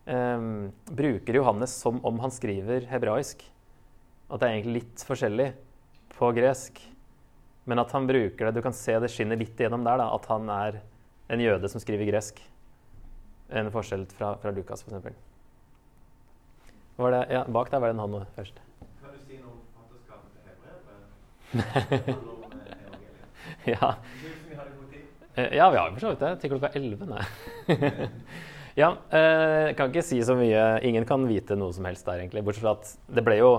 eh, 0.06 0.44
bruker 0.86 1.40
Johannes 1.40 1.74
som 1.74 1.98
om 2.06 2.20
han 2.22 2.30
skriver 2.30 2.86
hebraisk. 2.92 3.42
At 4.30 4.40
det 4.40 4.48
er 4.48 4.54
egentlig 4.60 4.84
litt 4.84 5.06
forskjellig 5.08 5.48
på 6.14 6.30
gresk. 6.38 6.78
Men 7.66 7.82
at 7.82 7.92
han 7.98 8.06
bruker 8.06 8.46
det 8.46 8.54
Du 8.54 8.62
kan 8.62 8.78
se 8.78 8.94
det 9.00 9.10
skinner 9.10 9.40
litt 9.40 9.58
igjennom 9.58 9.84
der, 9.84 9.98
da, 9.98 10.12
at 10.14 10.30
han 10.30 10.50
er 10.54 10.82
en 11.32 11.42
jøde 11.42 11.70
som 11.74 11.82
skriver 11.82 12.06
gresk. 12.10 12.38
En 13.50 13.74
forskjell 13.74 14.06
fra, 14.14 14.36
fra 14.38 14.54
Lukas, 14.54 14.86
f.eks. 14.86 15.31
Ja, 17.00 17.46
bak 17.48 17.72
der 17.72 17.80
var 17.80 17.88
det 17.90 17.96
en 17.96 18.04
hånd 18.04 18.20
først. 18.36 18.60
Kan 19.02 19.16
du 19.16 19.20
si 19.24 19.40
noe 19.40 19.56
om 19.56 19.62
fatterskapet 19.78 20.30
til? 20.44 20.54
Det 21.54 22.12
evangeliet. 22.16 22.28
Ja. 23.72 23.96
Det. 23.96 24.32
Eh, 25.36 25.56
ja, 25.56 25.70
vi 25.72 25.78
har 25.78 25.92
for 25.92 26.04
så 26.04 26.12
vidt 26.12 26.24
det. 26.24 26.32
Til 26.42 26.52
klokka 26.52 26.72
11, 26.76 27.06
nei. 27.08 27.24
ja, 28.82 28.90
eh, 29.16 29.72
kan 29.78 29.92
ikke 29.92 30.04
si 30.04 30.20
så 30.28 30.36
mye. 30.38 30.66
Ingen 30.88 31.08
kan 31.08 31.24
vite 31.30 31.56
noe 31.60 31.72
som 31.76 31.88
helst 31.88 32.08
der, 32.08 32.20
egentlig. 32.24 32.44
Bortsett 32.48 32.66
fra 32.66 32.76
at 32.80 33.16
det 33.16 33.26
ble 33.28 33.40
jo 33.42 33.54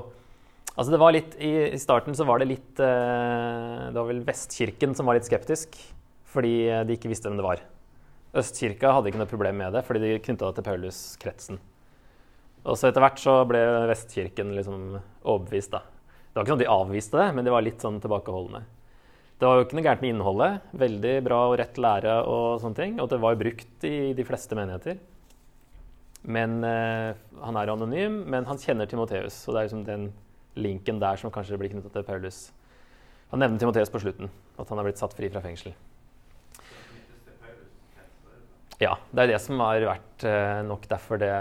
Altså, 0.73 0.89
det 0.95 1.03
var 1.03 1.13
litt 1.13 1.35
I, 1.37 1.77
starten 1.77 2.15
så 2.17 2.25
var 2.25 2.41
det 2.41 2.47
litt 2.49 2.79
eh, 2.81 3.81
Det 3.93 3.99
var 3.99 4.07
vel 4.09 4.23
Vestkirken 4.25 4.95
som 4.97 5.05
var 5.05 5.19
litt 5.19 5.27
skeptisk, 5.29 5.77
fordi 6.33 6.55
de 6.89 6.97
ikke 6.97 7.11
visste 7.13 7.29
hvem 7.29 7.37
det 7.37 7.45
var. 7.45 7.61
Østkirka 8.41 8.95
hadde 8.97 9.11
ikke 9.11 9.21
noe 9.21 9.29
problem 9.29 9.59
med 9.61 9.77
det, 9.77 9.83
fordi 9.85 10.01
de 10.01 10.23
knytta 10.25 10.49
det 10.49 10.57
til 10.57 10.65
Paulus-kretsen. 10.71 11.61
Og 12.63 12.79
så 12.79 12.89
etter 12.89 13.03
hvert 13.03 13.19
så 13.19 13.41
ble 13.49 13.61
Vestkirken 13.91 14.53
liksom 14.55 14.95
overbevist, 14.95 15.73
da. 15.75 15.83
Det 16.33 16.39
var 16.39 16.47
ikke 16.47 16.55
sånn 16.55 16.61
at 16.61 16.65
de 16.65 16.73
avviste 16.73 17.19
det, 17.19 17.27
men 17.37 17.45
de 17.45 17.53
var 17.53 17.65
litt 17.67 17.83
sånn 17.83 17.99
tilbakeholdne. 18.01 18.63
Det 19.43 19.49
var 19.49 19.59
jo 19.59 19.65
ikke 19.67 19.77
noe 19.77 19.85
gærent 19.85 20.05
med 20.05 20.13
innholdet. 20.15 20.67
Veldig 20.79 21.15
bra 21.27 21.39
og 21.51 21.57
rett 21.59 21.79
lære 21.83 22.13
og 22.31 22.61
sånne 22.63 22.79
ting. 22.79 22.93
Og 23.03 23.09
det 23.11 23.19
var 23.21 23.35
jo 23.35 23.41
brukt 23.41 23.87
i 23.89 24.13
de 24.15 24.25
fleste 24.25 24.55
menigheter. 24.55 25.01
Men 26.23 26.61
eh, 26.63 27.19
Han 27.43 27.59
er 27.59 27.73
anonym, 27.73 28.21
men 28.31 28.47
han 28.47 28.61
kjenner 28.63 28.87
Timoteus. 28.87 29.41
Og 29.49 29.57
det 29.57 29.59
er 29.59 29.67
liksom 29.67 29.83
den 29.89 30.05
linken 30.55 31.01
der 31.03 31.19
som 31.19 31.33
kanskje 31.35 31.59
blir 31.59 31.73
knytta 31.73 31.91
til 31.91 32.07
Paulus. 32.07 32.45
Han 33.33 33.43
nevner 33.43 33.59
Timoteus 33.59 33.91
på 33.91 33.99
slutten, 34.05 34.31
at 34.61 34.71
han 34.71 34.79
har 34.79 34.87
blitt 34.87 35.03
satt 35.03 35.17
fri 35.19 35.33
fra 35.33 35.43
fengsel. 35.43 35.75
Ja, 38.79 38.95
det 39.11 39.25
er 39.25 39.35
det 39.35 39.43
som 39.43 39.61
har 39.63 39.83
vært 39.91 40.25
eh, 40.29 40.63
nok 40.71 40.87
derfor 40.91 41.19
det, 41.19 41.35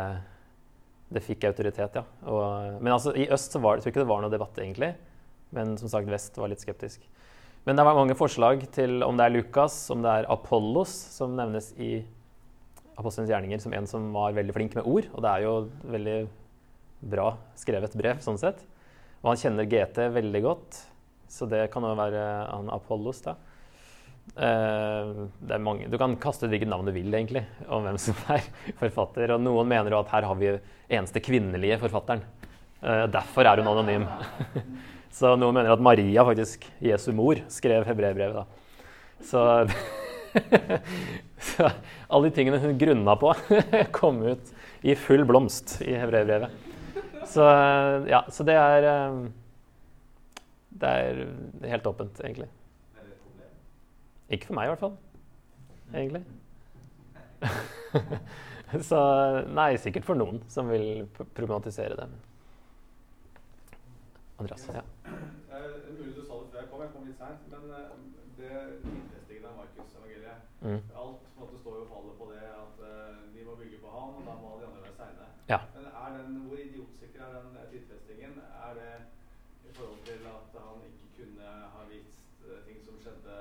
det 1.11 1.23
fikk 1.25 1.45
autoritet, 1.49 1.97
ja. 1.99 2.05
Og, 2.23 2.77
men 2.79 2.93
altså, 2.93 3.13
i 3.17 3.27
øst 3.31 3.51
så 3.51 3.59
var 3.59 3.75
det, 3.75 3.81
jeg 3.81 3.89
tror 3.89 3.93
ikke 3.95 4.05
det 4.05 4.11
var 4.11 4.23
noe 4.23 4.33
debatt, 4.33 4.59
egentlig. 4.63 4.93
Men 5.55 5.75
som 5.79 5.91
sagt, 5.91 6.09
vest 6.11 6.37
var 6.39 6.51
litt 6.51 6.63
skeptisk. 6.63 7.03
Men 7.67 7.77
det 7.77 7.85
var 7.85 7.97
mange 7.97 8.15
forslag 8.17 8.63
til 8.73 9.03
om 9.05 9.19
det 9.19 9.27
er 9.27 9.35
Lukas, 9.35 9.83
om 9.93 10.01
det 10.01 10.11
er 10.11 10.29
Apollos, 10.33 10.93
som 11.13 11.35
nevnes 11.37 11.71
i 11.77 11.99
Apostelens 12.97 13.31
gjerninger 13.31 13.61
som 13.61 13.73
en 13.75 13.87
som 13.89 14.07
var 14.15 14.33
veldig 14.37 14.55
flink 14.55 14.77
med 14.77 14.87
ord. 14.87 15.09
Og 15.11 15.23
det 15.25 15.33
er 15.33 15.45
jo 15.45 15.53
veldig 15.93 16.17
bra 17.11 17.27
skrevet 17.59 17.97
brev, 17.97 18.21
sånn 18.23 18.39
sett. 18.41 18.63
Og 19.21 19.33
han 19.33 19.41
kjenner 19.41 19.69
GT 19.69 20.07
veldig 20.15 20.41
godt, 20.45 20.79
så 21.31 21.47
det 21.49 21.67
kan 21.73 21.85
jo 21.85 21.93
være 21.97 22.25
han 22.49 22.71
Apollos, 22.73 23.21
da. 23.25 23.35
Eh, 24.31 25.09
det 25.41 25.55
er 25.55 25.63
mange, 25.63 25.89
du 25.91 25.97
kan 25.99 26.15
kaste 26.21 26.49
hvilket 26.51 26.69
navn 26.71 26.87
du 26.87 26.93
vil, 26.95 27.11
egentlig, 27.13 27.43
om 27.67 27.83
hvem 27.87 27.99
som 28.01 28.17
er 28.33 28.45
forfatter. 28.79 29.35
Og 29.35 29.43
noen 29.43 29.69
mener 29.71 29.97
at 29.97 30.13
her 30.13 30.29
har 30.29 30.39
vi 30.39 30.53
eneste 30.91 31.23
kvinnelige 31.23 31.79
forfatteren. 31.81 32.23
Eh, 32.81 33.05
derfor 33.11 33.45
er 33.45 33.61
hun 33.61 33.71
anonym. 33.73 34.07
Så 35.11 35.33
noen 35.35 35.57
mener 35.57 35.73
at 35.73 35.83
Maria, 35.83 36.23
faktisk 36.23 36.65
Jesu 36.81 37.11
mor, 37.15 37.41
skrev 37.51 37.83
hebreerbrevet. 37.83 38.59
Så, 39.27 39.41
så 41.51 41.67
alle 42.07 42.29
de 42.29 42.31
tingene 42.33 42.61
hun 42.63 42.77
grunna 42.79 43.17
på, 43.19 43.33
kom 43.99 44.21
ut 44.23 44.53
i 44.87 44.95
full 44.95 45.25
blomst 45.27 45.81
i 45.83 45.97
hebreerbrevet. 45.99 46.55
Så 47.27 47.43
ja, 48.09 48.23
så 48.31 48.47
det 48.47 48.55
er 48.57 48.87
eh, 48.89 49.19
Det 50.81 50.89
er 50.89 51.19
helt 51.75 51.91
åpent, 51.91 52.23
egentlig. 52.23 52.47
Er 52.95 53.03
det 53.03 53.11
et 53.11 53.19
problem? 53.27 53.51
Ikke 54.31 54.49
for 54.49 54.57
meg, 54.57 54.69
i 54.69 54.71
hvert 54.71 54.79
fall. 54.79 54.97
Egentlig. 55.91 56.23
så 58.89 58.99
Nei, 59.51 59.71
sikkert 59.81 60.07
for 60.07 60.19
noen 60.19 60.39
som 60.51 60.69
vil 60.71 61.03
problematisere 61.35 61.97
det. 61.99 62.07
Andreas? 64.39 64.67
Ja. 64.73 64.85
Eh, 65.11 65.67
mulig 65.97 66.15
du 66.15 66.23
sa 66.23 66.39
det 66.39 66.47
før 66.53 66.61
jeg 66.61 66.69
kom, 66.71 66.85
jeg 66.85 66.93
kom 66.95 67.09
litt 67.09 67.19
seint. 67.19 67.43
Men 67.51 67.75
eh, 67.75 67.91
det 68.39 68.53
tidfestingen 68.85 69.51
av 69.51 69.59
Markus-evangeliet 69.59 70.47
Mm. 70.61 70.81
Alt 71.01 71.21
på 71.21 71.29
en 71.33 71.41
måte 71.41 71.57
står 71.57 71.75
jo 71.77 71.83
og 71.85 71.91
faller 71.91 72.15
på 72.21 72.25
det 72.31 72.41
at 72.63 72.81
eh, 72.87 73.13
de 73.33 73.45
må 73.45 73.53
bygge 73.61 73.77
på 73.81 73.89
han, 73.93 74.11
og 74.17 74.27
da 74.27 74.33
må 74.41 74.49
de 74.59 74.67
andre 74.67 74.83
være 74.85 74.97
seine. 74.99 75.25
Ja. 75.49 75.57
Men 75.75 75.87
er 76.01 76.09
den, 76.17 76.35
hvor 76.45 76.59
idiotsikker 76.65 77.21
er 77.25 77.31
den 77.37 77.55
eh, 77.61 77.69
tidfestingen? 77.71 78.35
Er 78.67 78.71
det 78.79 78.91
i 79.69 79.71
forhold 79.77 80.03
til 80.09 80.21
at 80.33 80.59
han 80.65 80.85
ikke 80.89 81.07
kunne 81.17 81.47
ha 81.73 81.81
visst 81.89 82.45
eh, 82.45 82.61
ting 82.67 82.77
som 82.85 83.01
skjedde 83.01 83.39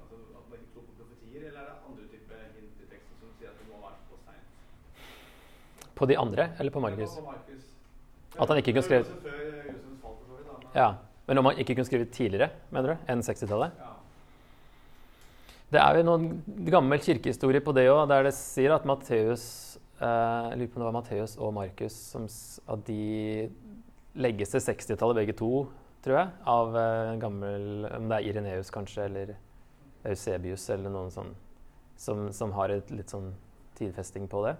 altså 0.00 0.16
At 0.38 0.44
man 0.48 0.56
ikke 0.58 0.72
tror 0.72 0.88
på 0.88 0.96
profetier, 1.00 1.42
eller 1.48 1.60
er 1.60 1.68
det 1.70 1.84
andre 1.88 2.04
typer 2.14 2.40
hint 2.56 2.80
i 2.84 2.88
teksten 2.94 3.20
som 3.20 3.36
sier 3.36 3.52
at 3.52 3.60
det 3.60 3.68
må 3.68 3.76
være 3.84 4.00
så 4.08 4.16
seint? 4.24 4.48
På 5.96 6.06
de 6.08 6.16
andre, 6.20 6.50
eller 6.60 6.70
på 6.74 6.80
Markus? 6.84 7.16
At 8.36 8.48
han 8.52 8.58
ikke 8.60 8.72
kunne 8.76 8.84
skrevet- 8.84 9.08
Ja. 10.74 10.94
Men 11.26 11.38
om 11.38 11.44
han 11.48 11.56
ikke 11.58 11.74
kunne 11.74 11.88
skrive 11.88 12.06
tidligere, 12.12 12.50
mener 12.70 12.94
du? 12.94 12.96
Enn 13.12 13.22
60-tallet? 13.24 13.72
Det 15.72 15.80
er 15.82 15.96
jo 15.98 16.02
noen 16.06 16.26
gammel 16.70 17.00
kirkehistorie 17.02 17.60
på 17.64 17.72
det 17.74 17.88
òg, 17.90 18.04
der 18.08 18.28
det 18.28 18.34
sier 18.34 18.74
at 18.76 18.84
Matteus 18.86 19.78
eh, 20.00 20.50
Jeg 20.52 20.58
lurer 20.60 20.68
på 20.70 20.76
om 20.78 20.82
det 20.84 20.86
var 20.86 20.94
Matteus 21.00 21.34
og 21.42 21.54
Markus 21.56 21.96
som 22.12 22.28
at 22.70 22.84
de 22.86 23.50
legges 24.14 24.50
til 24.54 24.60
60-tallet 24.60 25.18
begge 25.18 25.34
to, 25.36 25.66
tror 26.04 26.20
jeg. 26.20 26.30
Av 26.46 26.76
eh, 26.76 27.10
en 27.14 27.20
gammel 27.24 27.88
Om 27.96 28.06
det 28.12 28.20
er 28.20 28.28
Ireneus 28.30 28.70
kanskje, 28.70 29.08
eller 29.08 29.34
Eusebius 30.06 30.68
eller 30.70 30.92
noen 30.94 31.10
sånn 31.10 31.34
som, 31.98 32.26
som 32.30 32.52
har 32.52 32.70
et 32.70 32.90
litt 32.92 33.10
sånn 33.10 33.32
tidfesting 33.74 34.28
på 34.30 34.44
det. 34.46 34.54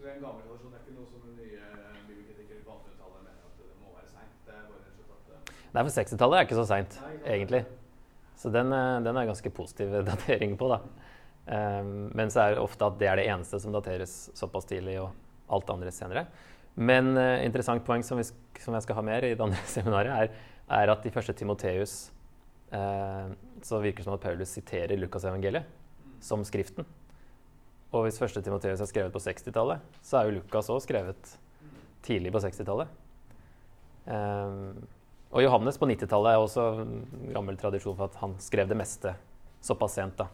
Så 0.00 0.06
det 0.06 0.12
er 0.14 0.16
en 0.16 0.22
gammel 0.24 0.44
tradisjon. 0.48 0.70
Det 0.72 0.78
er 0.78 0.84
ikke 0.86 0.94
noe 0.96 1.08
som 1.12 1.24
nye 1.36 1.56
eh, 1.60 1.96
bibelkritikere 2.08 2.62
på 2.64 2.72
1800-tallet 2.72 3.18
mener 3.20 3.40
at 3.44 3.56
det 3.60 3.74
må 3.82 3.90
være 3.92 4.06
seint. 4.08 4.36
Det 4.46 4.54
er 4.54 4.62
bare 4.64 4.78
rett 4.80 5.00
og 5.02 5.08
slett 5.10 5.34
at 5.34 5.50
Nei, 5.74 5.82
for 5.82 5.92
60-tallet 5.92 6.36
er 6.38 6.46
ikke 6.46 6.56
så 6.56 6.62
seint, 6.70 6.94
egentlig. 7.34 7.60
Så 8.40 8.52
den, 8.54 8.72
eh, 8.72 8.92
den 9.04 9.18
er 9.20 9.26
ganske 9.28 9.52
positiv 9.58 9.92
datering 10.08 10.54
på, 10.56 10.70
da. 10.72 10.78
Um, 11.50 11.90
men 12.16 12.32
så 12.32 12.46
er 12.46 12.54
det 12.54 12.62
ofte 12.62 12.88
at 12.88 12.96
det 13.02 13.10
er 13.10 13.20
det 13.20 13.26
eneste 13.28 13.60
som 13.60 13.74
dateres 13.76 14.14
såpass 14.40 14.70
tidlig, 14.70 14.94
og 15.02 15.52
alt 15.52 15.68
det 15.68 15.74
andre 15.74 15.92
senere. 15.92 16.22
Men 16.80 17.12
uh, 17.18 17.44
interessant 17.44 17.84
poeng 17.84 18.06
som, 18.06 18.22
vi, 18.22 18.24
som 18.64 18.78
jeg 18.78 18.86
skal 18.86 19.00
ha 19.02 19.04
mer 19.04 19.26
i 19.28 19.34
det 19.34 19.44
andre 19.44 19.60
seminaret, 19.74 20.16
er, 20.16 20.56
er 20.80 20.94
at 20.94 21.04
i 21.04 21.12
første 21.12 21.36
Timoteus 21.36 21.98
uh, 22.72 23.28
så 23.60 23.84
virker 23.84 24.00
det 24.00 24.08
som 24.08 24.16
at 24.16 24.24
Paulus 24.24 24.56
siterer 24.56 24.96
Lukasevangeliet 24.96 25.68
som 26.24 26.40
Skriften. 26.48 26.88
Og 27.90 28.06
hvis 28.06 28.20
første 28.22 28.42
Timoteus 28.44 28.80
er 28.80 28.88
skrevet 28.90 29.14
på 29.14 29.22
60-tallet, 29.22 29.82
så 30.06 30.20
er 30.20 30.28
jo 30.28 30.36
Lukas 30.38 30.70
òg 30.70 30.82
skrevet 30.84 31.32
tidlig 32.06 32.30
på 32.34 32.42
60-tallet. 32.42 32.92
Um, 34.06 34.78
og 35.30 35.44
Johannes 35.44 35.78
på 35.78 35.88
90-tallet 35.90 36.34
er 36.34 36.42
også 36.42 36.66
gammel 37.34 37.58
tradisjon 37.58 37.98
for 37.98 38.10
at 38.10 38.18
han 38.22 38.36
skrev 38.42 38.70
det 38.70 38.78
meste 38.78 39.14
såpass 39.62 39.98
sent. 39.98 40.16
da. 40.18 40.28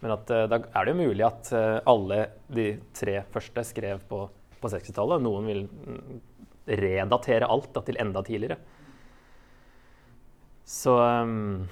Men 0.00 0.14
at, 0.16 0.30
eh, 0.32 0.46
da 0.48 0.62
er 0.64 0.86
det 0.86 0.94
jo 0.94 1.02
mulig 1.02 1.24
at 1.26 1.52
eh, 1.52 1.78
alle 1.90 2.20
de 2.48 2.66
tre 2.96 3.20
første 3.32 3.64
skrev 3.68 4.00
på, 4.08 4.24
på 4.60 4.70
60-tallet. 4.72 5.22
Noen 5.22 5.48
vil 5.50 5.66
mm, 5.68 6.20
redatere 6.80 7.48
alt 7.50 7.72
da, 7.74 7.82
til 7.84 8.00
enda 8.00 8.22
tidligere. 8.24 8.58
Så 10.70 10.94
um, 10.96 11.68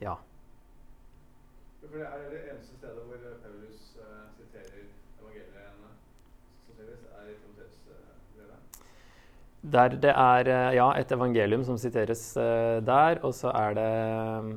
Ja. 0.00 0.14
For 1.80 1.98
det 1.98 2.06
er 2.06 2.24
det 2.30 2.40
eneste 2.52 2.76
stedet 2.76 3.04
hvor 3.08 3.20
Paulus 3.42 3.96
eh, 4.00 4.24
siterer 4.36 4.84
evangeliene 5.20 5.90
sannsynligvis, 6.66 7.04
er 7.16 7.30
i 7.32 7.36
Timoteus-brevet. 7.40 8.58
Der 9.66 9.96
det 9.98 10.12
er 10.12 10.48
eh, 10.48 10.74
ja, 10.76 10.86
et 10.94 11.12
evangelium 11.12 11.64
som 11.66 11.78
siteres 11.80 12.36
eh, 12.38 12.78
der, 12.86 13.18
og 13.26 13.34
så 13.34 13.50
er 13.50 13.74
det 13.74 13.92
um, 14.38 14.50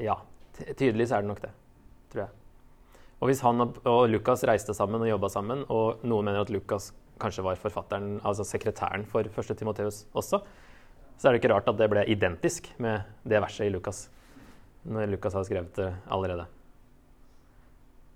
Ja, 0.00 0.14
tydelig 0.54 0.76
tydeligvis 0.78 1.12
er 1.12 1.24
det 1.24 1.28
nok 1.28 1.42
det, 1.42 1.50
tror 2.12 2.22
jeg. 2.22 2.30
Og 3.20 3.28
hvis 3.28 3.42
han 3.44 3.60
og 3.60 4.06
Lukas 4.08 4.46
reiste 4.48 4.72
sammen 4.72 5.02
og 5.02 5.10
jobba 5.10 5.28
sammen, 5.28 5.64
og 5.68 6.00
noen 6.08 6.30
mener 6.30 6.40
at 6.40 6.52
Lukas 6.54 6.92
kanskje 7.20 7.44
var 7.44 7.58
forfatteren, 7.60 8.14
altså 8.24 8.46
sekretæren 8.48 9.04
for 9.04 9.26
1. 9.28 9.56
Timoteus 9.58 10.06
også, 10.16 10.40
så 11.20 11.28
er 11.28 11.34
det 11.34 11.42
ikke 11.42 11.52
rart 11.52 11.68
at 11.68 11.76
det 11.76 11.90
ble 11.92 12.06
identisk 12.08 12.70
med 12.80 13.04
det 13.28 13.42
verset 13.44 13.66
i 13.66 13.74
Lukas. 13.74 14.06
Når 14.88 15.10
Lukas 15.12 15.36
har 15.36 15.44
skrevet 15.44 15.74
det 15.76 15.90
allerede. 16.08 16.46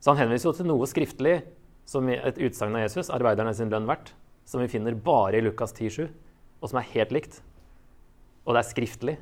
Så 0.01 0.15
han 0.15 0.25
henviser 0.25 0.49
jo 0.49 0.57
til 0.57 0.69
noe 0.69 0.89
skriftlig, 0.89 1.43
som 1.89 2.09
et 2.09 2.41
utsagn 2.41 2.77
av 2.77 2.87
Jesus, 2.87 3.11
'arbeiderne 3.11 3.55
sin 3.55 3.71
lønn 3.71 3.87
verdt', 3.87 4.15
som 4.45 4.61
vi 4.61 4.69
finner 4.69 4.95
bare 4.95 5.39
i 5.39 5.45
Lukas 5.45 5.73
10,7, 5.73 6.09
og 6.63 6.71
som 6.71 6.79
er 6.79 6.91
helt 6.95 7.13
likt. 7.13 7.41
Og 8.47 8.55
det 8.55 8.61
er 8.61 8.71
skriftlig. 8.73 9.17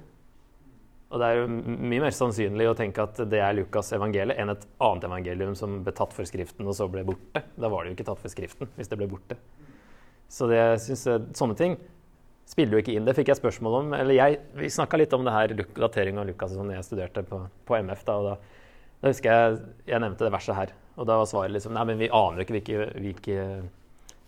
Og 1.13 1.21
det 1.21 1.29
er 1.29 1.41
jo 1.43 1.49
mye 1.49 2.01
mer 2.01 2.15
sannsynlig 2.17 2.67
å 2.71 2.77
tenke 2.77 3.03
at 3.05 3.19
det 3.29 3.41
er 3.45 3.53
Lukas' 3.53 3.93
evangeliet 3.93 4.39
enn 4.41 4.49
et 4.55 4.67
annet 4.81 5.05
evangelium 5.05 5.55
som 5.55 5.83
ble 5.85 5.93
tatt 5.93 6.15
for 6.17 6.25
Skriften 6.25 6.67
og 6.67 6.75
så 6.79 6.89
ble 6.89 7.05
borte. 7.05 7.43
Da 7.61 7.69
var 7.69 7.85
det 7.85 7.93
jo 7.93 7.97
ikke 7.99 8.09
tatt 8.09 8.23
for 8.23 8.33
Skriften 8.33 8.71
hvis 8.79 8.89
det 8.89 8.97
ble 8.97 9.11
borte. 9.11 9.37
Så 10.33 10.49
det, 10.49 10.63
synes 10.81 11.05
jeg, 11.05 11.27
sånne 11.37 11.59
ting 11.59 11.77
spiller 12.49 12.79
jo 12.79 12.83
ikke 12.83 12.95
inn. 12.97 13.05
Det 13.05 13.15
fikk 13.19 13.29
jeg 13.29 13.41
spørsmål 13.43 13.79
om. 13.83 13.93
eller 13.99 14.17
jeg, 14.17 14.41
Vi 14.57 14.71
snakka 14.73 14.97
litt 14.97 15.13
om 15.13 15.25
det 15.25 15.35
her, 15.37 15.55
datering 15.77 16.19
av 16.19 16.27
Lukas 16.27 16.55
som 16.57 16.71
jeg 16.73 16.87
studerte 16.87 17.25
på, 17.29 17.43
på 17.69 17.77
MF. 17.77 18.05
da, 18.09 18.17
og 18.17 18.31
da, 18.31 18.63
da, 19.03 19.13
husker 19.13 19.31
jeg 19.31 19.61
jeg 19.93 20.01
nevnte 20.01 20.25
det 20.25 20.33
verset 20.33 20.57
her. 20.57 20.73
Og 20.99 21.09
da 21.09 21.17
var 21.21 21.29
svaret 21.29 21.55
liksom 21.55 21.73
Nei, 21.77 21.87
men 21.89 22.01
vi 22.01 22.11
aner 22.13 22.41
jo 22.41 22.45
ikke 22.45 22.57
hvilke, 22.59 22.89
hvilke 23.01 23.37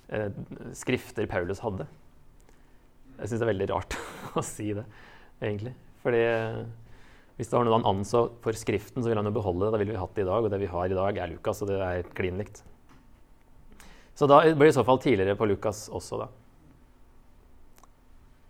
eh, 0.08 0.38
skrifter 0.76 1.28
Paulus 1.30 1.60
hadde. 1.64 1.86
Jeg 3.18 3.30
syns 3.30 3.40
det 3.40 3.46
er 3.46 3.52
veldig 3.52 3.68
rart 3.70 3.98
å 4.40 4.44
si 4.44 4.72
det, 4.76 4.86
egentlig. 5.42 5.74
Fordi 6.04 6.22
hvis 7.34 7.50
det 7.50 7.56
var 7.56 7.66
noe 7.66 7.78
han 7.80 7.88
anså 7.96 8.28
for 8.44 8.54
Skriften, 8.54 9.02
så 9.02 9.10
ville 9.10 9.18
han 9.18 9.26
jo 9.26 9.34
beholde 9.34 9.66
det. 9.66 9.72
Da 9.74 9.80
ville 9.82 9.94
vi 9.94 9.98
hatt 9.98 10.14
det 10.14 10.22
i 10.22 10.28
dag, 10.28 10.46
og 10.46 10.52
det 10.52 10.60
vi 10.62 10.70
har 10.70 10.86
i 10.86 10.96
dag, 10.98 11.18
er 11.18 11.32
Lukas, 11.32 11.62
og 11.64 11.70
det 11.70 11.80
er 11.82 12.10
klin 12.14 12.38
likt. 12.38 12.62
Så 14.14 14.28
da 14.30 14.40
blir 14.46 14.68
det 14.68 14.74
i 14.74 14.76
så 14.76 14.84
fall 14.86 15.00
tidligere 15.02 15.34
på 15.38 15.48
Lukas 15.50 15.88
også, 15.90 16.20
da. 16.22 16.28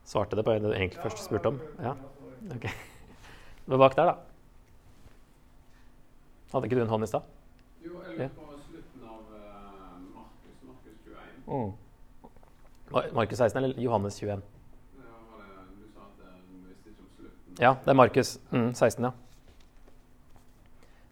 Svarte 0.05 0.37
det 0.37 0.45
på 0.45 0.53
det 0.53 0.67
du 0.67 0.75
egentlig 0.75 1.01
først 1.01 1.25
spurte 1.25 1.55
om? 1.55 1.61
Ja. 1.81 1.95
Ok. 2.53 2.67
Det 2.69 3.73
var 3.73 3.81
bak 3.87 3.97
der, 3.97 4.13
da. 4.13 4.17
Hadde 6.53 6.69
ikke 6.69 6.77
du 6.77 6.85
en 6.85 6.93
hånd 6.93 7.07
i 7.07 7.09
stad? 7.09 7.25
Jo, 7.85 7.99
jeg 8.01 8.15
lurer 8.17 8.31
på 8.33 8.47
slutten 8.65 9.03
av 9.05 9.25
uh, 9.29 9.97
Markus, 10.15 10.61
Markus 10.65 11.01
21. 11.05 11.49
Mm. 11.51 11.73
Markus 13.19 13.43
16 13.43 13.59
eller 13.61 13.83
Johannes 13.85 14.17
21? 14.23 14.31
Ja, 14.31 15.11
det, 15.35 15.75
du 15.83 15.91
sa 15.91 16.07
at 16.07 16.23
uh, 16.23 16.39
du 16.49 16.71
visste 16.71 16.95
ikke 16.95 17.03
om 17.05 17.11
slutten. 17.19 17.51
Ja, 17.61 17.73
det 17.85 17.93
er 17.93 17.99
Markus 18.01 18.31
mm, 18.55 18.71
16, 18.73 19.05
ja. 19.05 19.11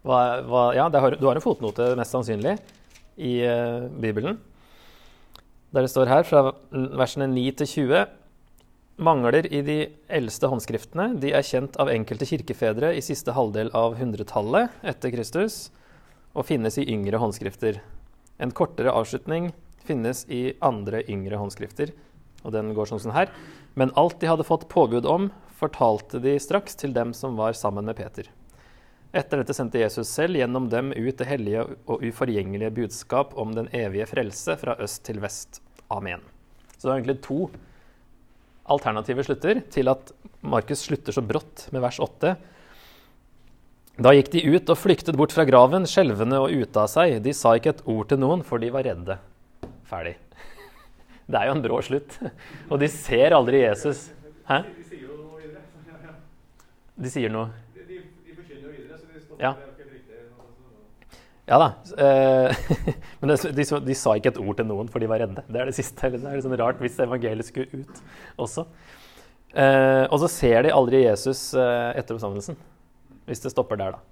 Hva, 0.03 0.23
hva, 0.49 0.63
ja 0.79 0.87
har, 1.05 1.19
du 1.21 1.29
har 1.29 1.37
en 1.37 1.45
fotnote, 1.45 1.91
mest 2.01 2.17
sannsynlig, 2.17 2.57
i 3.21 3.35
uh, 3.45 3.93
Bibelen. 4.07 4.41
Der 5.77 5.85
det 5.85 5.93
står 5.93 6.09
her, 6.09 6.25
fra 6.25 6.55
versene 6.73 7.29
9 7.35 7.45
til 7.61 7.73
20 7.75 8.03
Mangler 9.03 9.45
i 9.49 9.61
de 9.67 9.79
eldste 10.09 10.49
håndskriftene. 10.49 11.11
De 11.21 11.37
er 11.37 11.45
kjent 11.45 11.77
av 11.81 11.93
enkelte 11.93 12.29
kirkefedre 12.33 12.95
i 12.97 13.05
siste 13.05 13.37
halvdel 13.37 13.73
av 13.77 14.01
hundretallet 14.01 14.73
etter 14.81 15.13
Kristus 15.13 15.67
og 16.33 16.47
finnes 16.49 16.79
i 16.81 16.87
yngre 16.89 17.21
håndskrifter. 17.21 17.81
En 18.43 18.53
kortere 18.57 18.93
avslutning 18.93 19.51
finnes 19.85 20.25
i 20.33 20.53
andre 20.65 21.03
yngre 21.11 21.39
håndskrifter. 21.41 21.93
Og 22.43 22.55
den 22.55 22.73
går 22.75 22.91
sånn 22.91 23.15
her. 23.15 23.31
Men 23.79 23.93
alt 23.99 24.19
de 24.21 24.31
hadde 24.31 24.47
fått 24.47 24.69
påbud 24.73 25.07
om, 25.09 25.31
fortalte 25.57 26.21
de 26.23 26.37
straks 26.43 26.75
til 26.79 26.95
dem 26.95 27.13
som 27.15 27.37
var 27.39 27.55
sammen 27.57 27.87
med 27.87 27.97
Peter. 27.97 28.29
Etter 29.13 29.43
dette 29.43 29.55
sendte 29.55 29.81
Jesus 29.81 30.09
selv 30.09 30.39
gjennom 30.41 30.71
dem 30.73 30.91
ut 30.97 31.19
det 31.19 31.29
hellige 31.29 31.67
og 31.85 32.01
uforgjengelige 32.01 32.73
budskap 32.79 33.35
om 33.39 33.53
den 33.55 33.69
evige 33.77 34.09
frelse 34.09 34.57
fra 34.57 34.79
øst 34.81 35.05
til 35.05 35.21
vest. 35.21 35.61
Amen. 35.93 36.25
Så 36.79 36.89
det 36.89 36.93
er 36.95 36.97
egentlig 36.97 37.21
to 37.23 37.45
alternative 38.73 39.27
slutter 39.27 39.61
til 39.75 39.93
at 39.93 40.15
Markus 40.41 40.87
slutter 40.87 41.15
så 41.15 41.23
brått 41.23 41.67
med 41.75 41.85
vers 41.85 42.01
8. 42.03 42.35
Da 44.03 44.11
gikk 44.17 44.33
de 44.33 44.41
ut 44.57 44.71
og 44.73 44.79
flyktet 44.81 45.15
bort 45.19 45.35
fra 45.35 45.45
graven, 45.47 45.85
skjelvende 45.87 46.41
og 46.43 46.51
ute 46.51 46.81
av 46.81 46.89
seg. 46.91 47.21
De 47.23 47.35
sa 47.37 47.53
ikke 47.55 47.75
et 47.77 47.83
ord 47.87 48.09
til 48.11 48.19
noen, 48.19 48.41
for 48.47 48.59
de 48.59 48.71
var 48.75 48.87
redde. 48.89 49.19
Ferdig. 49.87 50.17
Det 51.31 51.39
er 51.39 51.47
jo 51.47 51.53
en 51.55 51.63
brå 51.63 51.79
slutt. 51.87 52.17
Og 52.73 52.81
de 52.83 52.89
ser 52.91 53.37
aldri 53.37 53.61
Jesus. 53.63 54.09
Hæ? 54.49 54.63
De 56.99 57.13
sier 57.13 57.31
noe. 57.37 57.53
De 57.77 57.85
de 57.87 58.01
jo 58.01 58.73
videre, 58.73 58.99
så 58.99 59.07
de 59.07 59.23
stopper 59.23 59.45
Ja. 59.45 59.53
Ja 61.47 61.61
da. 61.63 61.71
Eh, 62.03 62.75
men 63.21 63.37
de, 63.37 63.65
de 63.87 63.99
sa 63.99 64.17
ikke 64.19 64.33
et 64.33 64.43
ord 64.43 64.59
til 64.59 64.67
noen, 64.67 64.91
for 64.91 65.05
de 65.05 65.11
var 65.11 65.23
redde. 65.23 65.47
Det 65.47 65.63
er 65.63 65.71
det 65.71 65.79
siste. 65.79 66.11
Det 66.17 66.25
er 66.25 66.41
litt 66.41 66.49
sånn 66.49 66.59
rart 66.59 66.83
hvis 66.83 66.99
evangeliet 67.07 67.53
skulle 67.53 67.85
ut 67.85 68.05
også. 68.49 68.67
Eh, 69.53 70.05
og 70.09 70.19
så 70.25 70.33
ser 70.33 70.67
de 70.67 70.75
aldri 70.75 71.05
Jesus 71.05 71.53
eh, 71.55 71.91
etter 72.01 72.17
oppstandelsen. 72.17 72.59
Hvis 73.29 73.43
det 73.45 73.53
stopper 73.55 73.79
der, 73.81 73.97
da. 73.97 74.03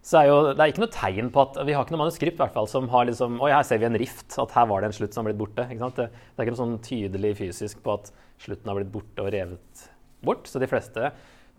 Så 0.00 0.16
er 0.22 0.30
jo, 0.30 0.36
det 0.56 0.62
er 0.64 0.72
ikke 0.72 0.80
noe 0.80 0.94
tegn 0.94 1.26
på 1.28 1.42
at 1.42 1.58
Vi 1.68 1.74
har 1.76 1.84
ikke 1.84 1.92
noe 1.92 2.06
manuskript 2.06 2.38
hvert 2.40 2.54
fall, 2.54 2.68
som 2.72 2.86
har 2.88 3.04
liksom 3.04 3.34
Oi, 3.44 3.50
her 3.52 3.66
ser 3.68 3.82
vi 3.82 3.88
en 3.90 3.98
rift. 4.00 4.32
At 4.40 4.54
her 4.56 4.68
var 4.70 4.80
det 4.80 4.90
en 4.90 4.96
slutt 4.96 5.16
som 5.16 5.24
har 5.24 5.30
blitt 5.30 5.42
borte. 5.42 5.66
Ikke 5.68 5.84
sant? 5.84 5.98
Det, 6.00 6.08
det 6.08 6.40
er 6.40 6.48
ikke 6.48 6.54
noe 6.56 6.62
sånn 6.62 6.78
tydelig 6.86 7.34
fysisk 7.42 7.82
på 7.84 7.98
at 7.98 8.08
slutten 8.40 8.72
har 8.72 8.80
blitt 8.80 8.94
borte 8.94 9.26
og 9.26 9.34
revet 9.34 9.84
bort. 10.24 10.48
Så 10.48 10.62
de 10.62 10.70
fleste 10.70 11.10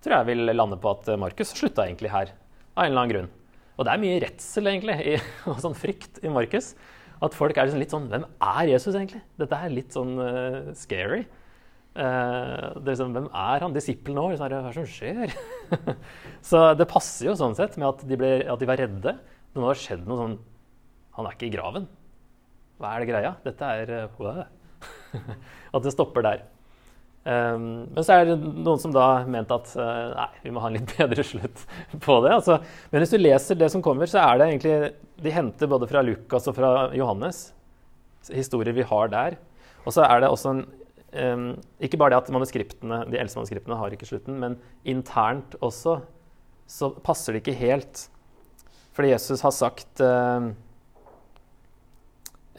tror 0.01 0.15
jeg 0.17 0.29
vil 0.31 0.55
lande 0.55 0.79
på 0.81 0.95
at 0.95 1.11
Markus 1.21 1.53
slutta 1.53 1.85
egentlig 1.85 2.09
her. 2.13 2.33
Av 2.73 2.87
en 2.87 2.89
eller 2.89 3.03
annen 3.03 3.13
grunn. 3.13 3.29
Og 3.77 3.85
det 3.85 3.93
er 3.93 4.01
mye 4.01 4.17
redsel 4.23 4.69
egentlig, 4.71 4.97
i, 5.05 5.13
og 5.51 5.61
sånn 5.61 5.77
frykt 5.77 6.19
i 6.25 6.33
Markus. 6.33 6.73
At 7.21 7.37
folk 7.37 7.57
er 7.57 7.69
liksom 7.69 7.81
litt 7.81 7.93
sånn 7.93 8.09
Hvem 8.09 8.25
er 8.25 8.71
Jesus 8.71 8.95
egentlig? 8.95 9.21
Dette 9.37 9.57
er 9.57 9.73
litt 9.73 9.93
sånn 9.93 10.15
uh, 10.17 10.71
scary. 10.77 11.23
Eh, 11.91 12.67
det 12.79 12.85
er 12.85 12.93
liksom, 12.93 13.15
hvem 13.17 13.27
er 13.27 13.65
han? 13.65 13.73
Disippelen 13.75 14.21
òg? 14.21 14.37
Hva 14.39 14.47
er 14.47 14.53
det 14.53 14.75
som 14.77 14.87
skjer? 14.87 15.33
så 16.49 16.63
det 16.79 16.87
passer 16.91 17.27
jo 17.27 17.35
sånn 17.39 17.57
sett 17.57 17.75
med 17.81 17.89
at 17.89 18.05
de, 18.07 18.19
ble, 18.19 18.31
at 18.47 18.61
de 18.61 18.69
var 18.69 18.79
redde. 18.79 19.17
Nå 19.57 19.67
har 19.67 19.79
skjedd 19.79 20.05
noe 20.07 20.15
sånn 20.21 20.37
Han 21.17 21.27
er 21.27 21.35
ikke 21.35 21.49
i 21.49 21.51
graven. 21.51 21.89
Hva 22.79 22.95
er 22.95 23.03
det 23.03 23.11
greia? 23.11 23.35
Dette 23.43 23.75
er 23.75 23.91
uh. 24.07 24.41
At 25.75 25.83
det 25.83 25.91
stopper 25.93 26.23
der. 26.25 26.45
Um, 27.21 27.91
men 27.91 28.01
så 28.01 28.15
er 28.15 28.31
det 28.31 28.37
noen 28.39 28.79
som 28.81 28.93
da 28.95 29.21
mente 29.29 29.53
at 29.53 29.75
uh, 29.77 30.15
nei, 30.15 30.29
vi 30.41 30.53
må 30.55 30.63
ha 30.63 30.71
en 30.71 30.79
litt 30.79 30.95
bedre 30.97 31.25
slutt 31.27 31.65
på 32.01 32.15
det. 32.23 32.31
Altså, 32.39 32.57
men 32.89 33.03
hvis 33.03 33.13
du 33.13 33.19
leser 33.19 33.59
det 33.59 33.69
som 33.73 33.83
kommer, 33.85 34.09
så 34.09 34.23
er 34.23 34.39
det 34.39 34.47
egentlig 34.47 34.77
De 35.21 35.35
henter 35.35 35.69
både 35.69 35.91
fra 35.91 36.01
Lukas 36.07 36.47
og 36.49 36.57
fra 36.57 36.71
Johannes 36.97 37.49
historier 38.31 38.73
vi 38.73 38.87
har 38.87 39.11
der. 39.11 39.37
Og 39.85 39.93
så 39.93 40.07
er 40.07 40.23
det 40.23 40.31
også 40.31 40.55
en 40.55 40.65
um, 41.14 41.45
Ikke 41.84 41.99
bare 41.99 42.14
det 42.14 42.22
at 42.24 42.34
manuskriptene, 42.34 43.03
de 43.12 43.20
eldste 43.20 43.39
manuskriptene 43.39 43.78
har 43.80 43.93
ikke 43.93 44.09
slutten, 44.09 44.39
men 44.41 44.57
internt 44.84 45.57
også 45.62 45.99
så 46.72 46.91
passer 47.03 47.36
det 47.36 47.43
ikke 47.43 47.57
helt. 47.59 48.05
Fordi 48.95 49.12
Jesus 49.12 49.43
har 49.43 49.53
sagt 49.55 50.03
uh, 50.03 50.51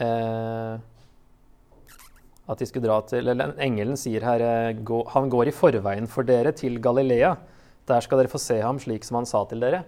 uh, 0.01 0.75
at 2.53 2.61
de 2.61 2.69
skulle 2.69 2.89
dra 2.89 3.01
til 3.09 3.33
eller 3.33 3.55
Engelen 3.63 3.97
sier 4.01 4.25
her 4.27 4.43
eh, 4.45 4.79
gå, 4.85 4.99
han 5.15 5.31
går 5.33 5.49
i 5.49 5.55
forveien 5.57 6.09
for 6.11 6.27
dere 6.27 6.53
til 6.57 6.81
Galilea. 6.83 7.37
Der 7.89 8.05
skal 8.05 8.21
dere 8.21 8.33
få 8.33 8.41
se 8.43 8.59
ham 8.61 8.81
slik 8.83 9.07
som 9.07 9.21
han 9.21 9.29
sa 9.29 9.45
til 9.49 9.63
dere. 9.63 9.85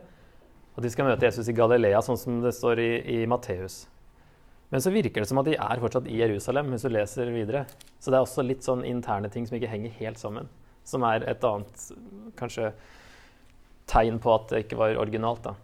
Og 0.74 0.82
de 0.82 0.90
skal 0.90 1.06
møte 1.06 1.26
Jesus 1.26 1.50
i 1.50 1.56
Galilea, 1.56 2.00
sånn 2.02 2.18
som 2.18 2.38
det 2.42 2.54
står 2.56 2.80
i, 2.82 2.90
i 3.16 3.18
Matteus. 3.30 3.84
Men 4.72 4.82
så 4.82 4.92
virker 4.94 5.22
det 5.22 5.28
som 5.30 5.38
at 5.40 5.48
de 5.48 5.56
er 5.60 5.82
fortsatt 5.82 6.08
i 6.10 6.18
Jerusalem, 6.18 6.72
hvis 6.72 6.86
du 6.86 6.90
leser 6.90 7.30
videre. 7.34 7.64
Så 8.00 8.10
det 8.10 8.18
er 8.18 8.26
også 8.26 8.44
litt 8.46 8.64
sånn 8.66 8.84
interne 8.88 9.30
ting 9.32 9.46
som 9.46 9.58
ikke 9.58 9.70
henger 9.70 9.94
helt 10.00 10.20
sammen. 10.20 10.48
Som 10.88 11.04
er 11.06 11.26
et 11.30 11.44
annet 11.46 11.84
kanskje 12.38 12.72
tegn 13.90 14.18
på 14.22 14.32
at 14.34 14.50
det 14.50 14.64
ikke 14.64 14.80
var 14.80 14.98
originalt. 15.00 15.46
da. 15.46 15.54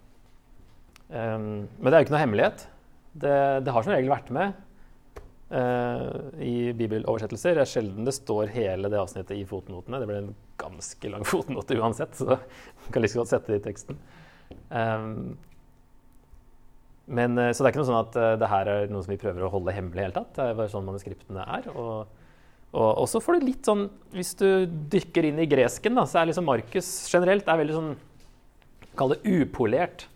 Um, 1.11 1.67
men 1.81 1.89
det 1.89 1.95
er 1.95 2.03
jo 2.03 2.07
ikke 2.07 2.15
noe 2.15 2.25
hemmelighet. 2.25 2.67
Det, 3.11 3.37
det 3.67 3.75
har 3.75 3.83
som 3.83 3.95
regel 3.97 4.13
vært 4.13 4.31
med 4.35 4.55
uh, 5.51 6.31
i 6.39 6.71
bibeloversettelser. 6.79 7.59
Det 7.59 7.65
er 7.65 7.73
sjelden 7.73 8.07
det 8.07 8.15
står 8.15 8.53
hele 8.55 8.93
det 8.93 9.01
avsnittet 9.01 9.37
i 9.41 9.47
fotnotene. 9.49 9.99
Det 9.99 10.11
blir 10.11 10.23
en 10.23 10.35
ganske 10.61 11.13
lang 11.13 11.27
fotnote 11.27 11.79
uansett, 11.81 12.15
så 12.15 12.37
du 12.37 12.91
kan 12.93 13.03
like 13.03 13.19
godt 13.19 13.33
sette 13.33 13.53
det 13.53 13.63
i 13.63 13.67
teksten. 13.71 13.99
Um, 14.71 15.35
men, 17.11 17.37
uh, 17.39 17.51
så 17.51 17.63
det 17.63 17.69
er 17.69 17.75
ikke 17.75 17.83
noe 17.83 17.91
sånn 17.91 18.01
at 18.01 18.19
uh, 18.19 18.31
det 18.41 18.51
her 18.53 18.71
er 18.73 18.93
noe 18.93 19.05
som 19.05 19.15
vi 19.15 19.21
prøver 19.21 19.47
å 19.47 19.53
holde 19.53 19.75
hemmelig 19.75 20.03
i 20.03 20.07
hele 20.07 20.17
tatt. 20.17 20.33
Det 20.37 20.47
er 20.47 20.59
bare 20.59 20.73
sånn 20.73 20.87
manuskriptene 20.87 21.47
er. 21.59 21.67
Og, 21.75 22.31
og, 22.71 22.91
og 22.91 23.09
så 23.11 23.23
får 23.23 23.39
du 23.39 23.49
litt 23.49 23.67
sånn 23.67 23.89
Hvis 24.15 24.37
du 24.39 24.47
dykker 24.93 25.27
inn 25.27 25.43
i 25.43 25.49
gresken, 25.51 25.99
da, 25.99 26.07
så 26.07 26.21
er 26.21 26.31
liksom 26.31 26.47
Markus 26.47 26.91
generelt 27.11 27.51
er 27.51 27.61
veldig 27.65 27.77
sånn 27.81 27.93
Kall 28.99 29.15
det 29.15 29.21
upolert 29.27 30.09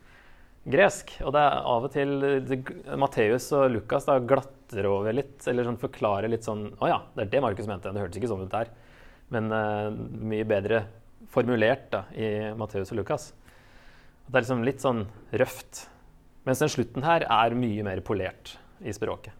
gresk. 0.64 1.12
Og 1.24 1.34
det 1.34 1.42
er 1.44 1.68
av 1.74 1.86
og 1.86 1.92
til 1.94 2.14
det, 2.48 2.58
Matteus 3.00 3.50
og 3.56 3.68
Lukas 3.74 4.08
da 4.08 4.18
glatter 4.18 4.88
over 4.88 5.14
litt, 5.14 5.38
eller 5.50 5.68
sånn 5.68 5.80
forklarer 5.80 6.30
litt 6.32 6.46
sånn 6.46 6.66
Å 6.80 6.90
ja, 6.90 6.98
det 7.14 7.26
er 7.26 7.32
det 7.36 7.44
Markus 7.44 7.70
mente. 7.70 7.92
Det 7.92 8.02
hørtes 8.02 8.20
ikke 8.20 8.32
sånn 8.32 8.44
ut 8.46 8.54
der. 8.54 8.72
Men 9.34 9.50
uh, 9.52 9.88
mye 10.24 10.46
bedre 10.48 10.84
formulert 11.32 11.88
da, 11.92 12.04
i 12.14 12.52
Matteus 12.58 12.92
og 12.92 13.00
Lukas. 13.00 13.32
Det 14.26 14.36
er 14.36 14.44
liksom 14.44 14.64
litt 14.66 14.84
sånn 14.84 15.04
røft 15.36 15.86
Mens 16.44 16.60
den 16.60 16.72
slutten 16.72 17.04
her 17.06 17.24
er 17.24 17.56
mye 17.56 17.84
mer 17.86 18.02
polert 18.04 18.56
i 18.84 18.92
språket. 18.92 19.32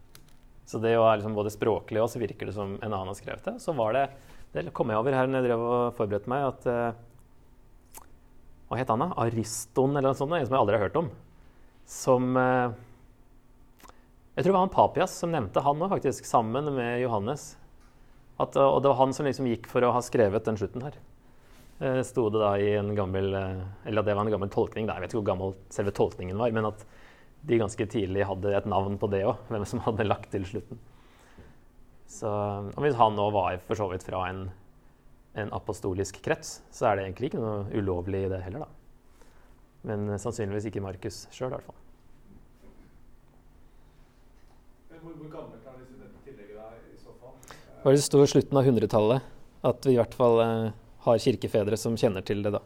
Så 0.65 0.81
det 0.81 0.95
være 0.97 1.19
liksom 1.21 1.35
både 1.37 1.53
språklig 1.53 2.01
og 2.01 2.09
så 2.09 2.21
virker 2.23 2.49
det 2.49 2.57
som 2.57 2.79
en 2.79 2.89
annen 2.89 3.11
har 3.11 3.19
skrevet 3.19 3.45
det. 3.45 3.59
Så 3.61 3.75
var 3.77 3.93
det 3.93 4.07
Det 4.55 4.73
kom 4.73 4.89
jeg 4.89 4.99
over 4.99 5.13
her 5.13 5.27
når 5.29 5.43
jeg 5.43 5.49
drev 5.49 5.65
og 5.67 5.97
forberedte 5.99 6.31
meg, 6.31 6.47
at 6.47 6.67
eh, 6.71 8.05
Hva 8.71 8.79
het 8.79 8.89
han, 8.89 9.03
da? 9.03 9.11
Ariston 9.21 9.97
eller 9.97 10.13
noe 10.13 10.19
sånt? 10.19 10.33
En 10.33 10.47
som 10.47 10.57
jeg 10.57 10.63
aldri 10.63 10.79
har 10.79 10.87
hørt 10.87 11.01
om. 11.03 11.11
Som 11.85 12.39
eh, 12.41 12.73
Jeg 14.37 14.45
tror 14.45 14.53
det 14.53 14.57
var 14.57 14.65
han 14.65 14.77
Papias 14.79 15.19
som 15.21 15.35
nevnte 15.35 15.61
han 15.61 15.83
òg, 15.83 15.91
faktisk, 15.93 16.25
sammen 16.25 16.73
med 16.73 17.03
Johannes. 17.03 17.57
At, 18.41 18.57
og 18.57 18.81
det 18.83 18.91
var 18.91 19.03
han 19.03 19.13
som 19.15 19.29
liksom 19.29 19.47
gikk 19.51 19.69
for 19.71 19.85
å 19.85 19.93
ha 19.95 20.01
skrevet 20.03 20.49
den 20.49 20.57
slutten 20.59 20.83
her. 20.87 20.97
Eh, 21.79 22.03
sto 22.03 22.29
det 22.31 22.39
da 22.39 22.53
i 22.59 22.68
en 22.79 22.93
gammel 22.95 23.35
eh, 23.35 23.62
Eller 23.85 24.03
at 24.03 24.07
det 24.07 24.14
var 24.14 24.27
en 24.27 24.35
gammel 24.37 24.51
tolkning. 24.53 24.87
Da. 24.87 24.95
Jeg 24.95 25.05
vet 25.05 25.14
ikke 25.14 25.22
hvor 25.22 25.31
gammel 25.33 25.55
selve 25.75 25.95
tolkningen 25.95 26.39
var, 26.39 26.53
men 26.55 26.68
at 26.70 26.85
de 27.45 27.61
ganske 27.61 27.87
tidlig 27.91 28.25
hadde 28.25 28.53
et 28.57 28.68
navn 28.70 28.97
på 29.01 29.11
det 29.12 29.25
òg. 29.27 29.41
Hvem 29.51 29.66
som 29.68 29.83
hadde 29.85 30.07
lagt 30.07 30.31
til 30.33 30.47
slutten. 30.49 30.79
Så, 32.14 32.31
og 32.31 32.85
hvis 32.85 32.95
han 32.95 33.16
nå 33.18 33.27
var 33.35 33.59
for 33.66 33.79
så 33.79 33.89
vidt 33.91 34.05
fra 34.07 34.20
en, 34.31 34.47
en 35.41 35.51
apostolisk 35.57 36.20
krets, 36.22 36.61
så 36.70 36.87
er 36.87 36.97
det 36.97 37.09
egentlig 37.09 37.33
ikke 37.33 37.43
noe 37.43 37.64
ulovlig 37.75 38.27
i 38.27 38.31
det 38.31 38.39
heller, 38.45 38.68
da. 38.68 39.09
Men 39.91 40.07
eh, 40.12 40.20
sannsynligvis 40.22 40.70
ikke 40.70 40.85
Markus 40.85 41.25
sjøl, 41.35 41.51
i 41.51 41.57
hvert 41.57 41.66
fall. 41.66 41.81
Hvor, 44.95 45.18
hvor 45.18 45.33
gammelt 45.33 45.66
er 45.66 45.83
disse, 45.83 45.99
dette 45.99 46.22
tillegget 46.22 46.55
da, 46.62 46.70
i 46.95 47.03
så 47.03 47.18
fall? 47.18 47.35
Det 47.51 47.83
Hva 47.83 47.91
er 47.91 47.99
det 47.99 48.07
sto 48.07 48.22
i 48.22 48.31
slutten 48.31 48.62
av 48.62 48.70
100-tallet? 48.70 49.29
At 49.64 49.89
vi 49.89 49.97
i 49.97 49.99
hvert 49.99 50.14
fall 50.16 50.39
har 51.05 51.21
kirkefedre 51.21 51.77
som 51.81 51.97
kjenner 52.01 52.25
til 52.25 52.43
det, 52.45 52.55
da. 52.55 52.63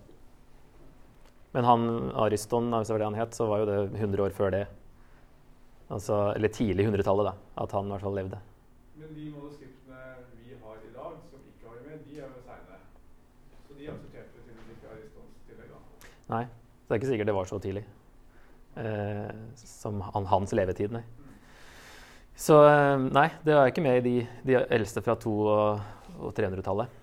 Men 1.56 1.66
han 1.66 1.86
Ariston, 2.14 2.68
hvis 2.74 2.90
det 2.90 2.94
var 2.94 3.02
det 3.02 3.08
han 3.08 3.18
het, 3.18 3.34
så 3.34 3.48
var 3.50 3.62
jo 3.62 3.68
det 3.70 3.78
100 3.98 4.24
år 4.26 4.36
før 4.36 4.52
det. 4.54 4.66
Altså, 5.88 6.18
eller 6.36 6.52
tidlig 6.52 6.86
100-tallet, 6.86 7.30
da. 7.30 7.34
At 7.64 7.72
han 7.74 7.88
i 7.88 7.94
hvert 7.94 8.04
fall 8.04 8.18
levde. 8.18 8.40
Men 9.00 9.14
de 9.16 9.30
manuskriptene 9.32 10.02
vi 10.44 10.58
har 10.60 10.82
i 10.84 10.92
dag, 10.94 11.14
som 11.30 11.42
ikke 11.48 11.70
har 11.70 11.78
det 11.80 11.86
med, 11.88 12.02
de 12.04 12.20
er 12.20 12.26
jo 12.28 12.42
seine. 12.44 12.80
Så 13.64 13.78
de 13.78 13.88
aksepterte 13.94 14.42
tydeligvis 14.44 14.76
ikke 14.76 14.92
Aristons 14.92 15.46
tillegg, 15.48 15.72
da. 15.72 16.12
Nei, 16.34 16.44
så 16.44 16.84
det 16.84 16.94
er 16.94 17.02
ikke 17.02 17.12
sikkert 17.14 17.32
det 17.32 17.38
var 17.40 17.50
så 17.50 17.60
tidlig. 17.64 17.84
Eh, 18.78 19.32
som 19.64 20.02
han, 20.12 20.28
hans 20.30 20.54
levetid, 20.54 20.92
nei. 20.94 21.02
Så 22.38 22.60
eh, 22.68 23.08
nei, 23.08 23.26
det 23.42 23.56
er 23.56 23.72
ikke 23.72 23.82
med 23.82 23.98
i 23.98 24.04
de, 24.04 24.16
de 24.46 24.60
eldste 24.78 25.02
fra 25.02 25.16
200- 25.18 25.56
og, 25.56 26.20
og 26.20 26.36
300-tallet. 26.36 26.98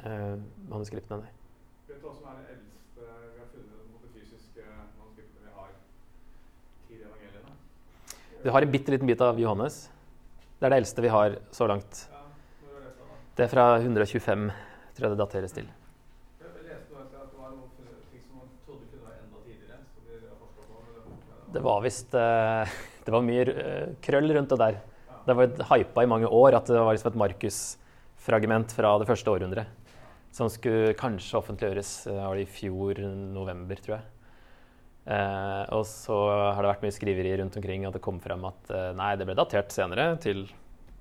Eh, 0.00 0.36
manuskriptene, 0.70 1.20
nei. 1.20 1.32
Vet 1.88 2.00
du 2.00 2.06
hva 2.06 2.14
som 2.16 2.30
er 2.32 2.38
det 2.40 2.54
eldste 2.56 3.04
vi 3.04 3.40
har 3.42 3.50
funnet 3.52 3.90
mot 3.92 4.06
de 4.06 4.12
fysiske 4.16 4.64
manuskriptene 4.96 5.44
vi 5.44 5.52
har 5.58 5.74
til 6.88 7.04
evangeliene? 7.04 7.56
Vi 8.42 8.54
har 8.56 8.66
en 8.66 8.72
bitte 8.72 8.94
liten 8.94 9.10
bit 9.10 9.20
av 9.24 9.40
Johannes. 9.40 9.84
Det 10.58 10.66
er 10.66 10.74
det 10.74 10.80
eldste 10.82 11.04
vi 11.04 11.12
har 11.12 11.36
så 11.52 11.68
langt. 11.68 12.06
Ja, 12.08 12.24
når 12.64 12.80
er 12.80 12.88
det 12.88 12.96
fra 12.96 13.06
da? 13.10 13.20
Det 13.36 13.44
er 13.44 13.52
fra 13.52 13.68
125, 13.82 14.48
tror 14.96 15.08
jeg 15.08 15.14
det 15.14 15.22
dateres 15.22 15.56
til. 15.60 15.68
De 15.68 15.82
Det 21.52 21.60
var 21.60 21.82
visst 21.84 22.14
eh, 22.16 22.70
Det 23.04 23.12
var 23.12 23.24
mye 23.26 23.44
eh, 23.44 23.92
krøll 24.00 24.32
rundt 24.32 24.54
det 24.54 24.58
der. 24.62 24.80
Det 25.26 25.34
var 25.36 25.50
hypa 25.74 26.02
i 26.02 26.08
mange 26.08 26.26
år 26.26 26.56
at 26.56 26.70
det 26.70 26.80
var 26.80 26.94
liksom 26.94 27.12
et 27.12 27.18
Markus-fragment 27.20 28.72
fra 28.72 28.94
det 29.02 29.06
første 29.10 29.30
århundret. 29.30 29.81
Som 30.32 30.48
skulle 30.52 30.96
kanskje 30.98 31.38
offentliggjøres 31.40 31.92
eh, 32.08 32.22
var 32.22 32.38
det 32.38 32.46
i 32.46 32.52
fjor 32.52 33.02
november, 33.34 33.80
tror 33.84 33.98
jeg. 33.98 34.08
Eh, 35.02 35.62
og 35.74 35.82
så 35.88 36.16
har 36.54 36.62
det 36.62 36.70
vært 36.70 36.84
mye 36.86 36.94
skriveri 36.94 37.34
rundt 37.40 37.56
omkring 37.58 37.86
at 37.88 37.96
det 37.96 38.04
kom 38.04 38.20
frem 38.22 38.44
at 38.46 38.70
eh, 38.70 38.90
nei, 38.94 39.14
det 39.18 39.26
ble 39.26 39.34
datert 39.38 39.74
senere, 39.74 40.12
til 40.22 40.44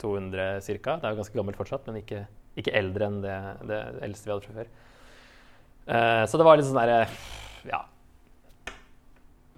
200 0.02 0.62
ca. 0.66 0.98
Det 0.98 1.06
er 1.06 1.14
jo 1.14 1.22
ganske 1.22 1.38
gammelt 1.38 1.60
fortsatt, 1.60 1.86
men 1.88 2.02
ikke, 2.02 2.26
ikke 2.58 2.74
eldre 2.80 3.08
enn 3.08 3.22
det, 3.24 3.38
det 3.70 3.82
eldste 4.08 4.28
vi 4.28 4.34
hadde 4.34 4.48
fra 4.48 4.58
før. 4.58 4.72
Eh, 5.86 6.24
så 6.30 6.42
det 6.42 6.48
var 6.48 6.58
litt 6.58 6.70
sånn 6.70 6.82
derre 6.82 7.06
Ja. 7.70 7.84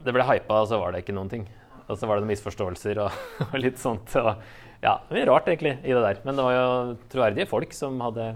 Det 0.04 0.12
ble 0.12 0.26
hypa, 0.28 0.60
og 0.60 0.68
så 0.68 0.80
var 0.82 0.92
det 0.92 1.06
ikke 1.06 1.16
noen 1.16 1.32
ting. 1.32 1.48
Og 1.88 1.96
så 1.96 2.08
var 2.08 2.18
det 2.18 2.26
noen 2.26 2.34
misforståelser 2.34 3.00
og, 3.06 3.20
og 3.52 3.60
litt 3.60 3.80
sånt. 3.80 4.12
Og, 4.20 4.36
ja, 4.84 4.98
mye 5.08 5.28
rart 5.30 5.48
egentlig 5.48 5.78
i 5.80 5.96
det 5.96 6.04
der. 6.04 6.20
Men 6.28 6.36
det 6.36 6.44
var 6.44 6.58
jo 6.58 6.98
troverdige 7.14 7.48
folk 7.48 7.76
som 7.76 8.02
hadde 8.04 8.34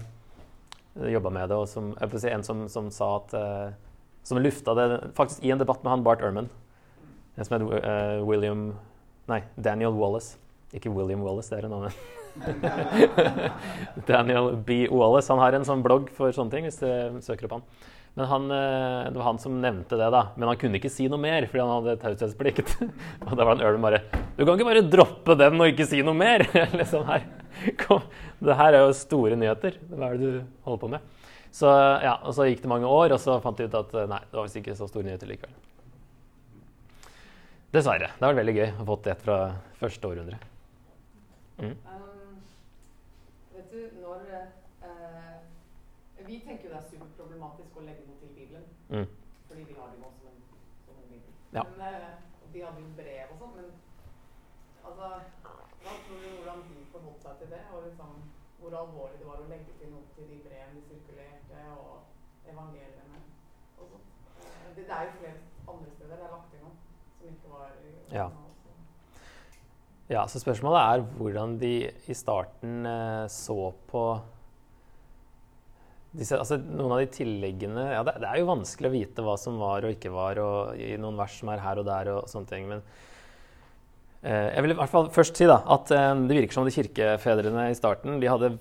jobba 1.06 1.30
med 1.34 1.50
det, 1.50 1.58
og 1.58 1.68
som, 1.70 1.92
si, 2.14 2.28
en 2.30 2.44
som, 2.46 2.66
som 2.72 2.90
sa 2.94 3.16
at 3.20 3.34
eh, 3.38 3.68
Som 4.26 4.42
lufta 4.42 4.74
det 4.76 4.86
faktisk 5.16 5.44
i 5.44 5.52
en 5.54 5.60
debatt 5.60 5.82
med 5.84 5.92
han 5.92 6.04
Bart 6.04 6.20
Ehrman, 6.20 6.50
en 7.36 7.46
som 7.46 7.54
het 7.56 7.84
eh, 7.84 8.18
William 8.26 8.72
Nei, 9.28 9.42
Daniel 9.56 9.92
Wallace. 9.92 10.38
Ikke 10.72 10.90
William 10.92 11.20
Wallace, 11.20 11.52
det 11.52 11.60
er 11.60 11.66
en 11.68 11.74
annen. 11.76 11.92
Daniel 14.08 14.54
B. 14.56 14.86
Wallace. 14.88 15.28
Han 15.32 15.42
har 15.42 15.56
en 15.56 15.66
sånn 15.68 15.84
blogg 15.84 16.08
for 16.16 16.32
sånne 16.32 16.54
ting, 16.54 16.64
hvis 16.68 16.80
du 16.80 17.20
søker 17.24 17.48
opp 17.48 17.58
han. 17.58 17.66
Men 18.18 18.26
han, 18.26 18.50
eh, 18.50 19.10
det 19.12 19.20
var 19.20 19.28
han 19.28 19.38
som 19.38 19.60
nevnte 19.62 19.98
det, 20.00 20.08
da. 20.10 20.22
Men 20.36 20.50
han 20.50 20.56
kunne 20.58 20.80
ikke 20.80 20.90
si 20.90 21.06
noe 21.12 21.20
mer, 21.22 21.44
fordi 21.46 21.60
han 21.62 21.74
hadde 21.76 21.98
taushetsplikt. 22.02 22.72
og 23.26 23.34
da 23.34 23.44
var 23.44 23.54
han 23.54 23.62
Earl 23.62 23.78
bare 23.84 24.00
Du 24.34 24.42
kan 24.42 24.56
ikke 24.56 24.70
bare 24.70 24.86
droppe 24.90 25.36
den 25.38 25.60
og 25.60 25.70
ikke 25.70 25.86
si 25.86 26.00
noe 26.02 26.16
mer! 26.18 26.42
liksom 26.80 27.04
her. 27.06 27.28
Det 28.48 28.54
her 28.54 28.74
er 28.74 28.84
jo 28.86 28.92
store 28.94 29.38
nyheter. 29.38 29.78
Hva 29.90 30.10
er 30.12 30.18
det 30.18 30.28
du 30.28 30.42
holder 30.66 30.82
på 30.82 30.90
med? 30.92 31.14
Så, 31.50 31.70
ja, 32.04 32.18
og 32.22 32.34
så 32.36 32.46
gikk 32.46 32.60
det 32.62 32.70
mange 32.70 32.86
år, 32.86 33.14
og 33.16 33.20
så 33.22 33.38
fant 33.42 33.58
de 33.58 33.66
ut 33.66 33.74
at 33.74 33.94
eh, 33.96 34.06
nei, 34.10 34.20
det 34.28 34.36
var 34.36 34.46
visst 34.46 34.60
ikke 34.60 34.76
så 34.78 34.86
store 34.90 35.08
nyheter 35.08 35.30
likevel. 35.30 35.56
Dessverre. 37.72 38.12
Det 38.16 38.24
har 38.24 38.32
vært 38.32 38.40
veldig 38.42 38.56
gøy 38.56 38.68
å 38.80 38.84
få 38.88 38.96
et 39.12 39.24
fra 39.24 39.38
første 39.80 40.08
århundre. 40.08 40.38
Mm. 41.58 41.74
Um, 41.90 42.36
vet 43.56 43.72
du, 43.72 43.80
når 43.98 44.22
uh, 44.30 45.34
Vi 46.28 46.38
tenker 46.44 46.68
jo 46.68 46.70
det 46.70 46.78
er 46.78 46.86
superproblematisk 46.92 47.80
å 47.80 47.84
legge 47.84 48.06
noe 48.06 48.20
til 48.22 48.30
Bibelen. 48.36 48.64
Mm. 48.92 49.08
Fordi 49.50 49.66
vi 49.66 49.76
har 49.76 49.90
det 49.90 50.00
jo 50.00 50.12
som 50.14 50.30
en, 50.30 50.40
som 50.86 51.02
en 51.02 51.10
bibel. 51.10 51.34
Ja. 51.56 51.66
Men, 51.66 51.82
eh, 51.88 52.40
og 52.44 52.54
de 52.54 52.64
hadde 52.64 52.84
jo 52.84 52.94
brev 53.00 53.34
og 53.34 53.42
sånn, 53.42 53.54
men 53.58 53.68
altså 54.88 55.10
Hva 55.82 55.94
tror 56.06 56.22
du 56.22 56.28
hvordan 56.38 56.64
de 56.68 56.86
forholdt 56.92 57.26
seg 57.26 57.42
til 57.42 57.52
det? 57.52 57.60
Og 57.72 57.84
liksom, 57.88 58.16
hvor 58.62 58.77
alvorlig 58.88 59.20
det 59.20 59.28
var 59.28 59.42
å 59.44 59.48
legge 59.52 59.76
til 59.80 59.92
noe 59.92 60.04
til 60.16 60.28
de 60.32 60.40
brevene 60.44 60.80
de 60.80 60.84
sirkulerte, 60.88 61.62
og 61.76 62.50
evangeliene 62.50 63.22
og 63.78 63.94
sånt. 63.94 64.10
Det, 64.74 64.84
det 64.84 64.92
er 64.98 65.06
jo 65.08 65.16
flere 65.20 65.38
andre 65.68 65.94
steder 65.94 66.14
det 66.16 66.26
er 66.28 66.34
lagt 66.36 66.52
til 66.52 66.64
noe 66.64 66.76
som 67.18 67.32
ikke 67.32 67.54
var 67.54 67.72
Ja. 68.16 68.28
så. 68.32 68.44
Ja, 70.08 70.22
så 70.24 70.40
spørsmålet 70.40 70.80
er 70.80 71.02
hvordan 71.18 71.58
de 71.60 71.72
i 72.08 72.14
starten 72.16 72.86
eh, 72.88 73.26
så 73.28 73.74
på 73.90 74.04
disse, 76.16 76.38
altså 76.38 76.56
Noen 76.56 76.94
av 76.94 77.02
de 77.02 77.10
tilleggene 77.12 77.84
ja, 77.92 78.00
det, 78.06 78.14
det 78.22 78.30
er 78.30 78.40
jo 78.40 78.48
vanskelig 78.48 78.88
å 78.88 78.94
vite 78.94 79.24
hva 79.26 79.34
som 79.40 79.58
var 79.60 79.84
og 79.84 79.92
ikke 79.92 80.12
var, 80.14 80.40
og 80.40 80.80
i 80.80 80.94
noen 81.00 81.20
vers 81.20 81.36
som 81.36 81.50
er 81.52 81.60
her 81.60 81.82
og 81.82 81.84
der 81.90 82.08
og 82.14 82.30
sånne 82.32 82.48
ting. 82.48 82.64
Men 82.70 82.80
eh, 84.22 84.48
jeg 84.54 84.64
vil 84.64 84.72
i 84.72 84.78
hvert 84.80 84.94
fall 84.94 85.12
først 85.12 85.36
si 85.36 85.48
da, 85.50 85.60
at 85.76 85.92
eh, 85.92 86.08
det 86.24 86.40
virker 86.40 86.56
som 86.56 86.64
de 86.64 86.72
kirkefedrene 86.72 87.68
i 87.68 87.76
starten 87.76 88.16
de, 88.22 88.32
hadde, 88.32 88.54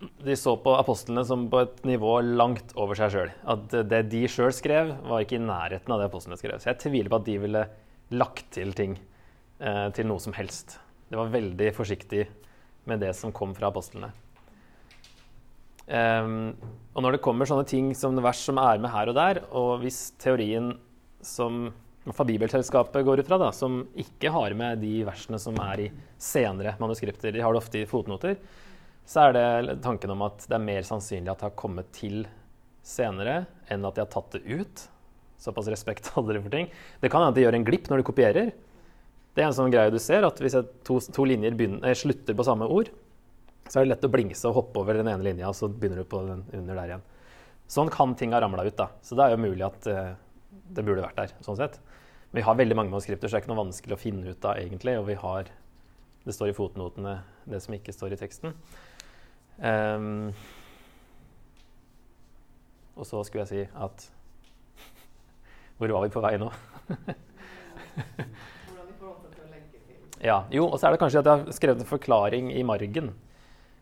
de 0.00 0.36
så 0.36 0.54
på 0.56 0.72
apostlene 0.78 1.24
som 1.28 1.44
på 1.52 1.60
et 1.64 1.82
nivå 1.88 2.14
langt 2.24 2.72
over 2.80 2.96
seg 2.96 3.12
sjøl. 3.12 3.32
At 3.52 3.74
det 3.90 4.02
de 4.12 4.24
sjøl 4.32 4.52
skrev, 4.56 4.94
var 5.04 5.24
ikke 5.24 5.36
i 5.36 5.44
nærheten 5.44 5.92
av 5.92 6.00
det 6.00 6.08
apostlene 6.08 6.38
skrev. 6.40 6.56
Så 6.60 6.70
jeg 6.72 6.80
tviler 6.86 7.12
på 7.12 7.20
at 7.20 7.28
de 7.28 7.36
ville 7.42 7.64
lagt 8.16 8.48
til 8.56 8.72
ting 8.76 8.96
eh, 9.60 9.88
til 9.96 10.08
noe 10.08 10.22
som 10.22 10.34
helst. 10.36 10.78
Det 11.10 11.18
var 11.18 11.32
veldig 11.32 11.72
forsiktig 11.76 12.24
med 12.88 13.02
det 13.04 13.12
som 13.18 13.34
kom 13.34 13.52
fra 13.56 13.68
apostlene. 13.68 14.12
Um, 15.90 16.52
og 16.94 17.02
når 17.02 17.16
det 17.16 17.24
kommer 17.24 17.48
sånne 17.50 17.66
ting 17.66 17.90
som 17.98 18.14
vers 18.22 18.40
som 18.46 18.60
er 18.62 18.78
med 18.78 18.92
her 18.92 19.10
og 19.10 19.16
der, 19.18 19.40
og 19.50 19.80
hvis 19.82 20.12
teorien 20.22 20.72
som 21.26 21.66
fra 22.14 22.24
Bibelselskapet 22.24 23.04
går 23.04 23.20
ut 23.20 23.28
fra, 23.28 23.40
da, 23.42 23.50
som 23.52 23.82
ikke 23.98 24.30
har 24.32 24.54
med 24.56 24.80
de 24.84 25.00
versene 25.06 25.38
som 25.42 25.58
er 25.60 25.84
i 25.84 25.88
senere 26.22 26.76
manuskripter, 26.80 27.34
de 27.34 27.42
har 27.42 27.52
det 27.52 27.60
ofte 27.60 27.82
i 27.82 27.88
fotnoter, 27.90 28.38
så 29.08 29.26
er 29.26 29.36
det 29.36 29.80
tanken 29.84 30.12
om 30.14 30.22
at 30.26 30.44
det 30.46 30.56
er 30.56 30.64
mer 30.64 30.86
sannsynlig 30.86 31.32
at 31.32 31.42
det 31.42 31.48
har 31.48 31.58
kommet 31.58 31.90
til 31.96 32.24
senere 32.86 33.44
enn 33.70 33.84
at 33.86 33.96
de 33.96 34.04
har 34.04 34.10
tatt 34.12 34.36
det 34.36 34.42
ut. 34.46 34.82
Såpass 35.40 35.70
respekt 35.72 36.10
hadde 36.14 36.36
de 36.36 36.42
for 36.44 36.54
ting. 36.54 36.70
Det 37.00 37.10
kan 37.12 37.24
hende 37.24 37.34
at 37.34 37.38
de 37.38 37.46
gjør 37.46 37.58
en 37.58 37.66
glipp 37.66 37.90
når 37.90 38.02
de 38.02 38.08
kopierer. 38.10 38.52
Det 39.34 39.44
er 39.44 39.48
en 39.48 39.56
sånn 39.56 39.72
greie 39.72 39.92
du 39.92 40.00
ser, 40.02 40.26
at 40.26 40.40
hvis 40.42 40.56
to, 40.86 40.98
to 41.14 41.24
linjer 41.28 41.54
begynner, 41.56 41.84
eh, 41.86 41.96
slutter 41.96 42.36
på 42.36 42.46
samme 42.46 42.66
ord, 42.66 42.90
så 43.70 43.78
er 43.78 43.86
det 43.86 43.92
lett 43.92 44.06
å 44.08 44.10
blingse 44.10 44.48
og 44.50 44.56
hoppe 44.56 44.82
over 44.82 44.98
den 44.98 45.08
ene 45.08 45.22
linja, 45.22 45.46
og 45.48 45.54
så 45.54 45.68
begynner 45.70 46.02
du 46.02 46.08
på 46.10 46.22
den 46.26 46.42
under 46.58 46.74
der 46.80 46.90
igjen. 46.90 47.04
Sånn 47.70 47.92
kan 47.94 48.16
ting 48.18 48.34
ha 48.34 48.40
ramla 48.42 48.64
ut, 48.66 48.74
da. 48.76 48.88
Så 49.06 49.14
det 49.14 49.26
er 49.26 49.36
jo 49.36 49.44
mulig 49.44 49.62
at 49.62 49.86
eh, 49.86 50.16
det 50.74 50.82
burde 50.82 51.04
vært 51.04 51.20
der, 51.20 51.34
sånn 51.46 51.58
sett. 51.60 51.78
Men 52.30 52.40
vi 52.40 52.46
har 52.48 52.58
veldig 52.58 52.78
mange 52.78 52.90
manuskripter, 52.90 53.30
så 53.30 53.36
det 53.36 53.40
er 53.40 53.44
ikke 53.44 53.52
noe 53.52 53.62
vanskelig 53.62 53.94
å 53.94 54.00
finne 54.00 54.34
ut 54.34 54.46
av, 54.46 54.58
egentlig. 54.58 54.98
Og 54.98 55.06
vi 55.10 55.18
har 55.22 55.56
Det 56.20 56.34
står 56.36 56.50
i 56.50 56.52
fotnotene, 56.52 57.14
det 57.48 57.62
som 57.64 57.72
ikke 57.72 57.94
står 57.96 58.12
i 58.12 58.16
teksten. 58.20 58.52
Ehm, 59.60 60.32
og 62.96 63.06
så 63.08 63.20
skulle 63.24 63.44
jeg 63.44 63.50
si 63.50 63.64
at 63.76 64.06
Hvor 65.78 65.92
var 65.92 66.06
vi 66.06 66.12
på 66.14 66.22
vei 66.24 66.36
nå? 66.40 66.50
Ja, 70.20 70.42
jo, 70.52 70.66
og 70.68 70.76
så 70.76 70.86
er 70.86 70.92
det 70.92 71.00
kanskje 71.00 71.22
at 71.22 71.28
jeg 71.28 71.40
har 71.40 71.54
skrevet 71.56 71.80
en 71.80 71.88
forklaring 71.88 72.50
i 72.52 72.64
margen. 72.66 73.14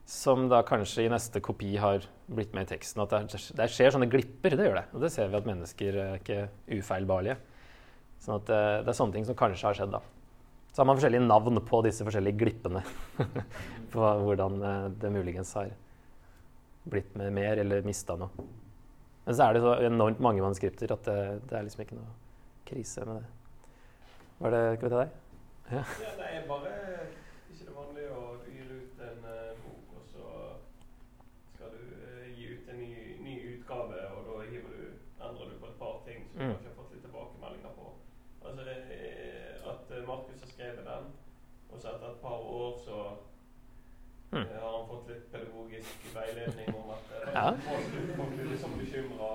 Som 0.09 0.47
da 0.49 0.62
kanskje 0.64 1.05
i 1.05 1.11
neste 1.11 1.43
kopi 1.45 1.72
har 1.83 2.07
blitt 2.31 2.55
med 2.55 2.68
i 2.68 2.70
teksten. 2.76 3.03
At 3.03 3.11
det, 3.11 3.41
det 3.59 3.66
skjer 3.74 3.91
sånne 3.97 4.09
glipper, 4.11 4.55
det 4.55 4.68
gjør 4.68 4.79
det. 4.79 4.85
Og 4.95 5.03
det 5.03 5.11
ser 5.12 5.33
vi 5.33 5.39
at 5.41 5.49
mennesker 5.49 5.99
er 5.99 6.20
ikke 6.20 6.47
ufeilbarlige. 6.79 7.37
Sånn 8.22 8.39
at 8.39 8.47
det, 8.47 8.62
det 8.87 8.93
er 8.93 8.99
sånne 9.01 9.18
ting 9.18 9.26
som 9.26 9.37
kanskje 9.39 9.66
har 9.66 9.81
skjedd, 9.81 9.99
da. 9.99 10.01
Så 10.73 10.81
har 10.83 10.87
man 10.87 10.97
forskjellige 10.99 11.25
navn 11.27 11.61
på 11.66 11.81
disse 11.87 12.05
forskjellige 12.07 12.39
glippene. 12.39 12.83
på 13.93 14.05
hvordan 14.25 14.62
eh, 14.62 14.89
det 15.01 15.11
muligens 15.14 15.55
har 15.59 15.71
blitt 16.89 17.14
med 17.19 17.33
mer 17.37 17.59
eller 17.61 17.83
mista 17.85 18.16
noe. 18.16 18.31
Men 19.25 19.37
så 19.37 19.45
er 19.49 19.57
det 19.59 19.62
så 19.64 19.75
enormt 19.85 20.21
mange 20.25 20.41
manuskripter 20.45 20.93
at 20.95 21.05
det, 21.09 21.16
det 21.51 21.57
er 21.59 21.66
liksom 21.66 21.83
ikke 21.85 21.99
noe 21.99 22.12
krise 22.69 23.05
med 23.09 23.19
det. 23.21 23.33
Var 24.39 24.55
det 24.55 24.62
Skal 24.77 24.89
vi 24.89 24.93
ta 24.95 25.01
deg? 25.03 25.16
Ja, 25.69 25.83
nei, 26.21 26.29
jeg 26.33 26.45
bare 26.49 26.71
ikke 27.53 27.66
det 27.69 27.75
vanlig 27.77 28.05
å 28.14 28.23
du 28.41 28.47
gir 28.55 28.71
ut 28.79 29.03
en 29.05 29.27
eh, 29.29 29.51
bok, 29.64 29.99
og 29.99 30.07
så 30.09 30.25
skal 31.57 31.75
du 31.75 31.83
eh, 32.07 32.31
gi 32.39 32.47
ut 32.55 32.71
en 32.73 32.81
ny, 32.81 32.93
ny 33.27 33.35
utgave, 33.57 34.01
og 34.14 34.23
da 34.31 34.39
hiver 34.47 34.77
du, 34.79 34.87
endrer 35.19 35.51
du 35.53 35.57
på 35.61 35.69
et 35.73 35.79
par 35.83 35.99
ting 36.09 36.25
som 36.31 36.39
du 36.39 36.45
Mm. 36.47 36.53
kanskje 36.55 36.71
har 36.71 36.77
fått 36.79 36.93
litt 36.95 37.05
tilbakemeldinger 37.05 37.73
på. 37.77 37.87
Altså 38.47 38.64
eh, 38.71 39.57
at 39.75 39.91
eh, 39.99 40.05
Markus 40.09 40.41
har 40.45 40.53
skrevet 40.55 40.85
den, 40.89 41.09
og 41.69 41.81
så 41.83 41.91
etter 41.97 42.14
et 42.14 42.23
par 42.25 42.39
år 42.61 42.79
så 42.87 43.01
Mm. 44.29 44.43
eh, 44.45 44.57
har 44.61 44.73
han 44.77 44.89
fått 44.91 45.07
litt 45.09 45.29
pedagogisk 45.33 46.09
veiledning 46.12 46.66
om 46.77 46.91
at 46.93 47.12
eh, 47.16 47.29
Ja. 47.35 47.45
folk 48.16 48.33
blir 48.37 48.51
liksom 48.51 48.75
bekymra. 48.77 49.29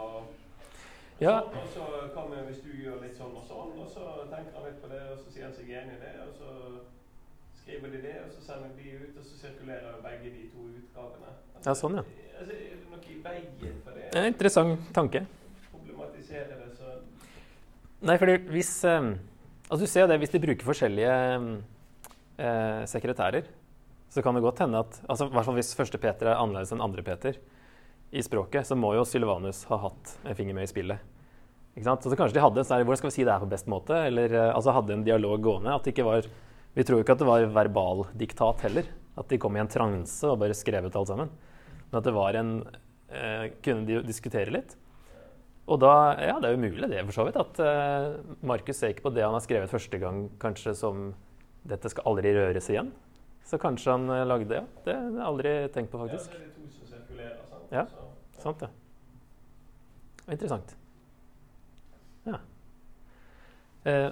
Ja. 1.24 1.38
Og 1.48 1.68
så 1.72 1.86
vi, 2.34 2.42
hvis 2.50 2.62
du 2.64 2.72
gjør 2.84 3.00
litt 3.04 3.16
sånn 3.18 3.36
og 3.38 3.46
sånn, 3.48 3.72
og 3.80 3.88
så 3.90 4.08
tenker 4.32 4.58
han 4.58 4.66
litt 4.68 4.82
på 4.84 4.90
det, 4.92 5.02
og 5.14 5.22
så 5.22 5.32
sier 5.32 5.48
han 5.48 5.56
seg 5.56 5.70
enig 5.72 5.96
i 5.96 6.02
det, 6.02 6.14
og 6.26 6.34
så 6.40 6.50
skriver 7.62 7.94
de 7.94 8.02
det, 8.04 8.16
og 8.26 8.34
så 8.34 8.44
sender 8.44 8.74
de 8.78 8.96
ut, 9.00 9.20
og 9.22 9.28
så 9.28 9.40
sirkulerer 9.40 10.02
begge 10.04 10.34
de 10.34 10.48
to 10.52 10.68
utgavene. 10.68 11.32
Altså, 11.56 11.64
Ja, 11.70 11.76
sånn, 11.80 12.00
ja. 12.02 12.06
Altså, 12.42 12.58
er 12.58 12.76
det 12.76 12.90
noe 12.92 13.08
i 13.08 13.20
veien 13.24 13.80
for 13.86 13.96
det? 13.96 14.10
Det 14.12 14.20
er 14.20 14.28
en 14.28 14.34
interessant 14.34 14.90
tanke. 14.96 15.24
Problematisere 15.72 16.60
det, 16.60 16.72
så 16.80 16.98
Nei, 18.04 18.18
fordi 18.20 18.36
hvis 18.52 18.74
eh, 18.84 19.14
Altså, 19.70 19.86
du 19.86 19.90
ser 19.90 20.04
jo 20.04 20.10
det 20.12 20.18
hvis 20.22 20.34
de 20.34 20.42
bruker 20.44 20.68
forskjellige 20.68 21.14
eh, 22.36 22.82
sekretærer, 22.92 23.48
så 24.12 24.22
kan 24.22 24.36
det 24.36 24.44
godt 24.44 24.60
hende 24.62 24.82
at 24.84 25.00
altså, 25.08 25.30
hvert 25.32 25.48
fall 25.48 25.56
Hvis 25.58 25.72
første 25.74 25.98
Peter 25.98 26.30
er 26.30 26.36
annerledes 26.42 26.76
enn 26.76 26.84
andre 26.84 27.02
Peter 27.06 27.40
i 28.14 28.22
språket, 28.22 28.68
så 28.68 28.76
må 28.78 28.92
jo 28.94 29.08
Sylvanus 29.08 29.64
ha 29.72 29.80
hatt 29.88 30.18
en 30.22 30.36
finger 30.38 30.54
med 30.54 30.68
i 30.68 30.70
spillet. 30.70 31.13
Så, 31.74 31.96
så 32.06 32.18
kanskje 32.18 32.38
de 32.38 32.44
hadde 32.44 32.64
sånn 32.64 32.78
her, 32.78 32.86
Hvordan 32.86 33.02
skal 33.02 33.10
vi 33.10 33.16
si 33.16 33.26
det 33.26 33.34
her 33.34 33.42
på 33.42 33.50
best 33.50 33.70
måte? 33.72 33.98
Eller 34.10 34.34
eh, 34.34 34.52
altså 34.54 34.76
hadde 34.76 34.94
en 34.94 35.06
dialog 35.08 35.42
gående. 35.42 35.74
At 35.74 35.88
det 35.88 35.96
ikke 35.96 36.06
var 36.06 36.30
Vi 36.74 36.86
tror 36.86 37.02
ikke 37.02 37.16
at 37.16 37.24
det 37.24 37.30
var 37.30 37.48
verbaldiktat 37.56 38.62
heller. 38.68 38.88
At 39.18 39.30
de 39.30 39.40
kom 39.42 39.58
i 39.58 39.62
en 39.62 39.72
transe 39.72 40.30
og 40.30 40.40
bare 40.42 40.58
skrev 40.58 40.86
ut 40.86 40.96
alt 41.00 41.10
sammen. 41.10 41.34
Men 41.90 42.00
at 42.00 42.06
det 42.06 42.14
var 42.16 42.38
en 42.38 42.56
eh, 43.10 43.50
Kunne 43.66 43.88
de 43.90 44.02
diskutere 44.06 44.54
litt. 44.54 44.78
Og 45.64 45.80
da, 45.80 45.94
ja, 46.20 46.36
det 46.44 46.50
er 46.50 46.58
jo 46.58 46.60
mulig 46.60 46.90
det, 46.92 47.00
for 47.08 47.16
så 47.16 47.24
vidt, 47.24 47.38
at 47.40 47.60
eh, 47.64 48.18
Markus 48.44 48.82
ser 48.82 48.92
ikke 48.92 49.06
på 49.06 49.14
det 49.16 49.24
han 49.24 49.32
har 49.32 49.44
skrevet 49.46 49.72
første 49.72 50.00
gang, 50.02 50.26
kanskje 50.42 50.74
som 50.76 51.14
'dette 51.64 51.88
skal 51.88 52.04
aldri 52.12 52.34
røres 52.36 52.68
igjen'. 52.68 52.92
Så 53.48 53.56
kanskje 53.64 53.96
han 53.96 54.10
eh, 54.12 54.26
lagde 54.28 54.50
det, 54.50 54.60
ja. 54.60 54.66
Det 54.84 54.96
har 54.98 55.08
jeg 55.08 55.28
aldri 55.30 55.54
tenkt 55.72 55.92
på, 55.94 56.02
ja, 56.02 56.04
faktisk. 56.04 56.32
så 56.32 56.36
er 56.36 56.44
det 56.44 56.52
to 56.58 56.68
som 56.68 56.92
sirkulerer. 56.92 57.40
Sant? 57.48 57.72
Ja. 57.72 57.86
Så, 57.88 58.42
Sant, 58.44 58.68
ja. 58.68 58.74
Interessant. 60.36 60.76
Ja. 62.24 62.40
Eh, 63.84 64.12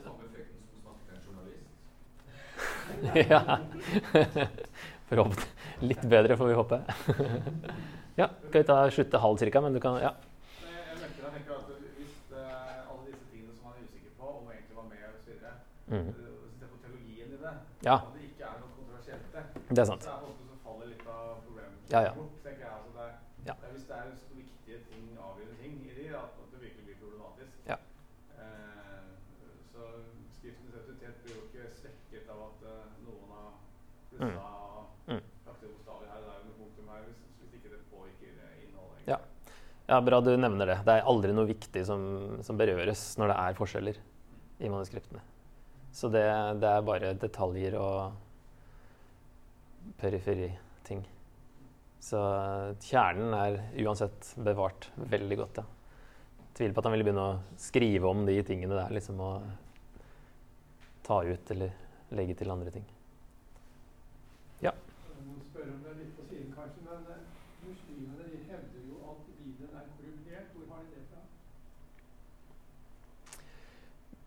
ja. 3.29 3.59
Forhåpentlig. 5.09 5.45
Litt 5.81 6.01
bedre, 6.01 6.37
får 6.37 6.47
vi 6.47 6.53
håpe. 6.53 6.81
ja, 8.21 8.27
skal 8.49 8.61
vi 8.61 8.67
ta 8.67 8.75
slutte 8.91 9.17
halv 9.23 9.37
cirka, 9.41 9.61
men 9.61 9.73
du 9.73 9.79
kan 9.79 9.97
Ja. 10.01 10.11
Eh, 10.11 10.17
er. 15.41 15.55
Mm. 15.91 16.13
På 16.61 16.77
teologien 16.83 17.33
i 17.33 17.37
det, 17.41 17.53
Ja. 17.83 17.95
og 17.99 18.13
det 18.15 18.21
ikke 18.29 18.43
er 18.47 18.59
noe 18.61 18.69
kontroversielt 18.77 19.33
Det 19.69 19.79
er 19.81 19.85
sant. 19.89 20.03
så 20.03 20.09
er 20.13 20.19
det 20.21 20.29
ofte 20.31 20.45
som 20.47 20.59
faller 20.63 20.87
litt 20.87 21.07
av 21.07 21.41
problemet 21.47 21.91
Ja, 21.91 21.99
ja. 22.05 22.13
bort. 22.15 22.31
tenker 22.45 22.63
jeg. 22.63 22.71
Altså 22.77 22.91
det, 22.95 23.03
er- 23.09 23.19
Ja. 23.47 23.53
det 23.59 23.67
er 23.67 23.73
hvis 23.75 23.87
det 23.89 23.95
er 23.97 24.05
så 24.15 24.29
viktige 24.37 24.77
ting, 24.91 25.03
avgjørende 25.19 25.57
ting 25.63 25.73
i 25.89 25.93
de, 25.99 26.05
at, 26.15 26.31
at 26.43 26.47
det 26.53 26.59
virkelig 26.61 26.85
blir 26.87 26.97
problematisk. 27.03 27.51
Ja. 27.67 27.77
Eh, 28.39 29.03
så 29.73 29.81
skriftens 30.37 30.75
autoritet 30.79 31.15
blir 31.23 31.33
jo 31.35 31.41
ikke 31.49 31.63
svekket 31.81 32.25
av 32.31 32.39
at 32.47 32.59
eh, 32.71 32.85
noen 33.07 33.27
har 33.35 33.49
plussa 34.11 34.49
Mm. 35.11 35.21
lagt 35.47 35.59
det 35.61 35.69
bokstavelig 35.73 36.07
her. 36.13 36.19
Det 36.23 36.29
er 36.31 36.37
jo 36.39 36.45
noe 36.47 36.57
punktum 36.61 36.87
her, 36.93 37.01
hvis, 37.07 37.19
hvis 37.41 37.53
ikke 37.57 37.69
det 37.75 37.81
påvirker 37.91 38.31
eh, 38.47 38.55
innholdet. 38.63 38.99
Ja. 39.11 39.17
Ja, 39.91 39.99
Bra 40.01 40.21
du 40.23 40.31
nevner 40.39 40.69
det. 40.69 40.77
Det 40.87 40.93
er 40.95 41.07
aldri 41.11 41.33
noe 41.35 41.49
viktig 41.49 41.81
som, 41.83 42.03
som 42.45 42.55
berøres 42.59 43.01
når 43.19 43.33
det 43.33 43.39
er 43.43 43.57
forskjeller 43.57 43.97
i 44.63 44.69
manuskriptene. 44.71 45.19
Så 45.91 46.07
det, 46.07 46.23
det 46.63 46.69
er 46.69 46.85
bare 46.87 47.09
detaljer 47.19 47.75
og 47.75 48.13
periferiting. 49.99 51.03
Så 51.99 52.21
kjernen 52.87 53.35
er 53.35 53.59
uansett 53.83 54.31
bevart 54.39 54.87
veldig 55.11 55.37
godt, 55.43 55.59
ja. 55.59 55.67
Tviler 56.55 56.73
på 56.73 56.81
at 56.81 56.87
han 56.87 56.95
ville 56.95 57.05
begynne 57.09 57.27
å 57.27 57.59
skrive 57.59 58.07
om 58.09 58.23
de 58.27 58.39
tingene 58.47 58.79
der, 58.79 58.95
liksom 58.95 59.19
å 59.19 59.33
ta 61.03 61.19
ut 61.27 61.51
eller 61.51 61.75
legge 62.15 62.39
til 62.39 62.51
andre 62.55 62.71
ting. 62.73 62.87
Jeg 64.61 64.73
må 65.27 65.37
spørre 65.51 65.71
om 65.75 65.79
det 65.83 65.89
er 65.91 65.99
litt 66.01 66.13
på 66.17 66.23
siden, 66.29 66.49
kanskje, 66.55 66.81
men 66.87 67.05
eh, 67.13 67.21
muslimene 67.67 68.23
de 68.31 68.39
hevder 68.49 68.81
jo 68.89 68.95
at 69.11 69.19
Bibelen 69.37 69.75
er 69.77 69.85
korrumpert. 69.93 70.47
Hvor 70.55 70.65
har 70.71 70.81
de 70.81 70.89
det 70.95 71.03
fra? 71.11 71.21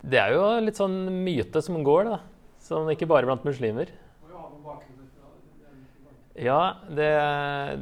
Det 0.04 0.20
er 0.20 0.34
jo 0.36 0.44
litt 0.60 0.76
sånn 0.76 0.98
myte 1.24 1.62
som 1.64 1.78
går, 1.84 2.10
da. 2.10 2.18
Sånn 2.64 2.90
ikke 2.92 3.08
bare 3.08 3.28
blant 3.28 3.44
muslimer. 3.46 3.88
Er 3.88 4.32
Ja, 6.44 6.58
det, 6.90 7.08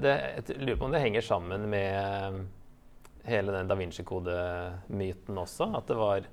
det, 0.05 0.12
jeg 0.37 0.61
lurer 0.61 0.79
på 0.79 0.87
om 0.87 0.95
det 0.95 1.01
henger 1.03 1.25
sammen 1.25 1.66
med 1.73 2.43
hele 3.27 3.55
den 3.55 3.70
da 3.70 3.79
Vinci-kode-myten 3.79 5.43
også. 5.43 5.70
At 5.79 5.91
det 5.91 5.99
var 5.99 6.31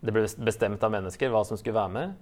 Det 0.00 0.12
ble 0.16 0.24
bestemt 0.40 0.84
av 0.86 0.92
mennesker 0.94 1.28
hva 1.28 1.42
som 1.44 1.58
skulle 1.60 1.76
være 1.76 1.92
med. 1.98 2.18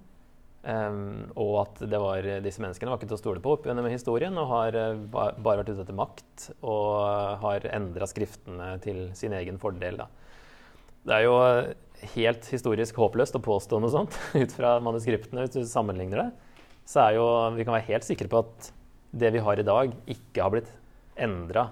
Um, 0.68 1.28
og 1.38 1.52
at 1.60 1.82
var, 1.92 2.26
disse 2.42 2.58
menneskene 2.58 2.90
var 2.90 2.98
ikke 2.98 3.12
til 3.12 3.14
å 3.14 3.20
stole 3.20 3.42
på 3.42 3.52
opp 3.54 3.68
gjennom 3.68 3.86
historien 3.86 4.34
og 4.42 4.48
har 4.50 4.74
eh, 4.74 4.96
ba, 4.98 5.28
bare 5.38 5.62
vært 5.62 5.70
ute 5.70 5.84
etter 5.84 5.96
makt 5.96 6.48
og 6.66 7.38
har 7.44 7.68
endra 7.70 8.08
skriftene 8.10 8.72
til 8.82 9.04
sin 9.16 9.36
egen 9.38 9.60
fordel. 9.62 10.02
Da. 10.02 10.08
Det 11.06 11.14
er 11.14 11.28
jo 11.28 11.36
helt 12.14 12.46
historisk 12.52 12.98
håpløst 13.00 13.36
å 13.38 13.42
påstå 13.44 13.80
noe 13.82 13.92
sånt 13.92 14.16
ut 14.42 14.54
fra 14.54 14.76
manuskriptene. 14.84 15.46
Hvis 15.46 15.56
du 15.56 15.70
sammenligner 15.70 16.24
det, 16.24 16.28
så 16.88 17.06
er 17.06 17.18
jo 17.18 17.28
vi 17.56 17.66
kan 17.66 17.76
være 17.76 17.90
helt 17.90 18.06
sikre 18.06 18.30
på 18.32 18.42
at 18.44 18.70
det 19.18 19.32
vi 19.34 19.42
har 19.44 19.60
i 19.60 19.66
dag, 19.66 19.92
ikke 20.08 20.44
har 20.44 20.52
blitt 20.52 20.70
endra. 21.18 21.68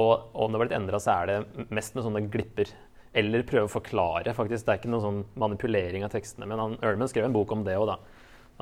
Og 0.00 0.32
om 0.32 0.52
det 0.52 0.58
har 0.58 0.64
blitt 0.64 0.78
endra, 0.78 1.00
så 1.02 1.18
er 1.18 1.30
det 1.30 1.68
mest 1.74 1.96
med 1.96 2.06
sånne 2.06 2.24
glipper. 2.32 2.70
Eller 3.12 3.44
prøve 3.44 3.68
å 3.68 3.72
forklare, 3.72 4.32
faktisk. 4.36 4.64
Det 4.64 4.72
er 4.74 4.80
ikke 4.80 4.92
noen 4.92 5.04
sånn 5.04 5.24
manipulering 5.40 6.04
av 6.06 6.14
tekstene. 6.14 6.48
Men 6.48 6.62
han, 6.62 6.76
Ørmen 6.84 7.10
skrev 7.10 7.28
en 7.28 7.34
bok 7.34 7.52
om 7.52 7.64
det 7.66 7.76
òg, 7.76 7.90
da. 7.92 7.98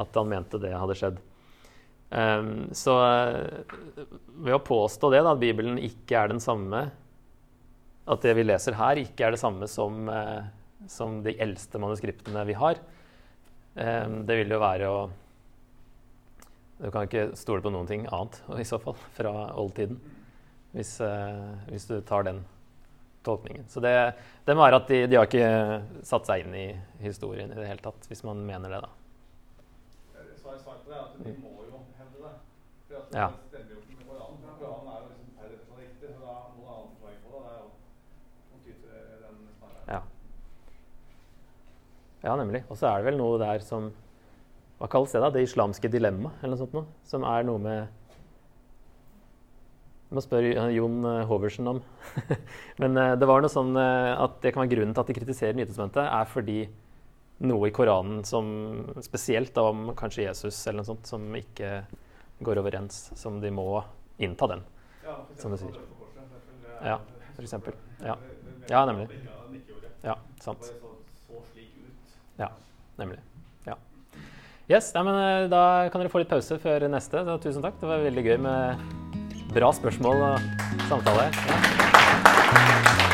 At 0.03 0.16
han 0.18 0.30
mente 0.30 0.59
det 0.62 0.72
hadde 0.74 0.96
skjedd. 0.98 1.20
Um, 2.11 2.72
så 2.74 2.96
eh, 3.07 3.74
ved 4.42 4.57
å 4.57 4.64
påstå 4.66 5.12
det, 5.14 5.20
da, 5.22 5.36
at 5.36 5.42
Bibelen 5.42 5.76
ikke 5.78 6.16
er 6.18 6.32
den 6.32 6.40
samme 6.42 6.80
At 8.11 8.24
det 8.26 8.32
vi 8.34 8.42
leser 8.42 8.74
her, 8.74 8.98
ikke 8.98 9.28
er 9.28 9.36
det 9.36 9.38
samme 9.38 9.68
som, 9.70 10.09
eh, 10.11 10.48
som 10.88 11.20
de 11.24 11.34
eldste 11.42 11.80
manuskriptene 11.82 12.46
vi 12.48 12.56
har, 12.56 12.80
Um, 13.74 14.24
det 14.26 14.34
vil 14.40 14.50
jo 14.50 14.58
være 14.58 14.86
å 14.90 15.02
Du 16.80 16.88
kan 16.90 17.04
ikke 17.06 17.36
stole 17.38 17.62
på 17.62 17.70
noen 17.70 17.86
ting 17.86 18.06
annet 18.08 18.40
i 18.62 18.66
så 18.66 18.80
fall 18.82 18.96
fra 19.14 19.30
oldtiden. 19.60 20.00
Hvis, 20.72 20.96
uh, 21.02 21.58
hvis 21.68 21.86
du 21.90 21.98
tar 22.06 22.24
den 22.26 22.40
tolkningen. 23.26 23.66
Så 23.68 23.82
det, 23.84 23.92
det 24.46 24.54
må 24.56 24.64
være 24.64 24.78
at 24.80 24.88
de, 24.88 25.00
de 25.10 25.18
har 25.18 25.28
ikke 25.28 26.04
satt 26.08 26.30
seg 26.30 26.46
inn 26.46 26.54
i 26.56 26.66
historien 27.02 27.50
i 27.52 27.58
det 27.58 27.66
hele 27.68 27.84
tatt, 27.84 28.06
hvis 28.08 28.22
man 28.24 28.40
mener 28.46 28.72
det, 28.72 28.78
da. 28.86 28.90
Eh, 30.14 30.30
Svaret 30.40 30.62
svaret 30.62 30.86
på 30.86 30.94
det 30.94 31.00
at 31.02 31.18
de 31.20 31.34
må 31.42 31.52
jo 31.66 31.82
hevde 31.98 32.22
det. 32.22 32.32
For 32.86 33.02
at 33.02 33.18
Ja. 33.18 33.28
Ja, 42.20 42.34
nemlig. 42.36 42.64
Og 42.68 42.76
så 42.76 42.90
er 42.90 43.00
det 43.00 43.10
vel 43.10 43.20
noe 43.20 43.38
der 43.40 43.64
som 43.64 43.90
Hva 44.80 44.88
kalles 44.88 45.12
det, 45.12 45.20
da? 45.20 45.30
Det 45.32 45.44
islamske 45.44 45.90
dilemmaet, 45.92 46.38
eller 46.40 46.54
noe 46.54 46.60
sånt 46.62 46.76
noe? 46.76 46.86
Som 47.08 47.24
er 47.28 47.44
noe 47.48 47.60
med 47.60 47.96
Du 50.08 50.16
må 50.16 50.24
spørre 50.24 50.52
eh, 50.52 50.74
Jon 50.74 51.04
eh, 51.06 51.24
Hoversen 51.28 51.68
om. 51.70 51.82
Men 52.82 52.96
eh, 52.98 53.16
det 53.20 53.28
var 53.28 53.44
noe 53.44 53.52
sånn 53.52 53.76
at 53.78 54.40
det 54.42 54.54
kan 54.54 54.64
være 54.64 54.74
grunnen 54.74 54.96
til 54.96 55.04
at 55.04 55.12
de 55.12 55.18
kritiserer 55.20 55.58
Nytestamentet, 55.58 56.02
er 56.02 56.28
fordi 56.28 56.60
noe 57.46 57.70
i 57.70 57.72
Koranen 57.72 58.24
som 58.28 58.50
spesielt 59.04 59.56
om 59.62 59.94
kanskje 59.96 60.26
Jesus 60.26 60.58
eller 60.66 60.82
noe 60.82 60.90
sånt, 60.90 61.08
som 61.08 61.24
ikke 61.38 61.84
går 62.44 62.60
overens, 62.60 63.06
som 63.16 63.38
de 63.40 63.52
må 63.54 63.68
innta 64.20 64.48
den, 64.50 64.66
ja, 65.04 65.16
som 65.40 65.54
du 65.54 65.60
sier. 65.60 65.78
Ja, 66.84 66.98
for 67.36 67.44
eksempel. 67.44 67.76
Ja, 68.04 68.16
ja 68.68 68.84
nemlig. 68.88 69.08
Ja, 70.04 70.16
sant. 70.40 70.72
Ja, 72.41 72.49
nemlig. 73.01 73.20
Ja. 73.68 73.76
Yes, 74.70 74.91
ja, 74.95 75.05
men 75.05 75.14
eh, 75.20 75.49
Da 75.53 75.62
kan 75.93 76.01
dere 76.03 76.12
få 76.12 76.22
litt 76.22 76.32
pause 76.32 76.59
før 76.62 76.88
neste. 76.88 77.24
Så 77.26 77.38
tusen 77.45 77.64
takk. 77.64 77.78
Det 77.82 77.91
var 77.91 78.03
veldig 78.07 78.26
gøy 78.26 78.41
med 78.49 79.55
bra 79.55 79.72
spørsmål 79.76 80.26
og 80.30 80.51
samtale. 80.88 81.30
Ja. 81.51 83.09